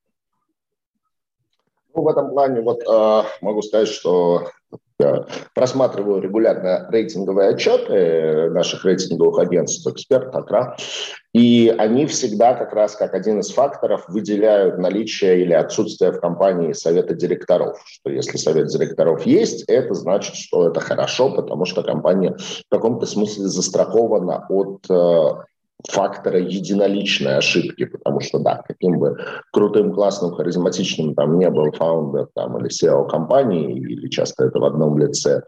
Ну, 1.94 2.02
в 2.02 2.08
этом 2.08 2.30
плане 2.30 2.60
вот 2.60 2.82
э, 2.82 3.22
могу 3.40 3.62
сказать, 3.62 3.88
что 3.88 4.50
просматриваю 5.54 6.20
регулярно 6.20 6.88
рейтинговые 6.90 7.50
отчеты 7.50 8.50
наших 8.50 8.84
рейтинговых 8.84 9.38
агентств, 9.38 9.86
эксперт, 9.86 10.34
Акра, 10.34 10.76
и 11.32 11.74
они 11.76 12.06
всегда 12.06 12.54
как 12.54 12.72
раз 12.72 12.96
как 12.96 13.12
один 13.12 13.40
из 13.40 13.50
факторов 13.50 14.06
выделяют 14.08 14.78
наличие 14.78 15.42
или 15.42 15.52
отсутствие 15.52 16.12
в 16.12 16.20
компании 16.20 16.72
совета 16.72 17.14
директоров. 17.14 17.78
Что 17.84 18.10
если 18.10 18.38
совет 18.38 18.68
директоров 18.68 19.26
есть, 19.26 19.64
это 19.68 19.92
значит, 19.92 20.34
что 20.34 20.68
это 20.68 20.80
хорошо, 20.80 21.30
потому 21.34 21.66
что 21.66 21.82
компания 21.82 22.34
в 22.38 22.70
каком-то 22.70 23.04
смысле 23.04 23.48
застрахована 23.48 24.46
от 24.48 24.80
э, 24.88 25.30
фактора 25.88 26.38
единоличной 26.38 27.36
ошибки, 27.36 27.84
потому 27.84 28.20
что, 28.20 28.38
да, 28.38 28.62
каким 28.66 28.98
бы 28.98 29.18
крутым, 29.52 29.92
классным, 29.92 30.32
харизматичным 30.32 31.14
там 31.14 31.38
не 31.38 31.50
был 31.50 31.70
фаундер 31.72 32.28
там, 32.34 32.58
или 32.58 32.68
SEO 32.68 33.08
компании, 33.08 33.78
или 33.78 34.08
часто 34.08 34.44
это 34.44 34.58
в 34.58 34.64
одном 34.64 34.98
лице, 34.98 35.42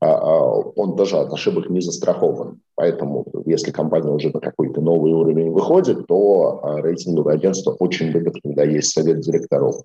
а, 0.00 0.06
а, 0.06 0.40
он 0.76 0.96
тоже 0.96 1.16
от 1.16 1.32
ошибок 1.32 1.68
не 1.68 1.80
застрахован. 1.80 2.60
Поэтому, 2.74 3.26
если 3.44 3.70
компания 3.70 4.10
уже 4.10 4.30
на 4.30 4.40
какой-то 4.40 4.80
новый 4.80 5.12
уровень 5.12 5.50
выходит, 5.50 6.06
то 6.06 6.60
а, 6.62 6.80
рейтинговое 6.80 7.34
агентство 7.34 7.72
очень 7.72 8.06
любит, 8.06 8.34
когда 8.42 8.64
есть 8.64 8.92
совет 8.92 9.20
директоров. 9.20 9.76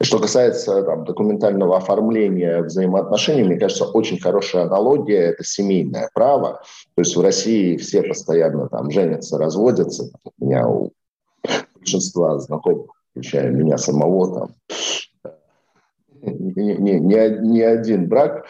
Что 0.00 0.18
касается 0.18 0.82
там, 0.82 1.04
документального 1.04 1.76
оформления 1.76 2.62
взаимоотношений, 2.62 3.42
мне 3.42 3.58
кажется, 3.58 3.84
очень 3.84 4.20
хорошая 4.20 4.64
аналогия– 4.64 5.20
это 5.32 5.44
семейное 5.44 6.08
право. 6.14 6.62
То 6.94 7.02
есть 7.02 7.16
в 7.16 7.20
России 7.20 7.76
все 7.76 8.02
постоянно 8.02 8.68
там 8.68 8.90
женятся, 8.90 9.38
разводятся. 9.38 10.10
У 10.38 10.44
меня 10.44 10.68
у 10.68 10.92
большинства 11.74 12.38
знакомых, 12.38 12.86
включая 13.10 13.50
меня 13.50 13.76
самого, 13.76 14.34
там, 14.34 14.48
не, 16.22 16.76
не, 16.76 17.00
не, 17.00 17.38
не 17.40 17.62
один 17.62 18.08
брак 18.08 18.46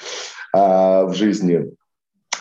а, 0.52 1.04
в 1.04 1.14
жизни 1.14 1.72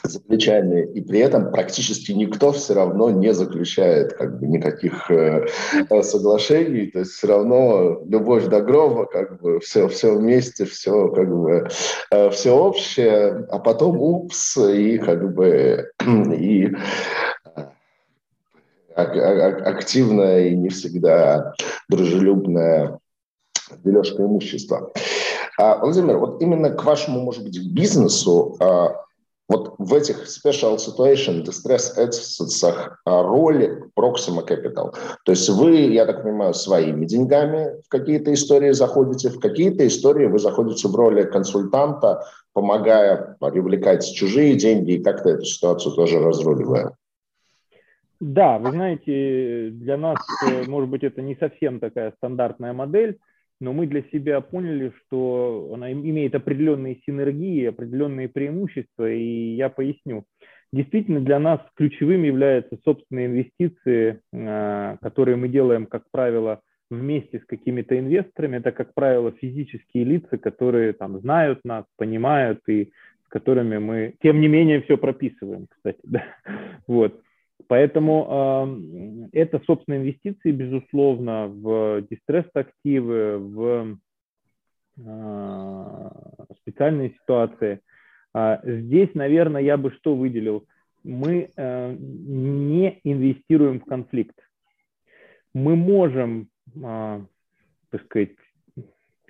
за 0.09 0.19
плечами, 0.19 0.85
и 0.93 1.01
при 1.01 1.19
этом 1.19 1.51
практически 1.51 2.11
никто 2.11 2.51
все 2.51 2.73
равно 2.73 3.09
не 3.09 3.33
заключает 3.33 4.13
как 4.13 4.39
бы 4.39 4.47
никаких 4.47 5.09
э, 5.11 5.45
соглашений, 6.01 6.87
то 6.87 6.99
есть 6.99 7.11
все 7.11 7.27
равно 7.27 8.01
любовь 8.05 8.45
до 8.45 8.61
гроба, 8.61 9.05
как 9.05 9.41
бы 9.41 9.59
все, 9.59 9.87
все 9.87 10.15
вместе, 10.15 10.65
все 10.65 11.09
как 11.09 11.29
бы 11.29 11.67
э, 12.11 12.29
все 12.29 12.51
общее, 12.51 13.45
а 13.49 13.59
потом 13.59 13.99
упс, 13.99 14.57
и 14.57 14.97
как 14.97 15.33
бы 15.33 15.89
и 16.37 16.69
э, 18.95 19.01
активная 19.65 20.47
и 20.47 20.55
не 20.55 20.69
всегда 20.69 21.53
дружелюбная 21.89 22.99
дележка 23.83 24.23
имущества. 24.23 24.91
А, 25.57 25.77
Владимир, 25.77 26.17
вот 26.17 26.41
именно 26.41 26.69
к 26.69 26.83
вашему, 26.83 27.21
может 27.21 27.43
быть, 27.43 27.57
бизнесу 27.71 28.57
а, 28.59 29.04
вот 29.47 29.75
в 29.77 29.93
этих 29.93 30.23
special 30.25 30.77
situation, 30.77 31.43
distress 31.43 31.97
assets 31.97 32.41
роли 33.05 33.83
Proxima 33.97 34.47
Capital. 34.47 34.93
То 35.23 35.31
есть 35.31 35.49
вы, 35.49 35.75
я 35.93 36.05
так 36.05 36.23
понимаю, 36.23 36.53
своими 36.53 37.05
деньгами 37.05 37.81
в 37.85 37.89
какие-то 37.89 38.33
истории 38.33 38.71
заходите, 38.71 39.29
в 39.29 39.39
какие-то 39.39 39.85
истории 39.85 40.25
вы 40.25 40.39
заходите 40.39 40.87
в 40.87 40.95
роли 40.95 41.23
консультанта, 41.23 42.23
помогая 42.53 43.37
привлекать 43.39 44.05
чужие 44.13 44.55
деньги 44.55 44.93
и 44.93 45.03
как-то 45.03 45.29
эту 45.29 45.45
ситуацию 45.45 45.93
тоже 45.93 46.19
разруливая. 46.19 46.95
Да, 48.19 48.57
вы 48.57 48.71
знаете, 48.71 49.71
для 49.71 49.97
нас, 49.97 50.17
э, 50.47 50.63
может 50.67 50.89
быть, 50.89 51.03
это 51.03 51.21
не 51.21 51.35
совсем 51.35 51.79
такая 51.79 52.13
стандартная 52.17 52.73
модель, 52.73 53.19
но 53.59 53.73
мы 53.73 53.87
для 53.87 54.03
себя 54.11 54.41
поняли, 54.41 54.91
что 55.05 55.71
она 55.73 55.91
имеет 55.91 56.35
определенные 56.35 56.99
синергии, 57.05 57.65
определенные 57.65 58.29
преимущества, 58.29 59.09
и 59.11 59.55
я 59.55 59.69
поясню. 59.69 60.25
Действительно, 60.73 61.21
для 61.21 61.39
нас 61.39 61.61
ключевым 61.75 62.23
являются 62.23 62.77
собственные 62.83 63.27
инвестиции, 63.27 64.19
а, 64.33 64.97
которые 65.01 65.37
мы 65.37 65.47
делаем, 65.47 65.85
как 65.85 66.03
правило, 66.11 66.61
вместе 66.89 67.39
с 67.39 67.45
какими-то 67.45 67.97
инвесторами. 67.97 68.57
Это, 68.57 68.71
как 68.71 68.93
правило, 68.93 69.31
физические 69.31 70.03
лица, 70.03 70.37
которые 70.37 70.93
там 70.93 71.19
знают 71.19 71.61
нас, 71.63 71.85
понимают 71.97 72.59
и 72.67 72.91
с 73.25 73.29
которыми 73.29 73.77
мы, 73.77 74.15
тем 74.21 74.41
не 74.41 74.47
менее, 74.47 74.81
все 74.81 74.97
прописываем, 74.97 75.67
кстати. 75.67 75.99
Да? 76.03 76.23
Вот. 76.87 77.21
Поэтому 77.67 79.29
э, 79.31 79.39
это, 79.39 79.61
собственно, 79.65 79.95
инвестиции, 79.95 80.51
безусловно, 80.51 81.47
в 81.47 82.01
дистресс-активы, 82.09 83.37
в 83.37 83.97
э, 84.97 86.09
специальные 86.61 87.11
ситуации. 87.21 87.79
Э, 88.35 88.57
здесь, 88.63 89.09
наверное, 89.13 89.61
я 89.61 89.77
бы 89.77 89.91
что 89.91 90.15
выделил? 90.15 90.67
Мы 91.03 91.49
э, 91.55 91.95
не 91.97 92.99
инвестируем 93.03 93.79
в 93.79 93.85
конфликт. 93.85 94.35
Мы 95.53 95.75
можем, 95.75 96.49
э, 96.75 97.21
так 97.89 98.03
сказать, 98.05 98.35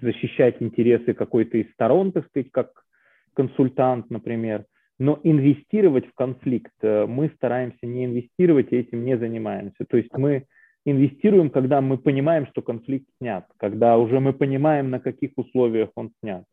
защищать 0.02 0.62
интересы 0.62 1.14
какой-то 1.14 1.58
из 1.58 1.72
сторон, 1.74 2.12
так 2.12 2.28
сказать, 2.28 2.52
как 2.52 2.86
консультант, 3.34 4.10
например, 4.10 4.66
но 4.98 5.20
инвестировать 5.24 6.08
в 6.08 6.14
конфликт 6.14 6.74
э, 6.82 7.06
мы 7.06 7.30
стараемся 7.36 7.86
не 7.86 8.06
инвестировать 8.06 8.72
и 8.72 8.78
этим 8.78 9.06
не 9.06 9.18
занимаемся. 9.18 9.86
То 9.88 9.98
есть 9.98 10.10
мы 10.14 10.46
инвестируем, 10.86 11.50
когда 11.50 11.82
мы 11.82 11.98
понимаем, 11.98 12.48
что 12.48 12.62
конфликт 12.62 13.08
снят, 13.20 13.46
когда 13.58 13.98
уже 13.98 14.20
мы 14.20 14.34
понимаем, 14.34 14.90
на 14.90 15.00
каких 15.00 15.32
условиях 15.36 15.90
он 15.96 16.12
снят. 16.22 16.44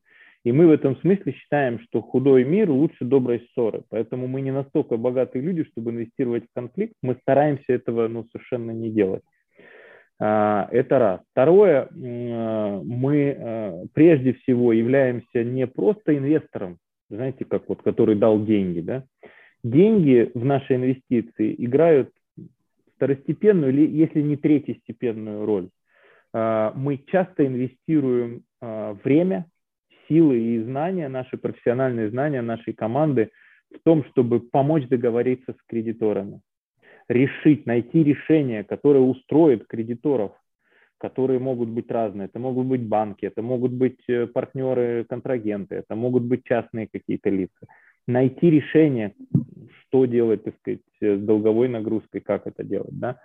И 0.44 0.50
мы 0.50 0.66
в 0.66 0.70
этом 0.72 0.96
смысле 0.96 1.32
считаем, 1.34 1.78
что 1.80 2.02
худой 2.02 2.44
мир 2.44 2.68
лучше 2.68 3.04
доброй 3.04 3.46
ссоры. 3.52 3.84
Поэтому 3.90 4.26
мы 4.26 4.40
не 4.40 4.50
настолько 4.50 4.96
богатые 4.96 5.42
люди, 5.42 5.62
чтобы 5.64 5.92
инвестировать 5.92 6.44
в 6.44 6.54
конфликт. 6.54 6.94
Мы 7.00 7.16
стараемся 7.22 7.64
этого 7.68 8.08
ну, 8.08 8.26
совершенно 8.32 8.72
не 8.72 8.90
делать. 8.90 9.22
Это 10.18 10.98
раз. 10.98 11.20
Второе, 11.32 11.88
мы 11.92 13.88
прежде 13.92 14.34
всего 14.34 14.72
являемся 14.72 15.42
не 15.42 15.66
просто 15.66 16.16
инвестором, 16.16 16.78
знаете, 17.16 17.44
как 17.44 17.68
вот, 17.68 17.82
который 17.82 18.16
дал 18.16 18.44
деньги, 18.44 18.80
да. 18.80 19.04
Деньги 19.62 20.30
в 20.34 20.44
наши 20.44 20.74
инвестиции 20.74 21.54
играют 21.58 22.10
второстепенную 22.96 23.72
или, 23.72 23.86
если 23.86 24.20
не 24.20 24.36
третьестепенную 24.36 25.46
роль. 25.46 25.68
Мы 26.34 26.98
часто 27.06 27.46
инвестируем 27.46 28.42
время, 28.60 29.46
силы 30.08 30.38
и 30.38 30.62
знания, 30.62 31.08
наши 31.08 31.36
профессиональные 31.36 32.10
знания 32.10 32.42
нашей 32.42 32.72
команды 32.72 33.30
в 33.72 33.78
том, 33.84 34.04
чтобы 34.06 34.40
помочь 34.40 34.88
договориться 34.88 35.52
с 35.52 35.62
кредиторами, 35.66 36.40
решить, 37.08 37.66
найти 37.66 38.02
решение, 38.02 38.64
которое 38.64 39.00
устроит 39.00 39.66
кредиторов, 39.66 40.32
которые 41.02 41.40
могут 41.40 41.68
быть 41.68 41.90
разные. 41.90 42.26
Это 42.26 42.38
могут 42.38 42.68
быть 42.68 42.82
банки, 42.82 43.26
это 43.26 43.42
могут 43.42 43.72
быть 43.72 43.98
э, 44.08 44.28
партнеры, 44.28 45.04
контрагенты, 45.08 45.74
это 45.74 45.96
могут 45.96 46.22
быть 46.22 46.44
частные 46.44 46.86
какие-то 46.86 47.28
лица. 47.28 47.66
Найти 48.06 48.50
решение, 48.50 49.12
что 49.80 50.06
делать, 50.06 50.44
так 50.44 50.54
сказать, 50.58 50.80
с 51.00 51.18
долговой 51.18 51.68
нагрузкой, 51.68 52.20
как 52.20 52.46
это 52.46 52.62
делать, 52.62 52.96
да. 52.96 53.20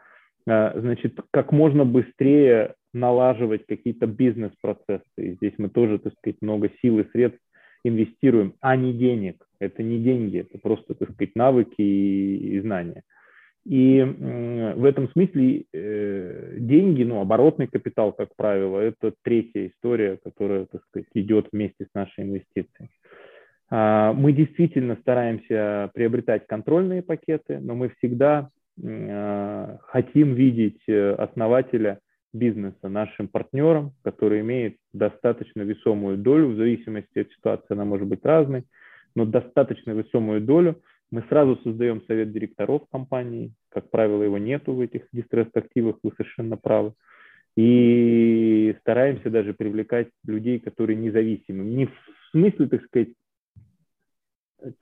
А, 0.48 0.74
значит, 0.76 1.20
как 1.30 1.52
можно 1.52 1.86
быстрее 1.86 2.74
налаживать 2.94 3.68
какие-то 3.68 4.08
бизнес-процессы. 4.08 5.04
И 5.18 5.34
здесь 5.36 5.54
мы 5.60 5.70
тоже, 5.70 6.00
так 6.00 6.14
сказать, 6.14 6.42
много 6.42 6.72
сил 6.82 6.98
и 6.98 7.10
средств 7.12 7.44
инвестируем, 7.84 8.56
а 8.60 8.76
не 8.76 8.92
денег. 8.92 9.46
Это 9.60 9.84
не 9.84 10.00
деньги, 10.00 10.40
это 10.40 10.58
просто, 10.58 10.96
так 10.96 11.12
сказать, 11.12 11.36
навыки 11.36 11.82
и 11.82 12.60
знания. 12.60 13.04
И 13.68 14.02
в 14.02 14.86
этом 14.86 15.10
смысле 15.10 15.66
э, 15.74 16.56
деньги, 16.58 17.04
ну, 17.04 17.20
оборотный 17.20 17.68
капитал, 17.68 18.14
как 18.14 18.30
правило, 18.38 18.80
это 18.80 19.14
третья 19.24 19.68
история, 19.68 20.18
которая, 20.24 20.66
так 20.68 20.82
сказать, 20.86 21.10
идет 21.14 21.50
вместе 21.52 21.86
с 21.86 21.94
нашей 21.94 22.24
инвестицией. 22.24 22.90
А, 23.70 24.14
мы 24.14 24.32
действительно 24.32 24.96
стараемся 25.02 25.92
приобретать 25.94 26.48
контрольные 26.48 27.02
пакеты, 27.02 27.60
но 27.60 27.76
мы 27.76 27.90
всегда 27.98 28.50
а, 28.82 29.78
хотим 29.84 30.34
видеть 30.34 30.82
э, 30.88 31.12
основателя 31.16 32.00
бизнеса 32.34 32.88
нашим 32.88 33.28
партнером, 33.28 33.92
который 34.04 34.42
имеет 34.42 34.78
достаточно 34.94 35.62
весомую 35.64 36.18
долю, 36.18 36.50
в 36.50 36.56
зависимости 36.56 37.20
от 37.20 37.32
ситуации 37.32 37.74
она 37.74 37.84
может 37.84 38.08
быть 38.08 38.24
разной, 38.24 38.64
но 39.16 39.26
достаточно 39.26 39.92
весомую 39.92 40.42
долю. 40.42 40.82
Мы 41.10 41.24
сразу 41.30 41.58
создаем 41.64 42.02
совет 42.06 42.32
директоров 42.32 42.84
компании, 42.92 43.54
как 43.70 43.90
правило, 43.90 44.24
его 44.24 44.38
нету 44.38 44.74
в 44.74 44.82
этих 44.82 45.08
дистресс-активах, 45.14 45.98
вы 46.04 46.12
совершенно 46.18 46.58
правы. 46.58 46.94
И 47.56 48.76
стараемся 48.82 49.30
даже 49.30 49.54
привлекать 49.54 50.10
людей, 50.26 50.60
которые 50.60 50.98
независимы. 50.98 51.64
Не 51.64 51.86
в 51.86 51.94
смысле, 52.32 52.68
так 52.68 52.84
сказать, 52.86 53.10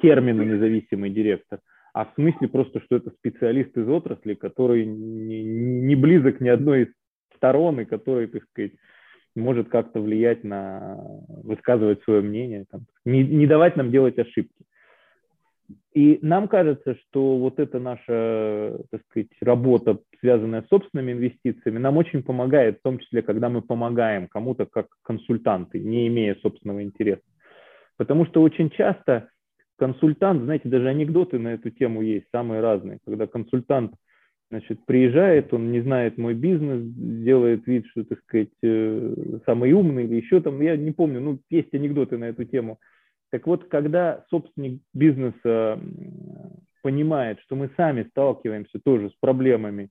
термина 0.02 0.42
независимый 0.42 1.10
директор, 1.10 1.60
а 1.94 2.06
в 2.06 2.14
смысле 2.16 2.48
просто, 2.48 2.82
что 2.82 2.98
это 2.98 3.12
специалист 3.12 3.78
из 3.78 3.88
отрасли, 3.88 4.34
который 4.34 4.86
не, 4.86 5.44
не 5.44 5.96
близок 5.96 6.42
ни 6.42 6.50
одной 6.50 6.84
из 6.84 6.88
сторон, 7.38 7.80
и 7.80 7.86
который, 7.86 8.28
так 8.28 8.44
сказать, 8.50 8.74
может 9.36 9.70
как-то 9.70 10.02
влиять 10.02 10.44
на, 10.44 10.98
высказывать 11.44 12.04
свое 12.04 12.22
мнение, 12.22 12.66
там, 12.70 12.82
не, 13.06 13.24
не 13.24 13.48
давать 13.48 13.76
нам 13.76 13.92
делать 13.92 14.18
ошибки. 14.18 14.66
И 15.96 16.20
нам 16.22 16.50
кажется, 16.50 16.96
что 16.96 17.38
вот 17.38 17.58
эта 17.58 17.80
наша, 17.80 18.78
так 18.92 19.02
сказать, 19.10 19.30
работа, 19.40 19.98
связанная 20.20 20.62
с 20.62 20.68
собственными 20.68 21.14
инвестициями, 21.14 21.78
нам 21.78 21.96
очень 21.96 22.22
помогает, 22.22 22.80
в 22.80 22.82
том 22.82 23.00
числе, 23.00 23.22
когда 23.22 23.48
мы 23.48 23.62
помогаем 23.62 24.28
кому-то 24.28 24.66
как 24.66 24.88
консультанты, 25.04 25.80
не 25.80 26.08
имея 26.08 26.36
собственного 26.42 26.84
интереса. 26.84 27.24
Потому 27.96 28.26
что 28.26 28.42
очень 28.42 28.70
часто 28.72 29.30
консультант, 29.78 30.44
знаете, 30.44 30.68
даже 30.68 30.90
анекдоты 30.90 31.40
на 31.40 31.54
эту 31.54 31.70
тему 31.70 32.02
есть, 32.02 32.26
самые 32.30 32.60
разные, 32.60 33.00
когда 33.06 33.26
консультант 33.26 33.94
Значит, 34.52 34.86
приезжает, 34.86 35.54
он 35.54 35.72
не 35.72 35.82
знает 35.82 36.20
мой 36.20 36.36
бизнес, 36.36 36.80
делает 36.84 37.66
вид, 37.66 37.88
что, 37.88 38.04
так 38.04 38.20
сказать, 38.20 38.52
э, 38.62 39.16
самый 39.46 39.72
умный 39.74 40.04
или 40.04 40.16
еще 40.18 40.40
там, 40.40 40.62
я 40.62 40.78
не 40.78 40.92
помню, 40.92 41.20
ну, 41.20 41.40
есть 41.50 41.74
анекдоты 41.74 42.18
на 42.18 42.26
эту 42.26 42.46
тему. 42.46 42.80
Так 43.36 43.48
вот, 43.48 43.66
когда 43.66 44.24
собственник 44.30 44.82
бизнеса 44.94 45.78
понимает, 46.82 47.42
что 47.42 47.58
мы 47.58 47.70
сами 47.76 48.04
сталкиваемся 48.04 48.80
тоже 48.82 49.10
с 49.10 49.14
проблемами, 49.20 49.90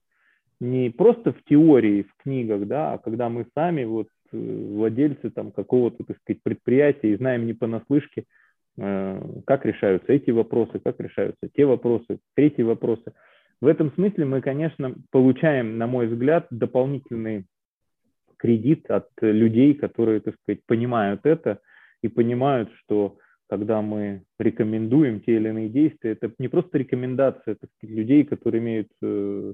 не 0.59 0.89
просто 0.89 1.31
в 1.31 1.43
теории, 1.43 2.07
в 2.09 2.23
книгах, 2.23 2.65
да, 2.65 2.93
а 2.93 2.97
когда 2.97 3.29
мы 3.29 3.45
сами 3.53 3.83
вот 3.83 4.07
э, 4.31 4.37
владельцы 4.37 5.29
там 5.29 5.51
какого-то, 5.51 6.03
так 6.05 6.17
сказать, 6.21 6.41
предприятия 6.41 7.11
и 7.11 7.17
знаем 7.17 7.45
не 7.45 7.53
понаслышке, 7.53 8.23
э, 8.79 9.21
как 9.45 9.63
решаются 9.63 10.11
эти 10.11 10.31
вопросы, 10.31 10.79
как 10.79 10.99
решаются 10.99 11.47
те 11.55 11.65
вопросы, 11.65 12.17
третьи 12.33 12.63
вопросы– 12.63 13.13
в 13.61 13.67
этом 13.67 13.93
смысле 13.93 14.25
мы, 14.25 14.41
конечно, 14.41 14.95
получаем, 15.11 15.77
на 15.77 15.85
мой 15.85 16.07
взгляд, 16.07 16.47
дополнительный 16.49 17.45
кредит 18.37 18.89
от 18.89 19.07
людей, 19.21 19.75
которые, 19.75 20.19
так 20.19 20.35
сказать, 20.41 20.65
понимают 20.65 21.21
это 21.25 21.59
и 22.01 22.07
понимают, 22.07 22.69
что 22.79 23.17
когда 23.47 23.81
мы 23.81 24.23
рекомендуем 24.39 25.21
те 25.21 25.35
или 25.35 25.49
иные 25.49 25.69
действия, 25.69 26.11
это 26.11 26.31
не 26.39 26.47
просто 26.47 26.77
рекомендация 26.77 27.55
сказать, 27.55 27.71
людей, 27.81 28.23
которые 28.23 28.61
имеют 28.61 28.89
э, 29.01 29.53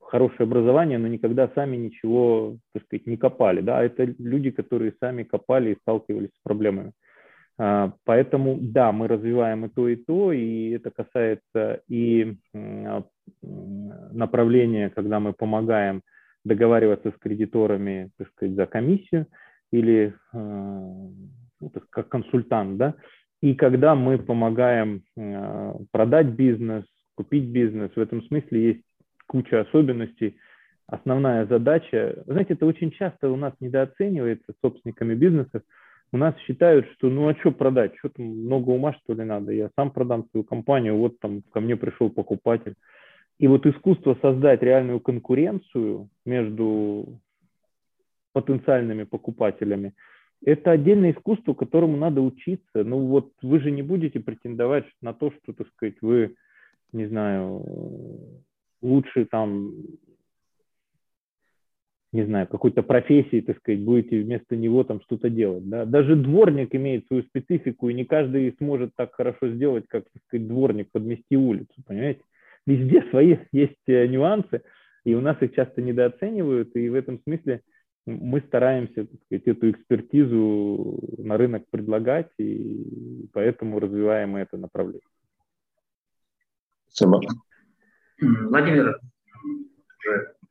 хорошее 0.00 0.44
образование, 0.44 0.98
но 0.98 1.08
никогда 1.08 1.50
сами 1.54 1.76
ничего, 1.76 2.58
так 2.72 2.84
сказать, 2.84 3.06
не 3.06 3.16
копали. 3.16 3.60
Да? 3.60 3.82
Это 3.82 4.04
люди, 4.18 4.50
которые 4.50 4.94
сами 5.00 5.22
копали 5.22 5.72
и 5.72 5.78
сталкивались 5.80 6.30
с 6.30 6.42
проблемами. 6.42 6.92
А, 7.56 7.92
поэтому, 8.04 8.58
да, 8.60 8.92
мы 8.92 9.08
развиваем 9.08 9.64
и 9.64 9.68
то, 9.68 9.88
и 9.88 9.96
то, 9.96 10.32
и 10.32 10.70
это 10.70 10.90
касается 10.90 11.82
и 11.88 12.36
а, 12.54 13.04
направления, 13.42 14.90
когда 14.90 15.20
мы 15.20 15.32
помогаем 15.32 16.02
договариваться 16.44 17.10
с 17.10 17.18
кредиторами, 17.18 18.10
так 18.18 18.28
сказать, 18.30 18.54
за 18.54 18.66
комиссию 18.66 19.26
или 19.72 20.14
а, 20.32 21.08
ну, 21.72 21.82
как 21.90 22.08
консультант, 22.08 22.76
да, 22.76 22.94
и 23.40 23.54
когда 23.54 23.94
мы 23.94 24.18
помогаем 24.18 25.02
продать 25.90 26.28
бизнес, 26.28 26.84
купить 27.14 27.44
бизнес, 27.44 27.90
в 27.94 28.00
этом 28.00 28.22
смысле 28.24 28.62
есть 28.62 28.82
куча 29.26 29.60
особенностей. 29.60 30.36
Основная 30.86 31.46
задача, 31.46 32.22
знаете, 32.26 32.54
это 32.54 32.66
очень 32.66 32.90
часто 32.90 33.30
у 33.30 33.36
нас 33.36 33.54
недооценивается 33.60 34.52
собственниками 34.60 35.14
бизнесов, 35.14 35.62
у 36.12 36.16
нас 36.16 36.34
считают, 36.46 36.86
что 36.92 37.08
ну 37.08 37.28
а 37.28 37.34
что 37.34 37.50
продать, 37.50 37.96
что 37.98 38.08
там 38.10 38.26
много 38.26 38.70
ума 38.70 38.94
что 38.94 39.14
ли 39.14 39.24
надо, 39.24 39.52
я 39.52 39.70
сам 39.76 39.90
продам 39.90 40.28
свою 40.30 40.44
компанию, 40.44 40.96
вот 40.96 41.18
там 41.20 41.42
ко 41.52 41.60
мне 41.60 41.76
пришел 41.76 42.10
покупатель. 42.10 42.74
И 43.38 43.48
вот 43.48 43.66
искусство 43.66 44.16
создать 44.22 44.62
реальную 44.62 45.00
конкуренцию 45.00 46.08
между 46.24 47.18
потенциальными 48.32 49.04
покупателями, 49.04 49.94
это 50.44 50.72
отдельное 50.72 51.12
искусство, 51.12 51.54
которому 51.54 51.96
надо 51.96 52.20
учиться. 52.20 52.84
Ну 52.84 53.06
вот 53.06 53.32
вы 53.42 53.60
же 53.60 53.70
не 53.70 53.82
будете 53.82 54.20
претендовать 54.20 54.86
на 55.00 55.12
то, 55.12 55.30
что, 55.30 55.52
так 55.52 55.68
сказать, 55.68 55.96
вы, 56.00 56.36
не 56.92 57.06
знаю, 57.06 57.64
лучше 58.82 59.24
там 59.24 59.72
не 62.14 62.24
знаю, 62.24 62.46
какой-то 62.46 62.84
профессии, 62.84 63.40
так 63.40 63.58
сказать, 63.58 63.80
будете 63.80 64.20
вместо 64.20 64.54
него 64.54 64.84
там 64.84 65.00
что-то 65.00 65.28
делать. 65.28 65.68
Да? 65.68 65.84
Даже 65.84 66.14
дворник 66.14 66.72
имеет 66.72 67.08
свою 67.08 67.24
специфику, 67.24 67.88
и 67.88 67.94
не 67.94 68.04
каждый 68.04 68.54
сможет 68.58 68.92
так 68.94 69.12
хорошо 69.14 69.48
сделать, 69.48 69.86
как, 69.88 70.04
так 70.04 70.22
сказать, 70.28 70.46
дворник 70.46 70.92
подмести 70.92 71.36
улицу, 71.36 71.74
понимаете? 71.84 72.20
Везде 72.68 73.02
свои 73.10 73.38
есть 73.50 73.82
э, 73.88 74.06
нюансы, 74.06 74.62
и 75.04 75.12
у 75.16 75.20
нас 75.20 75.42
их 75.42 75.56
часто 75.56 75.82
недооценивают, 75.82 76.76
и 76.76 76.88
в 76.88 76.94
этом 76.94 77.20
смысле 77.24 77.62
мы 78.06 78.40
стараемся, 78.40 79.06
так 79.06 79.20
сказать, 79.24 79.46
эту 79.46 79.70
экспертизу 79.70 81.00
на 81.18 81.36
рынок 81.36 81.64
предлагать, 81.70 82.30
и 82.38 83.28
поэтому 83.32 83.80
развиваем 83.80 84.36
это 84.36 84.56
направление. 84.56 85.00
Спасибо. 86.88 87.20
Владимир, 88.20 89.00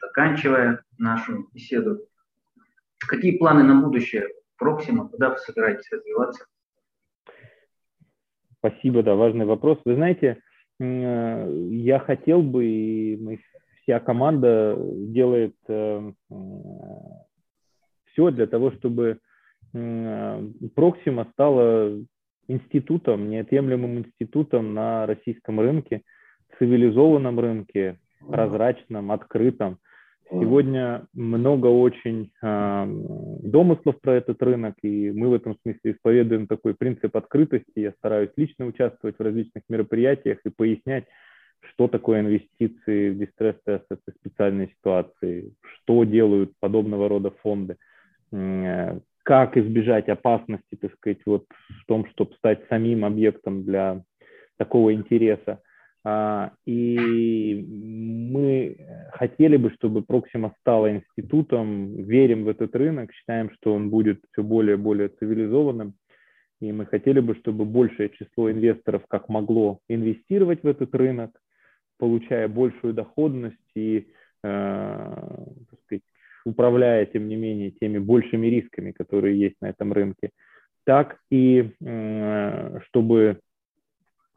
заканчивая 0.02 0.84
нашу 0.98 1.48
беседу, 1.54 2.00
какие 2.98 3.38
планы 3.38 3.64
на 3.64 3.82
будущее 3.82 4.28
Проксима, 4.58 5.08
куда 5.10 5.30
вы 5.30 5.38
собираетесь 5.38 5.92
развиваться? 5.92 6.46
Спасибо, 8.60 9.04
да, 9.04 9.16
важный 9.16 9.46
вопрос. 9.46 9.80
Вы 9.84 9.96
знаете, 9.96 10.40
э, 10.80 11.68
я 11.72 12.00
хотел 12.00 12.42
бы, 12.42 12.66
и 12.66 13.18
мы, 13.18 13.40
вся 13.82 14.00
команда 14.00 14.78
делает 14.80 15.56
э, 15.68 16.14
все 18.14 18.32
для 18.32 18.48
того, 18.48 18.72
чтобы 18.72 19.20
Проксима 19.72 21.28
стала 21.34 22.00
институтом, 22.48 23.30
неотъемлемым 23.30 24.00
институтом 24.00 24.74
на 24.74 25.06
российском 25.06 25.60
рынке, 25.60 26.04
цивилизованном 26.60 27.40
рынке, 27.40 27.98
прозрачном, 28.30 29.12
открытом, 29.12 29.80
Сегодня 30.30 31.06
много 31.14 31.68
очень 31.68 32.32
э, 32.42 32.86
домыслов 33.44 34.00
про 34.02 34.16
этот 34.16 34.42
рынок, 34.42 34.76
и 34.82 35.12
мы 35.12 35.30
в 35.30 35.34
этом 35.34 35.56
смысле 35.62 35.92
исповедуем 35.92 36.48
такой 36.48 36.74
принцип 36.74 37.16
открытости. 37.16 37.68
Я 37.76 37.92
стараюсь 37.92 38.32
лично 38.36 38.66
участвовать 38.66 39.18
в 39.18 39.22
различных 39.22 39.64
мероприятиях 39.70 40.40
и 40.44 40.50
пояснять, 40.50 41.06
что 41.60 41.88
такое 41.88 42.22
инвестиции 42.22 43.12
в 43.12 43.18
дистресс 43.20 43.58
assets 43.68 44.00
и 44.08 44.12
специальные 44.12 44.70
ситуации, 44.70 45.54
что 45.62 46.04
делают 46.04 46.54
подобного 46.60 47.10
рода 47.10 47.32
фонды, 47.44 47.78
как 49.24 49.58
избежать 49.58 50.10
опасности, 50.10 50.76
так 50.80 50.94
сказать, 50.96 51.20
вот 51.26 51.46
в 51.82 51.86
том, 51.86 52.06
чтобы 52.12 52.34
стать 52.36 52.68
самим 52.70 53.06
объектом 53.06 53.64
для 53.64 54.04
такого 54.58 54.94
интереса. 54.94 55.62
А, 56.06 56.52
и 56.66 57.66
мы 57.66 58.78
хотели 59.14 59.56
бы, 59.56 59.72
чтобы 59.72 60.02
Proxima 60.02 60.52
стала 60.60 60.92
институтом, 60.92 61.96
верим 61.96 62.44
в 62.44 62.50
этот 62.50 62.76
рынок, 62.76 63.14
считаем, 63.14 63.50
что 63.52 63.74
он 63.74 63.90
будет 63.90 64.22
все 64.32 64.44
более 64.44 64.76
и 64.76 64.80
более 64.80 65.08
цивилизованным, 65.08 65.94
и 66.60 66.72
мы 66.74 66.86
хотели 66.86 67.22
бы, 67.22 67.36
чтобы 67.36 67.64
большее 67.64 68.10
число 68.10 68.52
инвесторов 68.52 69.04
как 69.08 69.30
могло 69.30 69.80
инвестировать 69.88 70.64
в 70.64 70.68
этот 70.68 70.94
рынок, 70.94 71.32
получая 71.98 72.50
большую 72.50 72.94
доходность 72.94 73.58
и 73.76 74.10
э, 74.44 75.46
управляя, 76.46 77.06
тем 77.06 77.28
не 77.28 77.36
менее, 77.36 77.72
теми 77.72 77.98
большими 77.98 78.48
рисками, 78.48 78.92
которые 78.92 79.40
есть 79.40 79.56
на 79.62 79.68
этом 79.68 79.94
рынке, 79.94 80.30
так 80.86 81.18
и 81.32 81.72
э, 81.82 82.80
чтобы 82.88 83.40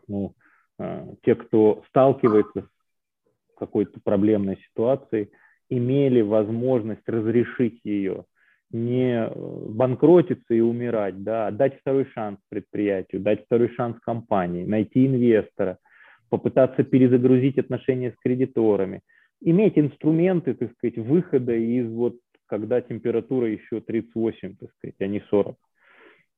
ну, 0.09 0.35
э, 0.79 1.15
те, 1.23 1.35
кто 1.35 1.85
сталкивается 1.89 2.63
с 2.63 3.59
какой-то 3.59 4.01
проблемной 4.03 4.59
ситуацией, 4.69 5.31
имели 5.69 6.21
возможность 6.21 7.09
разрешить 7.09 7.81
ее, 7.85 8.25
не 8.71 9.29
банкротиться 9.35 10.55
и 10.55 10.61
умирать, 10.61 11.23
да, 11.23 11.49
а 11.49 11.51
дать 11.51 11.81
второй 11.81 12.07
шанс 12.07 12.39
предприятию, 12.49 13.21
дать 13.21 13.45
второй 13.45 13.69
шанс 13.75 13.99
компании, 14.01 14.65
найти 14.65 15.07
инвестора, 15.07 15.79
попытаться 16.29 16.83
перезагрузить 16.83 17.59
отношения 17.59 18.13
с 18.13 18.17
кредиторами, 18.23 19.01
иметь 19.41 19.79
инструменты, 19.79 20.55
так 20.55 20.73
сказать, 20.73 20.99
выхода 20.99 21.55
из 21.55 21.91
вот, 21.91 22.17
когда 22.47 22.81
температура 22.81 23.49
еще 23.49 23.81
38, 23.81 24.57
так 24.57 24.71
сказать, 24.73 24.97
а 24.99 25.07
не 25.07 25.21
40. 25.31 25.57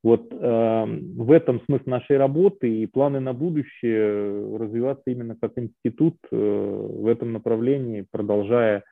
Вот 0.05 0.33
э, 0.33 0.37
в 0.37 1.33
этом 1.33 1.61
смысл 1.65 1.91
нашей 1.91 2.19
работы 2.19 2.83
и 2.83 2.87
планы 2.87 3.19
на 3.19 3.33
будущее 3.33 4.57
развиваться 4.57 5.03
именно 5.07 5.37
как 5.37 5.59
институт 5.59 6.17
э, 6.31 6.37
в 6.37 7.07
этом 7.09 7.33
направлении, 7.33 8.07
продолжая 8.09 8.85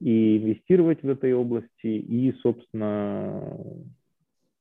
и 0.00 0.38
инвестировать 0.38 1.02
в 1.02 1.08
этой 1.08 1.34
области, 1.34 1.86
и, 1.86 2.32
собственно, 2.42 3.56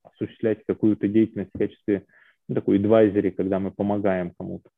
осуществлять 0.03 0.63
какую-то 0.65 1.07
деятельность 1.07 1.51
в 1.53 1.57
качестве 1.57 2.05
ну, 2.47 2.55
такой 2.55 2.77
адвайзери, 2.79 3.29
когда 3.29 3.59
мы 3.59 3.71
помогаем 3.71 4.33
кому-то. 4.37 4.69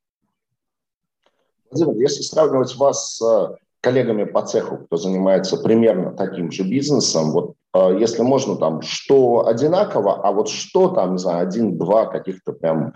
Владимир, 1.72 2.02
если 2.02 2.22
сравнивать 2.22 2.76
вас 2.76 3.18
с 3.18 3.58
коллегами 3.84 4.24
по 4.24 4.42
цеху, 4.42 4.78
кто 4.78 4.96
занимается 4.96 5.58
примерно 5.58 6.12
таким 6.12 6.52
же 6.52 6.64
бизнесом, 6.64 7.32
вот 7.32 7.56
э, 7.76 7.98
если 8.00 8.22
можно, 8.24 8.56
там, 8.56 8.82
что 8.82 9.46
одинаково, 9.46 10.26
а 10.26 10.32
вот 10.32 10.48
что 10.48 10.88
там, 10.88 11.14
не 11.14 11.18
знаю, 11.18 11.48
один-два 11.48 12.06
каких-то 12.06 12.54
прям 12.54 12.94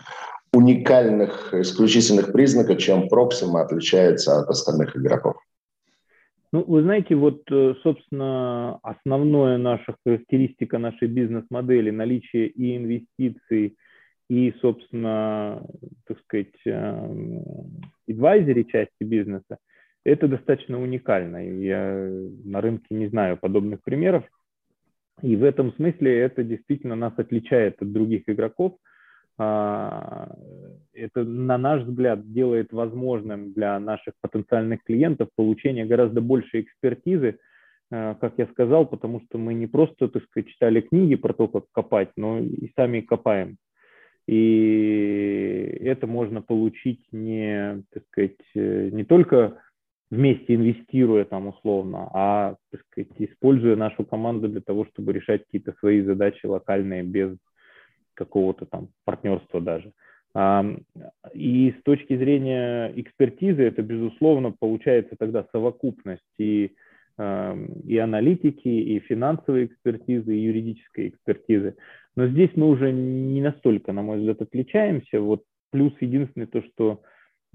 уникальных, 0.53 1.53
исключительных 1.53 2.31
признака, 2.31 2.75
чем 2.77 3.09
Proxima 3.09 3.59
отличается 3.59 4.39
от 4.39 4.49
остальных 4.49 4.95
игроков? 4.95 5.35
Ну, 6.53 6.63
вы 6.65 6.81
знаете, 6.83 7.15
вот, 7.15 7.41
э, 7.51 7.73
собственно, 7.83 8.79
основная 8.81 9.57
наша 9.57 9.93
характеристика 10.05 10.77
нашей 10.77 11.09
бизнес-модели, 11.09 11.91
наличие 11.91 12.47
и 12.47 12.77
инвестиций, 12.77 13.75
и, 14.29 14.53
собственно, 14.61 15.61
так 16.05 16.17
сказать, 16.19 16.55
адвайзери 18.07 18.63
части 18.63 19.03
бизнеса, 19.03 19.57
это 20.07 20.29
достаточно 20.29 20.81
уникально. 20.81 21.45
Я 21.59 22.09
на 22.45 22.61
рынке 22.61 22.95
не 22.95 23.07
знаю 23.07 23.37
подобных 23.37 23.83
примеров. 23.83 24.23
И 25.21 25.35
в 25.35 25.43
этом 25.43 25.73
смысле 25.73 26.17
это 26.19 26.43
действительно 26.43 26.95
нас 26.95 27.13
отличает 27.17 27.81
от 27.81 27.91
других 27.91 28.23
игроков. 28.27 28.77
А, 29.37 30.33
это, 30.93 31.23
на 31.23 31.57
наш 31.57 31.83
взгляд, 31.83 32.31
делает 32.31 32.71
возможным 32.71 33.51
для 33.51 33.79
наших 33.79 34.13
потенциальных 34.21 34.81
клиентов 34.83 35.29
получение 35.35 35.85
гораздо 35.85 36.21
большей 36.21 36.61
экспертизы, 36.61 37.39
а, 37.91 38.15
как 38.15 38.35
я 38.37 38.47
сказал, 38.47 38.85
потому 38.85 39.21
что 39.21 39.37
мы 39.37 39.55
не 39.55 39.67
просто, 39.67 40.07
так 40.07 40.23
сказать, 40.23 40.49
читали 40.49 40.79
книги 40.81 41.15
про 41.15 41.33
то, 41.33 41.49
как 41.49 41.65
копать, 41.73 42.11
но 42.15 42.39
и 42.39 42.71
сами 42.75 43.01
копаем. 43.01 43.57
И 44.27 45.79
это 45.81 46.05
можно 46.07 46.41
получить 46.41 47.01
не, 47.11 47.83
так 47.93 48.03
сказать, 48.07 48.37
э, 48.55 48.89
не 48.91 49.05
только 49.05 49.57
вместе 50.09 50.55
инвестируя 50.55 51.25
там 51.25 51.47
условно, 51.47 52.09
а 52.13 52.55
так 52.71 52.81
сказать, 52.89 53.11
используя 53.17 53.75
нашу 53.75 54.05
команду 54.05 54.47
для 54.47 54.61
того, 54.61 54.85
чтобы 54.85 55.13
решать 55.13 55.43
какие-то 55.45 55.73
свои 55.79 56.01
задачи 56.01 56.45
локальные 56.45 57.03
без 57.03 57.37
какого-то 58.13 58.65
там 58.65 58.89
партнерства 59.05 59.61
даже. 59.61 59.91
И 61.33 61.73
с 61.79 61.83
точки 61.83 62.15
зрения 62.15 62.91
экспертизы 62.95 63.63
это, 63.63 63.81
безусловно, 63.81 64.53
получается 64.57 65.15
тогда 65.17 65.45
совокупность 65.51 66.21
и, 66.37 66.73
и 67.17 67.97
аналитики, 67.97 68.67
и 68.67 68.99
финансовой 68.99 69.65
экспертизы, 69.65 70.35
и 70.35 70.43
юридической 70.43 71.09
экспертизы. 71.09 71.75
Но 72.15 72.27
здесь 72.27 72.51
мы 72.55 72.69
уже 72.69 72.91
не 72.91 73.41
настолько, 73.41 73.93
на 73.93 74.03
мой 74.03 74.17
взгляд, 74.19 74.41
отличаемся. 74.41 75.19
Вот 75.21 75.43
плюс 75.71 75.93
единственный 75.99 76.47
то, 76.47 76.61
что 76.61 77.01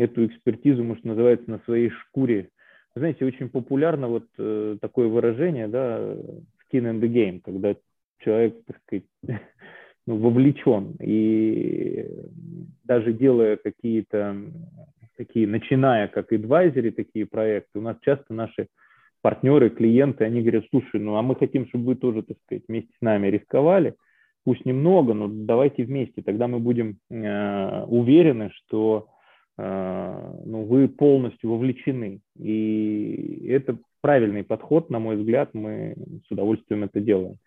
эту 0.02 0.26
экспертизу, 0.26 0.84
может, 0.84 1.04
называется 1.04 1.50
на 1.50 1.58
своей 1.60 1.90
шкуре. 1.90 2.48
Знаете, 2.94 3.24
очень 3.24 3.48
популярно 3.48 4.08
вот 4.08 4.26
э, 4.38 4.76
такое 4.80 5.08
выражение, 5.08 5.68
да, 5.68 5.98
skin 5.98 6.90
in 6.90 7.00
the 7.00 7.08
game, 7.08 7.40
когда 7.40 7.74
человек, 8.18 8.56
так 8.66 8.78
сказать, 8.82 9.04
ну, 10.06 10.16
вовлечен. 10.16 10.96
И 11.00 12.06
даже 12.84 13.12
делая 13.12 13.56
какие-то 13.56 14.36
такие, 15.16 15.46
начиная 15.46 16.08
как 16.08 16.32
адвайзеры 16.32 16.90
такие 16.90 17.26
проекты, 17.26 17.78
у 17.78 17.82
нас 17.82 17.96
часто 18.02 18.34
наши 18.34 18.66
партнеры, 19.22 19.70
клиенты, 19.70 20.24
они 20.24 20.42
говорят, 20.42 20.64
слушай, 20.70 21.00
ну 21.00 21.16
а 21.16 21.22
мы 21.22 21.36
хотим, 21.36 21.66
чтобы 21.68 21.84
вы 21.84 21.94
тоже, 21.94 22.22
так 22.22 22.36
сказать, 22.44 22.64
вместе 22.68 22.92
с 22.98 23.00
нами 23.00 23.28
рисковали, 23.28 23.94
пусть 24.44 24.66
немного, 24.66 25.14
но 25.14 25.28
давайте 25.28 25.84
вместе, 25.84 26.22
тогда 26.22 26.48
мы 26.48 26.58
будем 26.58 26.98
э, 27.08 27.84
уверены, 27.84 28.50
что 28.52 29.06
э, 29.06 29.11
ну, 29.64 30.64
вы 30.64 30.88
полностью 30.88 31.50
вовлечены. 31.50 32.20
И 32.36 33.46
это 33.48 33.78
правильный 34.00 34.42
подход, 34.42 34.90
на 34.90 34.98
мой 34.98 35.16
взгляд, 35.16 35.54
мы 35.54 35.94
с 36.26 36.30
удовольствием 36.30 36.84
это 36.84 37.00
делаем. 37.00 37.38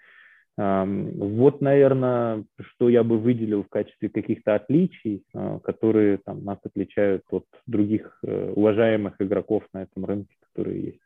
Вот, 0.57 1.59
наверное, 1.59 2.45
что 2.59 2.87
я 2.87 3.03
бы 3.03 3.17
выделил 3.17 3.63
в 3.63 3.67
качестве 3.67 4.07
каких-то 4.07 4.55
отличий, 4.55 5.25
э, 5.33 5.59
которые 5.61 6.17
там, 6.19 6.45
нас 6.45 6.59
отличают 6.63 7.23
от 7.29 7.45
других 7.65 8.17
э, 8.23 8.53
уважаемых 8.55 9.15
игроков 9.19 9.63
на 9.73 9.83
этом 9.83 10.05
рынке, 10.05 10.33
которые 10.39 10.81
есть. 10.81 11.01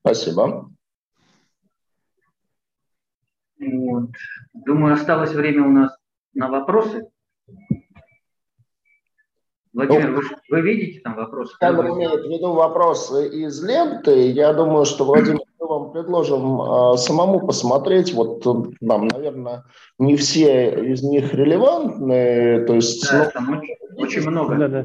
Спасибо. 0.00 0.70
Вот. 3.58 4.10
Думаю, 4.54 4.94
осталось 4.94 5.34
время 5.34 5.64
у 5.64 5.70
нас 5.70 5.94
на 6.32 6.48
вопросы. 6.48 7.10
Владимир, 9.74 10.10
ну, 10.10 10.16
вы, 10.16 10.22
вы 10.50 10.60
видите 10.60 11.00
там 11.00 11.16
вопросы? 11.16 11.56
Камера 11.58 11.90
имеет 11.90 12.24
в 12.24 12.30
виду 12.30 12.52
вопросы 12.52 13.28
из 13.28 13.62
ленты. 13.62 14.30
Я 14.30 14.52
думаю, 14.52 14.84
что, 14.84 15.04
Владимир, 15.04 15.40
мы 15.58 15.66
вам 15.66 15.92
предложим 15.92 16.62
э, 16.62 16.96
самому 16.96 17.44
посмотреть. 17.44 18.14
Вот 18.14 18.44
нам, 18.80 19.08
наверное, 19.08 19.64
не 19.98 20.16
все 20.16 20.92
из 20.92 21.02
них 21.02 21.34
релевантны. 21.34 22.64
То 22.66 22.74
есть, 22.74 23.10
да, 23.10 23.24
ну, 23.24 23.30
там 23.32 23.58
очень, 23.58 23.74
очень 23.96 24.30
много. 24.30 24.54
Да, 24.56 24.68
да. 24.68 24.84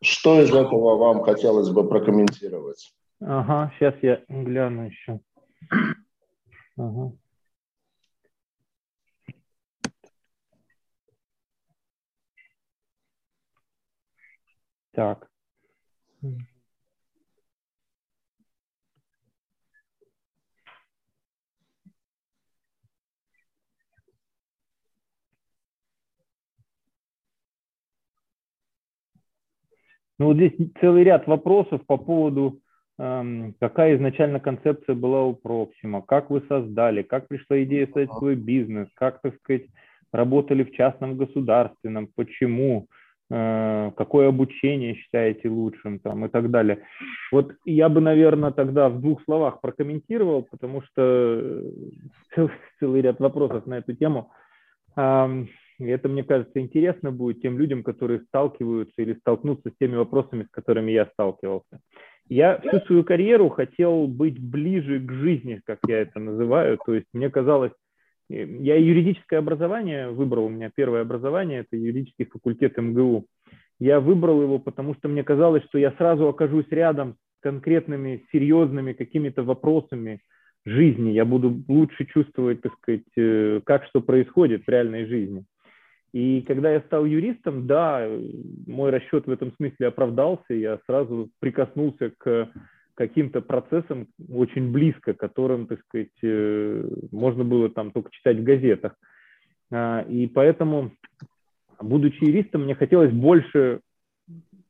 Что 0.00 0.40
из 0.40 0.54
этого 0.54 0.96
вам 0.96 1.22
хотелось 1.22 1.70
бы 1.70 1.88
прокомментировать? 1.88 2.92
Ага, 3.20 3.72
сейчас 3.76 3.94
я 4.02 4.20
гляну 4.28 4.86
еще. 4.86 5.18
Ага. 6.76 7.12
Так. 14.98 15.28
Ну, 16.22 16.40
вот 30.18 30.34
здесь 30.34 30.52
целый 30.80 31.04
ряд 31.04 31.28
вопросов 31.28 31.86
по 31.86 31.96
поводу 31.96 32.58
эм, 32.98 33.54
какая 33.60 33.94
изначально 33.94 34.40
концепция 34.40 34.96
была 34.96 35.22
у 35.22 35.34
Проксима, 35.34 36.02
как 36.02 36.28
вы 36.28 36.42
создали, 36.48 37.02
как 37.02 37.28
пришла 37.28 37.62
идея 37.62 37.86
создать 37.86 38.10
свой 38.18 38.34
бизнес, 38.34 38.88
как, 38.94 39.20
так 39.20 39.36
сказать, 39.36 39.66
работали 40.10 40.64
в 40.64 40.72
частном 40.72 41.16
государственном, 41.16 42.08
почему, 42.16 42.88
какое 43.30 44.28
обучение 44.28 44.94
считаете 44.94 45.48
лучшим 45.48 45.98
там, 45.98 46.24
и 46.24 46.28
так 46.28 46.50
далее. 46.50 46.84
Вот 47.30 47.52
я 47.66 47.88
бы, 47.88 48.00
наверное, 48.00 48.52
тогда 48.52 48.88
в 48.88 49.00
двух 49.00 49.22
словах 49.24 49.60
прокомментировал, 49.60 50.44
потому 50.50 50.82
что 50.82 51.02
э, 51.02 51.62
целый, 52.34 52.52
целый 52.80 53.02
ряд 53.02 53.20
вопросов 53.20 53.66
на 53.66 53.78
эту 53.78 53.94
тему. 53.94 54.30
И 54.96 55.86
это, 55.86 56.08
мне 56.08 56.24
кажется, 56.24 56.58
интересно 56.58 57.12
будет 57.12 57.40
тем 57.40 57.58
людям, 57.58 57.84
которые 57.84 58.20
сталкиваются 58.22 59.00
или 59.00 59.14
столкнутся 59.14 59.70
с 59.70 59.76
теми 59.78 59.94
вопросами, 59.94 60.42
с 60.44 60.50
которыми 60.50 60.90
я 60.90 61.06
сталкивался. 61.06 61.80
Я 62.28 62.58
всю 62.58 62.80
свою 62.80 63.04
карьеру 63.04 63.48
хотел 63.48 64.06
быть 64.06 64.38
ближе 64.38 65.00
к 65.00 65.10
жизни, 65.12 65.60
как 65.64 65.78
я 65.86 66.00
это 66.00 66.18
называю. 66.18 66.78
То 66.84 66.94
есть 66.94 67.06
мне 67.12 67.30
казалось, 67.30 67.72
э, 67.72 67.87
я 68.28 68.76
юридическое 68.76 69.38
образование 69.38 70.10
выбрал, 70.10 70.46
у 70.46 70.50
меня 70.50 70.70
первое 70.74 71.02
образование, 71.02 71.60
это 71.60 71.76
юридический 71.76 72.26
факультет 72.26 72.76
МГУ. 72.76 73.26
Я 73.80 74.00
выбрал 74.00 74.42
его, 74.42 74.58
потому 74.58 74.94
что 74.94 75.08
мне 75.08 75.22
казалось, 75.22 75.64
что 75.64 75.78
я 75.78 75.92
сразу 75.92 76.28
окажусь 76.28 76.66
рядом 76.70 77.14
с 77.38 77.42
конкретными, 77.42 78.24
серьезными 78.32 78.92
какими-то 78.92 79.42
вопросами 79.44 80.20
жизни. 80.66 81.10
Я 81.10 81.24
буду 81.24 81.62
лучше 81.68 82.04
чувствовать, 82.06 82.60
так 82.60 82.74
сказать, 82.78 83.06
э, 83.16 83.60
как 83.64 83.84
что 83.86 84.00
происходит 84.00 84.64
в 84.64 84.68
реальной 84.68 85.06
жизни. 85.06 85.44
И 86.12 86.42
когда 86.42 86.72
я 86.72 86.80
стал 86.80 87.04
юристом, 87.04 87.66
да, 87.66 88.08
мой 88.66 88.90
расчет 88.90 89.26
в 89.26 89.30
этом 89.30 89.52
смысле 89.56 89.88
оправдался, 89.88 90.54
я 90.54 90.80
сразу 90.86 91.30
прикоснулся 91.38 92.12
к 92.18 92.50
каким-то 92.98 93.40
процессам 93.40 94.08
очень 94.28 94.72
близко, 94.72 95.14
которым, 95.14 95.68
так 95.68 95.80
сказать, 95.82 96.10
э, 96.22 96.84
можно 97.12 97.44
было 97.44 97.70
там 97.70 97.92
только 97.92 98.10
читать 98.10 98.38
в 98.38 98.42
газетах. 98.42 98.96
А, 99.70 100.04
и 100.08 100.26
поэтому, 100.26 100.90
будучи 101.80 102.24
юристом, 102.24 102.64
мне 102.64 102.74
хотелось 102.74 103.12
больше 103.12 103.80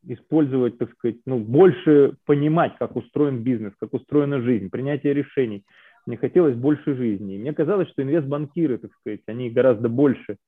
использовать, 0.07 0.77
так 0.77 0.93
сказать, 0.93 1.17
ну, 1.25 1.39
больше 1.39 2.17
понимать, 2.27 2.77
как 2.79 2.97
устроен 2.97 3.43
бизнес, 3.43 3.73
как 3.81 3.95
устроена 3.95 4.43
жизнь, 4.43 4.69
принятие 4.69 5.15
решений. 5.15 5.65
Мне 6.07 6.19
хотелось 6.19 6.55
больше 6.55 6.95
жизни. 6.95 7.35
И 7.35 7.39
мне 7.39 7.55
казалось, 7.55 7.89
что 7.89 8.03
инвестбанкиры, 8.03 8.77
так 8.77 8.93
сказать, 9.01 9.21
они 9.27 9.51
гораздо 9.51 9.89
больше– 9.89 10.37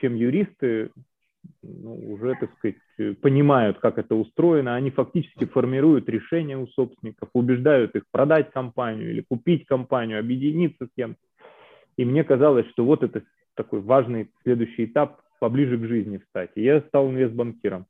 чем 0.00 0.14
юристы 0.14 0.90
ну, 1.62 1.94
уже, 2.12 2.34
так 2.40 2.50
сказать, 2.58 3.20
понимают, 3.20 3.78
как 3.78 3.98
это 3.98 4.14
устроено, 4.14 4.74
они 4.74 4.90
фактически 4.90 5.44
формируют 5.44 6.08
решения 6.08 6.56
у 6.56 6.66
собственников, 6.68 7.28
убеждают 7.32 7.94
их 7.94 8.04
продать 8.10 8.50
компанию 8.50 9.10
или 9.10 9.24
купить 9.28 9.66
компанию, 9.66 10.20
объединиться 10.20 10.86
с 10.86 10.88
кем-то. 10.96 11.20
И 11.96 12.04
мне 12.04 12.24
казалось, 12.24 12.66
что 12.70 12.84
вот 12.84 13.02
это 13.02 13.22
такой 13.54 13.80
важный 13.80 14.30
следующий 14.42 14.84
этап 14.84 15.20
поближе 15.40 15.78
к 15.78 15.86
жизни 15.86 16.18
встать. 16.18 16.50
И 16.54 16.62
я 16.62 16.80
стал 16.82 17.10
инвестбанкиром. 17.10 17.86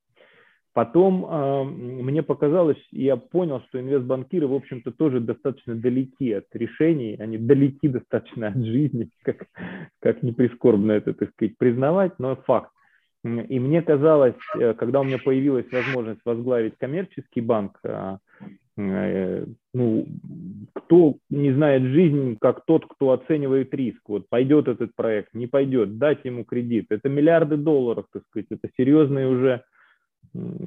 Потом 0.77 1.25
э, 1.25 1.65
мне 1.65 2.23
показалось, 2.23 2.77
я 2.91 3.17
понял, 3.17 3.63
что 3.69 3.81
инвестбанкиры, 3.81 4.47
в 4.47 4.53
общем-то, 4.53 4.91
тоже 4.91 5.21
достаточно 5.21 5.75
далеки 5.75 6.31
от 6.35 6.45
решений, 6.53 7.17
они 7.19 7.39
далеки 7.39 7.89
достаточно 7.89 8.49
от 8.49 8.63
жизни, 8.63 9.09
как, 9.23 9.47
как 10.01 10.23
не 10.23 10.33
прискорбно 10.33 10.93
это, 10.93 11.15
так 11.15 11.31
сказать, 11.31 11.57
признавать, 11.57 12.19
но 12.19 12.37
факт. 12.37 12.71
И 13.27 13.59
мне 13.59 13.83
казалось, 13.83 14.35
э, 14.59 14.75
когда 14.75 15.01
у 15.01 15.05
меня 15.05 15.19
появилась 15.19 15.71
возможность 15.73 16.21
возглавить 16.25 16.79
коммерческий 16.79 17.41
банк, 17.41 17.79
э, 17.83 18.19
э, 18.79 19.47
ну, 19.75 20.07
кто 20.75 21.17
не 21.29 21.53
знает 21.53 21.83
жизнь, 21.83 22.37
как 22.41 22.65
тот, 22.67 22.87
кто 22.87 23.11
оценивает 23.11 23.75
риск. 23.75 24.01
Вот 24.07 24.29
пойдет 24.29 24.69
этот 24.69 24.95
проект, 24.95 25.35
не 25.35 25.49
пойдет, 25.49 25.99
дать 25.99 26.25
ему 26.25 26.45
кредит. 26.45 26.87
Это 26.91 27.09
миллиарды 27.09 27.57
долларов, 27.57 28.07
так 28.13 28.23
сказать, 28.29 28.47
это 28.51 28.69
серьезные 28.77 29.29
уже 29.29 29.65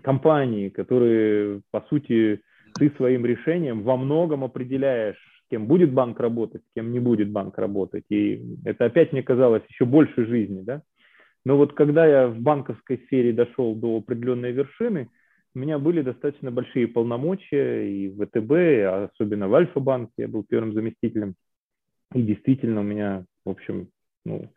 компании, 0.03 0.69
которые, 0.69 1.61
по 1.71 1.81
сути, 1.89 2.41
ты 2.73 2.91
своим 2.97 3.25
решением 3.25 3.83
во 3.83 3.95
многом 3.95 4.43
определяешь, 4.43 5.19
кем 5.49 5.67
будет 5.67 5.93
банк 5.93 6.19
работать, 6.19 6.61
кем 6.75 6.91
не 6.91 6.99
будет 6.99 7.29
банк 7.29 7.57
работать. 7.57 8.03
И 8.09 8.41
это 8.65 8.85
опять 8.85 9.13
мне 9.13 9.23
казалось 9.23 9.63
еще 9.69 9.85
больше 9.85 10.25
жизни, 10.25 10.61
да. 10.61 10.81
Но 11.49 11.57
вот 11.57 11.73
когда 11.73 12.05
я 12.05 12.27
в 12.27 12.37
банковской 12.37 12.99
сфере 13.07 13.33
дошел 13.33 13.73
до 13.73 13.97
определенной 13.97 14.51
вершины, 14.51 15.09
у 15.55 15.57
меня 15.57 15.79
были 15.79 16.03
достаточно 16.03 16.51
большие 16.51 16.87
полномочия 16.87 17.89
и 17.89 18.07
в 18.07 18.23
ВТБ, 18.23 19.11
особенно 19.11 19.47
в 19.47 19.55
Альфа-банке, 19.55 20.13
я 20.17 20.27
был 20.27 20.43
первым 20.43 20.73
заместителем. 20.73 21.33
И 22.13 22.21
действительно 22.21 22.81
у 22.81 22.83
меня, 22.83 23.25
в 23.45 23.49
общем, 23.49 23.87
ну, 24.25 24.51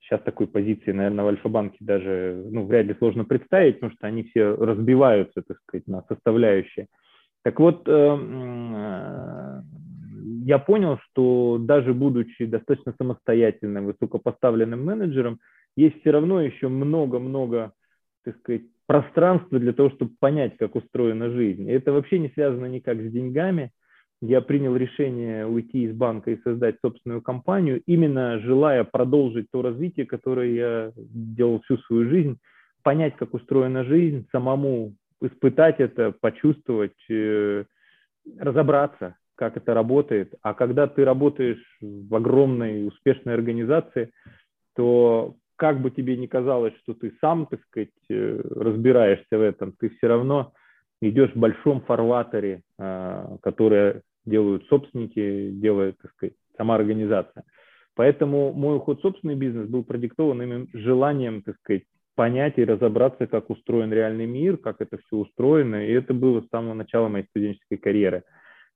Сейчас 0.00 0.22
такой 0.22 0.46
позиции, 0.46 0.92
наверное, 0.92 1.26
в 1.26 1.28
Альфа-банке 1.28 1.76
даже 1.80 2.42
ну, 2.50 2.64
вряд 2.64 2.86
ли 2.86 2.94
сложно 2.94 3.26
представить, 3.26 3.74
потому 3.74 3.92
что 3.92 4.06
они 4.06 4.22
все 4.22 4.56
разбиваются, 4.56 5.42
так 5.42 5.58
сказать, 5.58 5.86
на 5.86 6.02
составляющие. 6.08 6.86
Так 7.42 7.60
вот, 7.60 7.86
э, 7.86 7.92
э, 7.92 9.62
я 10.46 10.58
понял, 10.58 10.98
что 11.04 11.58
даже 11.60 11.92
будучи 11.92 12.46
достаточно 12.46 12.94
самостоятельным, 12.96 13.84
высокопоставленным 13.84 14.82
менеджером, 14.82 15.38
есть 15.76 16.00
все 16.00 16.10
равно 16.10 16.40
еще 16.40 16.68
много-много, 16.68 17.72
так 18.24 18.36
сказать, 18.38 18.62
пространства 18.86 19.58
для 19.58 19.72
того, 19.72 19.90
чтобы 19.90 20.12
понять, 20.18 20.56
как 20.56 20.74
устроена 20.74 21.30
жизнь. 21.30 21.70
Это 21.70 21.92
вообще 21.92 22.18
не 22.18 22.28
связано 22.30 22.66
никак 22.66 23.00
с 23.00 23.10
деньгами, 23.10 23.70
я 24.22 24.42
принял 24.42 24.76
решение 24.76 25.46
уйти 25.46 25.84
из 25.84 25.94
банка 25.94 26.30
и 26.30 26.42
создать 26.42 26.76
собственную 26.82 27.22
компанию, 27.22 27.82
именно 27.86 28.38
желая 28.40 28.84
продолжить 28.84 29.46
то 29.50 29.62
развитие, 29.62 30.04
которое 30.04 30.52
я 30.52 30.92
делал 30.96 31.62
всю 31.62 31.78
свою 31.78 32.08
жизнь, 32.08 32.38
понять, 32.82 33.16
как 33.16 33.32
устроена 33.32 33.84
жизнь, 33.84 34.26
самому 34.30 34.94
испытать 35.22 35.80
это, 35.80 36.12
почувствовать, 36.12 36.96
э, 37.08 37.64
разобраться, 38.38 39.16
как 39.36 39.56
это 39.56 39.72
работает. 39.72 40.34
А 40.42 40.52
когда 40.52 40.86
ты 40.86 41.04
работаешь 41.04 41.62
в 41.80 42.14
огромной 42.14 42.86
успешной 42.86 43.34
организации, 43.34 44.10
то 44.76 45.34
как 45.60 45.78
бы 45.82 45.90
тебе 45.90 46.16
ни 46.16 46.24
казалось, 46.26 46.72
что 46.82 46.94
ты 46.94 47.12
сам, 47.20 47.44
так 47.44 47.60
сказать, 47.64 47.90
э, 48.08 48.40
разбираешься 48.56 49.36
в 49.36 49.42
этом, 49.42 49.72
ты 49.78 49.90
все 49.90 50.06
равно 50.06 50.54
идешь 51.02 51.32
в 51.34 51.38
большом 51.38 51.82
фарватере, 51.82 52.62
а, 52.78 53.36
которое 53.42 54.00
делают 54.24 54.64
собственники, 54.68 55.50
делает, 55.50 55.98
так 56.00 56.12
сказать, 56.12 56.32
сама 56.56 56.76
организация. 56.76 57.44
Поэтому 57.94 58.54
мой 58.54 58.76
уход 58.76 59.00
в 59.00 59.02
собственный 59.02 59.34
бизнес 59.34 59.68
был 59.68 59.84
продиктован 59.84 60.40
именно 60.40 60.66
желанием, 60.72 61.42
так 61.42 61.56
сказать, 61.58 61.82
понять 62.14 62.54
и 62.56 62.64
разобраться, 62.64 63.26
как 63.26 63.50
устроен 63.50 63.92
реальный 63.92 64.26
мир, 64.26 64.56
как 64.56 64.76
это 64.80 64.96
все 64.96 65.16
устроено. 65.16 65.86
И 65.86 65.92
это 65.92 66.14
было 66.14 66.40
с 66.40 66.48
самого 66.48 66.72
начала 66.72 67.08
моей 67.08 67.26
студенческой 67.26 67.76
карьеры. 67.76 68.22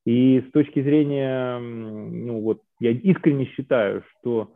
И 0.04 0.44
с 0.46 0.52
точки 0.52 0.82
зрения, 0.82 1.58
ну 1.58 2.40
вот, 2.42 2.60
я 2.78 2.90
искренне 2.90 3.46
считаю, 3.46 4.02
что 4.20 4.52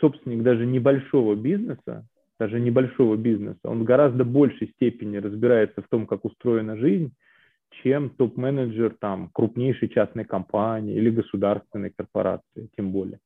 собственник 0.00 0.42
даже 0.42 0.66
небольшого 0.66 1.34
бизнеса, 1.34 2.06
даже 2.38 2.60
небольшого 2.60 3.16
бизнеса, 3.16 3.60
он 3.64 3.80
в 3.80 3.84
гораздо 3.84 4.24
большей 4.24 4.68
степени 4.68 5.16
разбирается 5.18 5.82
в 5.82 5.88
том, 5.88 6.06
как 6.06 6.24
устроена 6.24 6.76
жизнь, 6.76 7.12
чем 7.82 8.10
топ-менеджер 8.10 8.96
там 9.00 9.30
крупнейшей 9.32 9.88
частной 9.88 10.24
компании 10.24 10.96
или 10.96 11.10
государственной 11.10 11.90
корпорации, 11.90 12.68
тем 12.76 12.90
более. 12.90 13.18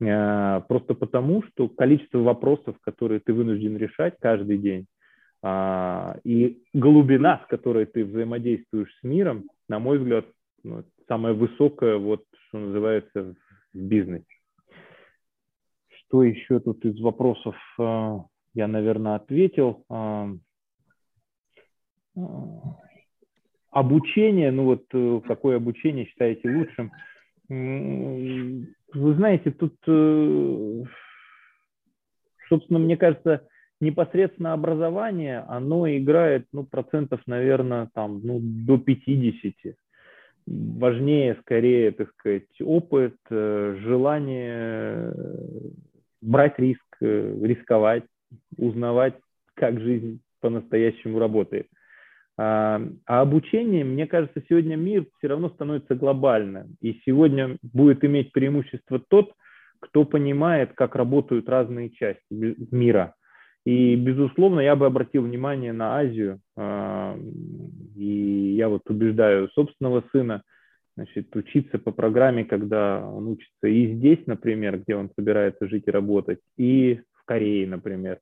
Э, 0.00 0.62
просто 0.68 0.94
потому, 0.94 1.42
что 1.42 1.68
количество 1.68 2.18
вопросов, 2.18 2.76
которые 2.80 3.20
ты 3.20 3.32
вынужден 3.32 3.76
решать 3.76 4.14
каждый 4.20 4.58
день, 4.58 4.86
а, 5.46 6.16
и 6.24 6.62
глубина, 6.72 7.42
с 7.44 7.48
которой 7.48 7.84
ты 7.84 8.02
взаимодействуешь 8.04 8.88
с 8.98 9.02
миром, 9.02 9.50
на 9.68 9.78
мой 9.78 9.98
взгляд, 9.98 10.24
ну, 10.62 10.84
самая 11.06 11.34
высокая, 11.34 11.98
вот, 11.98 12.24
что 12.48 12.58
называется, 12.58 13.34
в 13.74 13.78
бизнесе. 13.78 14.24
Что 16.14 16.22
еще 16.22 16.60
тут 16.60 16.84
из 16.84 17.00
вопросов 17.00 17.56
э, 17.76 18.18
я, 18.54 18.68
наверное, 18.68 19.16
ответил. 19.16 19.84
Э, 19.90 20.28
Обучение, 23.72 24.52
ну 24.52 24.62
вот 24.62 24.84
э, 24.92 25.20
какое 25.26 25.56
обучение 25.56 26.06
считаете 26.06 26.48
лучшим? 26.48 26.92
Вы 27.48 29.14
знаете, 29.16 29.50
тут, 29.50 29.74
э, 29.88 30.84
собственно, 32.48 32.78
мне 32.78 32.96
кажется, 32.96 33.48
непосредственно 33.80 34.52
образование, 34.52 35.40
оно 35.48 35.88
играет, 35.88 36.46
ну, 36.52 36.64
процентов, 36.64 37.22
наверное, 37.26 37.90
там, 37.92 38.20
ну, 38.22 38.38
до 38.40 38.78
50. 38.78 39.74
Важнее, 40.46 41.38
скорее, 41.40 41.90
так 41.90 42.12
сказать, 42.12 42.60
опыт, 42.60 43.16
э, 43.30 43.78
желание 43.80 45.12
брать 46.24 46.58
риск, 46.58 46.82
рисковать, 47.00 48.04
узнавать, 48.56 49.14
как 49.54 49.80
жизнь 49.80 50.20
по-настоящему 50.40 51.18
работает. 51.18 51.68
А, 52.36 52.82
а 53.06 53.20
обучение, 53.20 53.84
мне 53.84 54.06
кажется, 54.06 54.42
сегодня 54.48 54.76
мир 54.76 55.06
все 55.18 55.28
равно 55.28 55.50
становится 55.50 55.94
глобальным. 55.94 56.76
И 56.80 57.00
сегодня 57.06 57.56
будет 57.62 58.04
иметь 58.04 58.32
преимущество 58.32 59.00
тот, 59.08 59.32
кто 59.80 60.04
понимает, 60.04 60.72
как 60.74 60.96
работают 60.96 61.48
разные 61.48 61.90
части 61.90 62.22
мира. 62.70 63.14
И, 63.64 63.96
безусловно, 63.96 64.60
я 64.60 64.76
бы 64.76 64.86
обратил 64.86 65.22
внимание 65.22 65.72
на 65.72 65.96
Азию. 65.96 66.40
А, 66.56 67.16
и 67.96 68.54
я 68.56 68.68
вот 68.68 68.82
убеждаю 68.90 69.48
собственного 69.50 70.02
сына, 70.12 70.42
значит, 70.96 71.34
учиться 71.36 71.78
по 71.78 71.92
программе, 71.92 72.44
когда 72.44 73.06
он 73.06 73.28
учится 73.28 73.66
и 73.66 73.94
здесь, 73.94 74.26
например, 74.26 74.78
где 74.78 74.96
он 74.96 75.10
собирается 75.16 75.68
жить 75.68 75.84
и 75.86 75.90
работать, 75.90 76.40
и 76.56 77.00
в 77.14 77.24
Корее, 77.24 77.66
например 77.66 78.20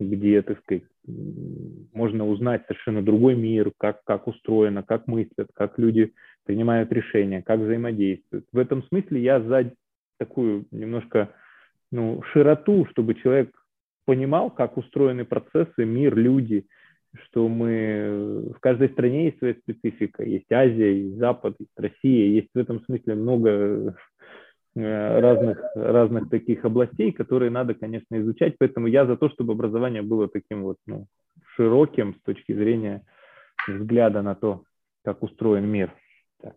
где, 0.00 0.40
так 0.42 0.58
сказать, 0.60 0.82
можно 1.92 2.26
узнать 2.26 2.64
совершенно 2.66 3.02
другой 3.02 3.36
мир, 3.36 3.70
как, 3.78 4.02
как 4.04 4.26
устроено, 4.26 4.82
как 4.82 5.06
мыслят, 5.06 5.48
как 5.54 5.78
люди 5.78 6.14
принимают 6.44 6.90
решения, 6.90 7.42
как 7.42 7.60
взаимодействуют. 7.60 8.46
В 8.50 8.58
этом 8.58 8.82
смысле 8.84 9.22
я 9.22 9.40
за 9.40 9.72
такую 10.18 10.66
немножко 10.70 11.34
ну, 11.92 12.22
широту, 12.32 12.86
чтобы 12.90 13.14
человек 13.14 13.50
понимал, 14.06 14.50
как 14.50 14.76
устроены 14.76 15.24
процессы, 15.24 15.84
мир, 15.84 16.16
люди, 16.16 16.66
что 17.24 17.48
мы 17.48 18.52
в 18.56 18.60
каждой 18.60 18.88
стране 18.90 19.26
есть 19.26 19.38
своя 19.38 19.54
специфика. 19.54 20.24
Есть 20.24 20.50
Азия, 20.52 21.02
есть 21.02 21.16
Запад, 21.16 21.56
есть 21.58 21.72
Россия. 21.76 22.28
Есть 22.28 22.48
в 22.54 22.58
этом 22.58 22.84
смысле 22.84 23.14
много 23.14 23.96
Э, 24.76 25.20
разных, 25.20 25.58
разных 25.74 26.30
таких 26.30 26.64
областей, 26.64 27.10
которые 27.10 27.50
надо, 27.50 27.74
конечно, 27.74 28.20
изучать. 28.20 28.54
Поэтому 28.58 28.86
я 28.86 29.04
за 29.04 29.16
то, 29.16 29.28
чтобы 29.30 29.54
образование 29.54 30.02
было 30.02 30.28
таким 30.28 30.62
вот 30.62 30.76
ну, 30.86 31.06
широким 31.56 32.14
с 32.14 32.22
точки 32.22 32.52
зрения 32.52 33.04
взгляда 33.66 34.22
на 34.22 34.36
то, 34.36 34.62
как 35.04 35.22
устроен 35.24 35.66
мир. 35.66 35.92
Так. 36.40 36.56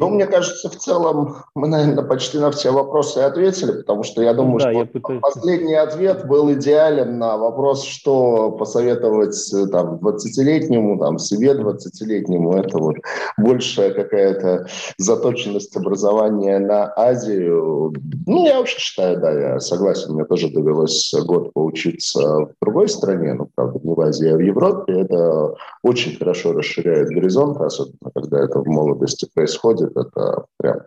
Ну, 0.00 0.08
мне 0.08 0.26
кажется, 0.26 0.70
в 0.70 0.76
целом 0.76 1.36
мы, 1.54 1.68
наверное, 1.68 2.02
почти 2.02 2.38
на 2.38 2.50
все 2.50 2.70
вопросы 2.70 3.18
ответили, 3.18 3.72
потому 3.72 4.02
что 4.02 4.22
я 4.22 4.32
думаю, 4.32 4.58
да, 4.58 4.70
что 4.70 4.78
я 4.78 4.86
пытаюсь... 4.86 5.20
последний 5.20 5.74
ответ 5.74 6.26
был 6.26 6.50
идеален 6.54 7.18
на 7.18 7.36
вопрос, 7.36 7.84
что 7.84 8.50
посоветовать 8.52 9.36
там 9.70 9.96
20-летнему, 9.96 10.98
там, 10.98 11.18
себе 11.18 11.52
20-летнему. 11.52 12.54
Это 12.54 12.78
вот 12.78 12.96
большая 13.36 13.90
какая-то 13.90 14.66
заточенность 14.96 15.76
образования 15.76 16.58
на 16.58 16.90
Азию. 16.96 17.92
Ну, 18.26 18.46
я 18.46 18.58
вообще 18.58 18.78
считаю, 18.78 19.20
да, 19.20 19.32
я 19.32 19.60
согласен, 19.60 20.14
мне 20.14 20.24
тоже 20.24 20.48
довелось 20.48 21.12
год 21.26 21.52
поучиться 21.52 22.20
в 22.20 22.52
другой 22.62 22.88
стране, 22.88 23.34
ну, 23.34 23.50
правда, 23.54 23.78
не 23.82 23.94
в 23.94 24.00
Азии, 24.00 24.30
а 24.30 24.36
в 24.36 24.40
Европе. 24.40 25.00
Это 25.00 25.54
очень 25.82 26.16
хорошо 26.16 26.54
расширяет 26.54 27.08
горизонт, 27.08 27.60
особенно 27.60 28.10
когда 28.14 28.42
это 28.44 28.60
в 28.60 28.66
молодости 28.66 29.28
происходит 29.34 29.89
это 29.94 30.46
прям 30.58 30.80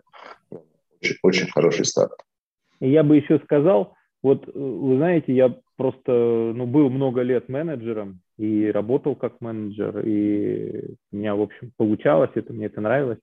очень, 1.00 1.16
очень 1.22 1.50
хороший 1.50 1.84
старт. 1.84 2.14
Я 2.80 3.02
бы 3.02 3.16
еще 3.16 3.38
сказал, 3.40 3.94
вот 4.22 4.46
вы 4.54 4.96
знаете, 4.96 5.34
я 5.34 5.54
просто 5.76 6.12
ну, 6.54 6.66
был 6.66 6.88
много 6.90 7.22
лет 7.22 7.48
менеджером 7.48 8.20
и 8.38 8.70
работал 8.70 9.16
как 9.16 9.40
менеджер, 9.40 10.00
и 10.00 10.94
у 11.12 11.16
меня, 11.16 11.34
в 11.34 11.42
общем, 11.42 11.72
получалось 11.76 12.30
это, 12.34 12.52
мне 12.52 12.66
это 12.66 12.80
нравилось. 12.80 13.18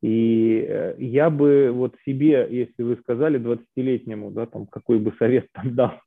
И 0.00 0.64
э, 0.68 0.94
я 0.98 1.28
бы 1.28 1.70
вот 1.72 1.96
себе, 2.06 2.46
если 2.50 2.82
вы 2.82 2.96
сказали 2.96 3.40
20-летнему, 3.40 4.30
да, 4.30 4.46
там, 4.46 4.66
какой 4.66 4.98
бы 4.98 5.12
совет 5.18 5.48
там 5.52 5.74
дал, 5.74 6.00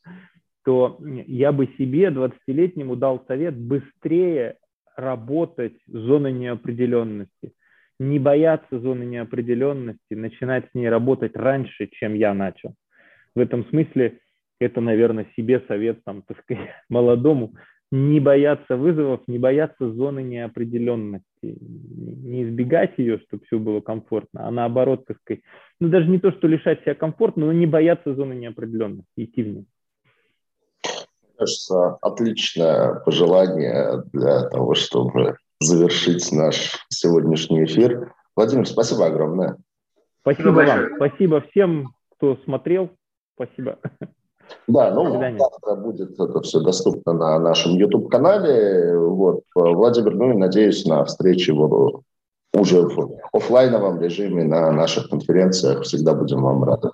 то 0.63 0.97
я 1.01 1.51
бы 1.51 1.67
себе 1.77 2.07
20-летнему 2.07 2.95
дал 2.95 3.23
совет 3.27 3.57
быстрее 3.57 4.57
работать 4.95 5.77
в 5.87 5.97
зоной 5.97 6.31
неопределенности 6.33 7.53
не 8.01 8.17
бояться 8.17 8.79
зоны 8.79 9.03
неопределенности, 9.03 10.15
начинать 10.15 10.65
с 10.71 10.73
ней 10.73 10.89
работать 10.89 11.35
раньше, 11.35 11.87
чем 11.87 12.15
я 12.15 12.33
начал. 12.33 12.73
В 13.35 13.39
этом 13.39 13.63
смысле 13.69 14.19
это, 14.59 14.81
наверное, 14.81 15.27
себе 15.37 15.63
совет, 15.67 16.03
там, 16.03 16.23
так 16.23 16.41
сказать, 16.41 16.67
молодому, 16.89 17.53
не 17.91 18.19
бояться 18.19 18.75
вызовов, 18.75 19.21
не 19.27 19.37
бояться 19.37 19.91
зоны 19.91 20.23
неопределенности, 20.23 21.25
не 21.43 22.43
избегать 22.45 22.93
ее, 22.97 23.19
чтобы 23.19 23.43
все 23.45 23.59
было 23.59 23.81
комфортно, 23.81 24.47
а 24.47 24.51
наоборот, 24.51 25.05
так 25.05 25.17
сказать, 25.19 25.43
ну 25.79 25.89
даже 25.89 26.07
не 26.07 26.17
то, 26.17 26.31
что 26.31 26.47
лишать 26.47 26.81
себя 26.81 26.95
комфорта, 26.95 27.39
но 27.39 27.51
не 27.51 27.67
бояться 27.67 28.15
зоны 28.15 28.33
неопределенности, 28.33 29.11
идти 29.17 29.43
в 29.43 29.47
нее. 29.47 29.65
Кажется, 31.37 31.97
отличное 32.01 32.95
пожелание 33.05 34.03
для 34.11 34.49
того, 34.49 34.73
чтобы 34.73 35.35
завершить 35.61 36.31
наш 36.31 36.85
сегодняшний 36.89 37.65
эфир. 37.65 38.13
Владимир, 38.35 38.67
спасибо 38.67 39.05
огромное. 39.05 39.57
Спасибо 40.21 40.49
вам. 40.49 40.95
Спасибо 40.97 41.41
всем, 41.49 41.93
кто 42.17 42.37
смотрел. 42.43 42.89
Спасибо. 43.35 43.77
Да, 44.67 44.93
ну 44.93 45.11
завтра 45.11 45.75
будет 45.75 46.19
это 46.19 46.41
все 46.41 46.59
доступно 46.59 47.13
на 47.13 47.39
нашем 47.39 47.73
YouTube-канале. 47.73 48.97
Вот, 48.97 49.43
Владимир, 49.55 50.15
ну 50.15 50.31
и 50.31 50.37
надеюсь 50.37 50.85
на 50.85 51.05
встречи 51.05 51.51
вот, 51.51 52.01
уже 52.53 52.81
в 52.81 53.17
офлайновом 53.31 54.01
режиме 54.01 54.43
на 54.43 54.71
наших 54.71 55.09
конференциях. 55.09 55.83
Всегда 55.83 56.13
будем 56.13 56.41
вам 56.41 56.63
рады. 56.63 56.89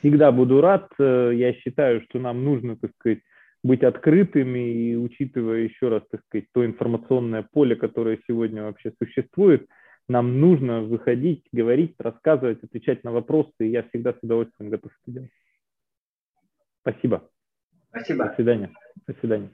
Всегда 0.00 0.32
буду 0.32 0.60
рад. 0.60 0.88
Я 0.98 1.54
считаю, 1.54 2.02
что 2.02 2.18
нам 2.18 2.44
нужно, 2.44 2.76
так 2.76 2.90
сказать, 2.98 3.20
быть 3.62 3.82
открытыми 3.82 4.72
и 4.72 4.96
учитывая 4.96 5.60
еще 5.60 5.88
раз, 5.88 6.02
так 6.10 6.22
сказать, 6.26 6.46
то 6.52 6.64
информационное 6.64 7.46
поле, 7.52 7.76
которое 7.76 8.18
сегодня 8.26 8.64
вообще 8.64 8.92
существует, 9.00 9.68
нам 10.08 10.40
нужно 10.40 10.82
выходить, 10.82 11.44
говорить, 11.52 11.94
рассказывать, 11.98 12.62
отвечать 12.62 13.04
на 13.04 13.12
вопросы, 13.12 13.52
и 13.60 13.70
я 13.70 13.84
всегда 13.84 14.12
с 14.12 14.18
удовольствием 14.22 14.70
готов 14.70 14.92
это 15.02 15.12
делать. 15.12 15.30
Спасибо. 16.80 17.30
Спасибо. 17.90 18.24
До 18.28 18.34
свидания. 18.34 18.70
До 19.06 19.14
свидания. 19.20 19.50